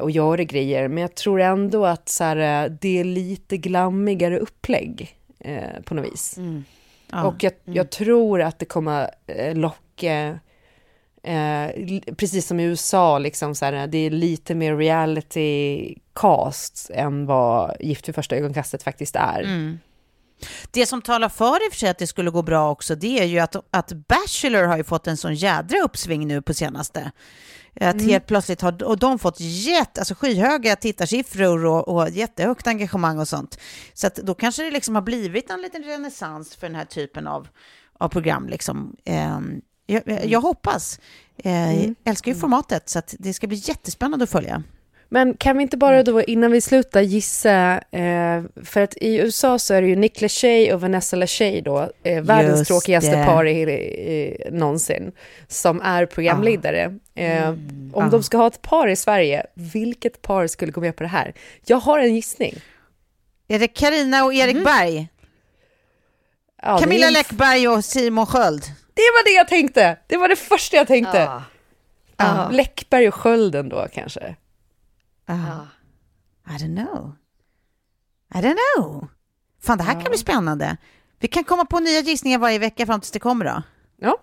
och 0.01 0.11
göra 0.11 0.45
grejer. 0.45 0.89
Men 0.89 1.03
jag 1.03 1.15
tror 1.15 1.41
ändå 1.41 1.87
att 1.87 2.09
så 2.09 2.25
här, 2.25 2.65
eh, 2.65 2.73
det 2.81 3.01
är 3.01 3.05
lite 3.05 3.57
glammigare 3.57 4.39
upplägg 4.39 5.17
eh, 5.39 5.83
på 5.85 5.95
något 5.95 6.13
vis. 6.13 6.39
Ja. 7.11 7.25
Och 7.25 7.43
jag, 7.43 7.53
jag 7.65 7.91
tror 7.91 8.43
att 8.43 8.59
det 8.59 8.65
kommer 8.65 9.11
eh, 9.27 9.55
locka, 9.55 10.39
eh, 11.23 11.71
precis 12.17 12.47
som 12.47 12.61
i 12.61 12.65
USA, 12.65 13.19
liksom 13.19 13.55
så 13.55 13.65
här, 13.65 13.87
det 13.87 13.99
är 13.99 14.11
lite 14.11 14.55
mer 14.55 14.77
reality 14.77 15.95
cast 16.15 16.91
än 16.95 17.27
vad 17.27 17.77
Gift 17.81 18.09
vid 18.09 18.15
första 18.15 18.37
ögonkastet 18.37 18.83
faktiskt 18.83 19.17
är. 19.17 19.43
Det 20.71 20.87
som 20.87 21.03
talar 21.03 21.29
för 21.29 21.67
i 21.67 21.69
och 21.69 21.73
för 21.73 21.79
sig 21.79 21.89
att 21.89 21.99
det 21.99 22.07
skulle 22.07 22.31
gå 22.31 22.43
bra 22.43 22.71
också, 22.71 22.95
det 22.95 23.21
är 23.21 23.25
ju 23.25 23.39
att, 23.39 23.57
att 23.71 23.93
Bachelor 23.93 24.63
har 24.63 24.77
ju 24.77 24.85
fått 24.85 25.07
en 25.07 25.17
sån 25.17 25.35
jädra 25.35 25.79
uppsving 25.79 26.27
nu 26.27 26.43
på 26.43 26.55
senaste. 26.55 27.13
Att 27.81 28.03
helt 28.03 28.27
plötsligt 28.27 28.61
har 28.61 28.83
och 28.83 28.99
de 28.99 29.19
fått 29.19 29.41
jätte, 29.41 30.01
alltså 30.01 30.15
skyhöga 30.15 30.77
tittarsiffror 30.77 31.65
och, 31.65 31.89
och 31.89 32.11
jättehögt 32.11 32.67
engagemang 32.67 33.19
och 33.19 33.29
sånt. 33.29 33.59
Så 33.95 34.07
att 34.07 34.15
då 34.15 34.35
kanske 34.35 34.63
det 34.63 34.71
liksom 34.71 34.95
har 34.95 35.03
blivit 35.03 35.51
en 35.51 35.63
liten 35.63 35.83
renässans 35.83 36.57
för 36.57 36.67
den 36.67 36.77
här 36.77 36.85
typen 36.85 37.27
av, 37.27 37.49
av 37.99 38.09
program. 38.09 38.49
Liksom. 38.49 38.97
Ehm, 39.05 39.61
jag, 39.87 40.03
jag, 40.07 40.27
jag 40.27 40.41
hoppas. 40.41 41.01
Eh, 41.37 41.83
Jag 41.85 41.95
älskar 42.05 42.33
ju 42.33 42.39
formatet, 42.39 42.89
så 42.89 42.99
att 42.99 43.15
det 43.19 43.35
ska 43.35 43.47
bli 43.47 43.63
jättespännande 43.65 44.23
att 44.23 44.31
följa. 44.31 44.63
Men 45.09 45.35
kan 45.37 45.57
vi 45.57 45.63
inte 45.63 45.77
bara 45.77 46.03
då, 46.03 46.23
innan 46.23 46.51
vi 46.53 46.61
slutar, 46.61 47.01
gissa, 47.01 47.81
eh, 47.91 48.43
för 48.65 48.81
att 48.81 48.97
i 48.97 49.17
USA 49.17 49.59
så 49.59 49.75
är 49.75 49.83
det 49.83 49.89
ju 49.89 49.97
Nick 49.97 50.21
Lachey 50.21 50.73
och 50.73 50.81
Vanessa 50.81 51.17
Lachey 51.17 51.61
då, 51.61 51.91
eh, 52.03 52.23
världens 52.23 52.59
Just 52.59 52.69
tråkigaste 52.69 53.17
det. 53.17 53.25
par 53.25 53.45
i, 53.47 53.61
i, 53.61 54.37
någonsin, 54.51 55.13
som 55.49 55.81
är 55.81 56.07
programledare. 56.07 56.99
Eh, 57.15 57.49
om 57.49 57.93
Ah. 57.95 58.09
de 58.09 58.23
ska 58.23 58.37
ha 58.37 58.47
ett 58.47 58.63
par 58.63 58.89
i 58.89 58.97
Sverige, 58.97 59.47
vilket 59.55 60.23
par 60.23 60.47
skulle 60.47 60.73
gå 60.73 60.81
med 60.81 60.97
på 60.97 61.03
det 61.03 61.09
här? 61.09 61.35
Jag 61.67 61.77
har 61.77 61.99
en 61.99 62.15
gissning. 62.15 62.55
Är 63.49 63.59
det 63.59 63.69
Karina 63.69 64.25
och 64.25 64.35
Erik 64.35 64.65
Berg? 64.65 65.09
Ja, 66.63 66.79
Camilla 66.79 67.11
Läckberg 67.11 67.69
och 67.69 67.85
Simon 67.85 68.27
Sköld? 68.27 68.63
det 68.95 69.03
var 69.03 69.25
det 69.25 69.31
jag 69.37 69.49
tänkte! 69.49 69.97
Det 70.07 70.17
var 70.17 70.29
det 70.29 70.37
första 70.37 70.77
jag 70.77 70.87
tänkte. 70.87 71.19
Ja. 71.19 71.43
Ja. 72.17 72.49
Läckberg 72.53 73.09
och 73.09 73.15
Skölden 73.15 73.69
då 73.69 73.87
kanske. 73.93 74.35
Ah. 75.27 75.67
I 76.49 76.57
don't 76.59 76.77
know. 76.87 77.13
I 78.35 78.39
don't 78.39 78.57
know. 78.77 79.09
Fan, 79.63 79.79
det 79.79 79.85
här 79.85 79.93
kan 80.01 80.05
bli 80.11 80.19
spännande. 80.19 80.77
Vi 81.19 81.29
kan 81.29 81.45
komma 81.45 81.65
på 81.65 81.81
nya 81.81 82.01
gissningar 82.01 82.39
varje 82.39 82.59
vecka 82.59 82.87
fram 82.87 83.01
tills 83.01 83.11
det 83.11 83.19
kommer 83.19 83.45
då. 83.45 83.63
Ja. 83.97 84.17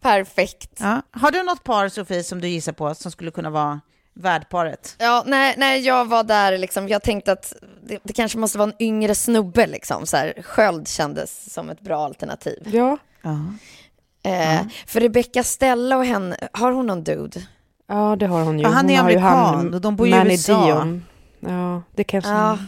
Perfekt. 0.00 0.70
Ja. 0.80 1.02
Har 1.10 1.30
du 1.30 1.42
något 1.42 1.64
par, 1.64 1.88
Sofie, 1.88 2.24
som 2.24 2.40
du 2.40 2.48
gissar 2.48 2.72
på 2.72 2.94
som 2.94 3.12
skulle 3.12 3.30
kunna 3.30 3.50
vara 3.50 3.80
värdparet? 4.14 4.96
Ja, 4.98 5.24
när, 5.26 5.56
när 5.56 5.74
jag 5.76 6.04
var 6.04 6.24
där, 6.24 6.58
liksom, 6.58 6.88
jag 6.88 7.02
tänkte 7.02 7.32
att 7.32 7.52
det, 7.82 7.98
det 8.02 8.12
kanske 8.12 8.38
måste 8.38 8.58
vara 8.58 8.70
en 8.70 8.82
yngre 8.82 9.14
snubbe. 9.14 9.66
Liksom, 9.66 10.06
så 10.06 10.16
här, 10.16 10.42
Sköld 10.42 10.88
kändes 10.88 11.52
som 11.52 11.70
ett 11.70 11.80
bra 11.80 12.04
alternativ. 12.04 12.68
Ja. 12.72 12.98
Ja. 13.22 13.38
Eh, 14.30 14.62
För 14.86 15.00
Rebecca 15.00 15.42
Stella 15.42 15.96
och 15.96 16.04
henne, 16.04 16.36
har 16.52 16.72
hon 16.72 16.86
någon 16.86 17.04
dude? 17.04 17.40
Ja, 17.92 18.16
det 18.16 18.26
har 18.26 18.42
hon 18.42 18.58
ju. 18.58 18.62
Ja, 18.62 18.68
han 18.68 18.76
Hon 18.76 18.90
är 18.90 18.94
ju 18.94 19.00
amerikan 19.00 19.74
och 19.74 19.80
de 19.80 19.96
bor 19.96 20.08
ju 20.08 20.14
i 20.14 20.32
USA. 20.32 20.66
Dion. 20.66 21.04
Ja, 21.40 21.82
det 21.94 22.04
kanske... 22.04 22.30
Ja, 22.30 22.58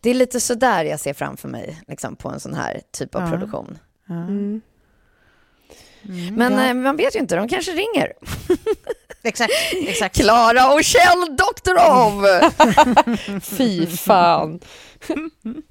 det 0.00 0.10
är 0.10 0.14
lite 0.14 0.40
sådär 0.40 0.84
jag 0.84 1.00
ser 1.00 1.14
framför 1.14 1.48
mig 1.48 1.80
liksom, 1.88 2.16
på 2.16 2.28
en 2.28 2.40
sån 2.40 2.54
här 2.54 2.80
typ 2.92 3.14
av 3.14 3.22
Ja. 3.22 3.30
produktion. 3.30 3.78
Mm. 4.08 4.60
Men 6.32 6.52
ja. 6.52 6.68
eh, 6.68 6.74
man 6.74 6.96
vet 6.96 7.14
ju 7.16 7.18
inte, 7.20 7.36
de 7.36 7.48
kanske 7.48 7.70
ringer. 7.72 8.12
Exakt, 9.22 9.52
exakt. 9.86 10.16
Klara 10.16 10.72
och 10.74 10.84
Kjell 10.84 11.36
Doktorov! 11.36 12.24
Fy 13.42 13.86
fan. 13.86 14.60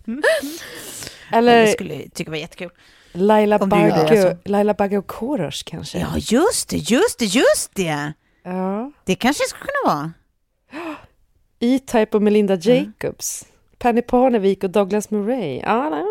Det 0.06 1.38
Eller, 1.38 1.68
skulle 1.68 1.94
jag 1.94 2.14
tycka 2.14 2.32
var 2.32 2.38
jättekul. 2.38 2.70
Laila 3.12 3.58
det, 3.58 3.66
Bagge, 3.66 3.94
alltså. 3.94 4.38
Laila 4.46 4.74
Bagge 4.74 4.98
och 4.98 5.08
Korosh 5.08 5.64
kanske? 5.66 6.00
Ja, 6.00 6.08
just 6.18 6.70
det, 6.70 6.78
just 6.78 7.20
det, 7.20 7.26
just 7.26 7.76
det. 7.76 8.14
Ja. 8.50 8.92
Det 9.04 9.16
kanske 9.16 9.44
skulle 9.44 9.72
kunna 9.72 9.94
vara. 9.94 10.12
E-Type 11.60 12.18
och 12.18 12.24
Melinda 12.24 12.56
Jacobs. 12.56 13.46
Penny 13.78 14.02
Parnevik 14.02 14.64
och 14.64 14.70
Douglas 14.70 15.10
Murray. 15.10 15.60
Ja, 15.60 15.90
nej. 15.90 16.04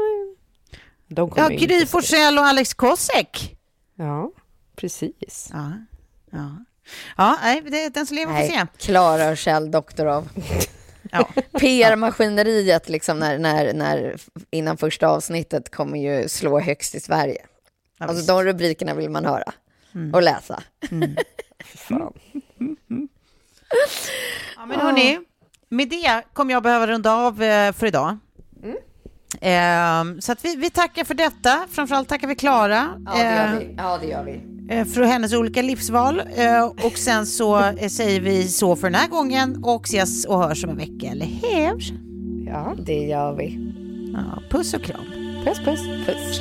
De 1.08 1.32
Ja, 1.36 1.48
Gry 1.48 1.80
se. 1.80 1.86
Forssell 1.86 2.38
och 2.38 2.44
Alex 2.44 2.74
Kosek. 2.74 3.56
Ja, 3.94 4.30
precis. 4.76 5.50
Ja, 5.52 5.72
ja. 6.30 6.64
Ja, 7.16 7.38
nej, 7.42 7.60
det, 7.60 7.88
den 7.88 8.06
som 8.06 8.14
lever 8.14 8.40
får 8.40 8.46
se. 8.46 8.66
Klara 8.78 9.30
och 9.30 9.36
Kjell 9.36 9.70
Doktorov. 9.70 10.28
Ja. 11.12 11.28
PR-maskineriet 11.52 12.88
liksom 12.88 13.18
när, 13.18 13.38
när, 13.38 13.72
när, 13.72 14.16
innan 14.50 14.76
första 14.76 15.08
avsnittet 15.08 15.70
kommer 15.70 15.98
ju 15.98 16.28
slå 16.28 16.60
högst 16.60 16.94
i 16.94 17.00
Sverige. 17.00 17.46
Ja, 17.98 18.06
alltså 18.06 18.32
de 18.32 18.44
rubrikerna 18.44 18.94
vill 18.94 19.10
man 19.10 19.24
höra 19.24 19.52
och 20.12 20.22
läsa. 20.22 20.62
Fan. 21.64 22.12
Ja, 24.56 24.66
men 24.66 24.80
hörni, 24.80 25.18
med 25.68 25.88
det 25.88 26.22
kommer 26.32 26.52
jag 26.52 26.62
behöva 26.62 26.86
runda 26.86 27.12
av 27.12 27.42
eh, 27.42 27.72
för 27.72 27.86
idag. 27.86 28.16
Eh, 29.40 30.04
så 30.20 30.32
att 30.32 30.44
vi, 30.44 30.56
vi 30.56 30.70
tackar 30.70 31.04
för 31.04 31.14
detta. 31.14 31.66
Framförallt 31.70 32.08
tackar 32.08 32.28
vi 32.28 32.34
Klara 32.34 32.88
Ja, 33.06 33.12
det 33.16 33.22
gör 33.22 33.52
eh, 33.54 33.58
vi. 33.58 33.74
Ja, 33.76 33.98
det 34.00 34.06
gör 34.06 34.24
vi. 34.24 34.40
eh, 34.76 34.84
för 34.84 35.02
hennes 35.02 35.34
olika 35.34 35.62
livsval. 35.62 36.22
Eh, 36.36 36.64
och 36.66 36.98
sen 36.98 37.26
så 37.26 37.58
eh, 37.58 37.88
säger 37.88 38.20
vi 38.20 38.48
så 38.48 38.76
för 38.76 38.90
den 38.90 38.94
här 39.00 39.08
gången 39.08 39.64
och 39.64 39.84
ses 39.84 40.24
och 40.26 40.38
hörs 40.42 40.64
om 40.64 40.70
en 40.70 40.76
vecka, 40.76 41.06
eller 41.12 41.26
hur? 41.26 41.82
Ja, 42.46 42.74
Det 42.86 43.06
gör 43.06 43.32
vi. 43.32 43.74
Ja, 44.12 44.42
puss 44.50 44.74
och 44.74 44.82
kram. 44.82 45.04
puss 45.44 45.58
puss. 45.64 45.80
Puss. 46.06 46.40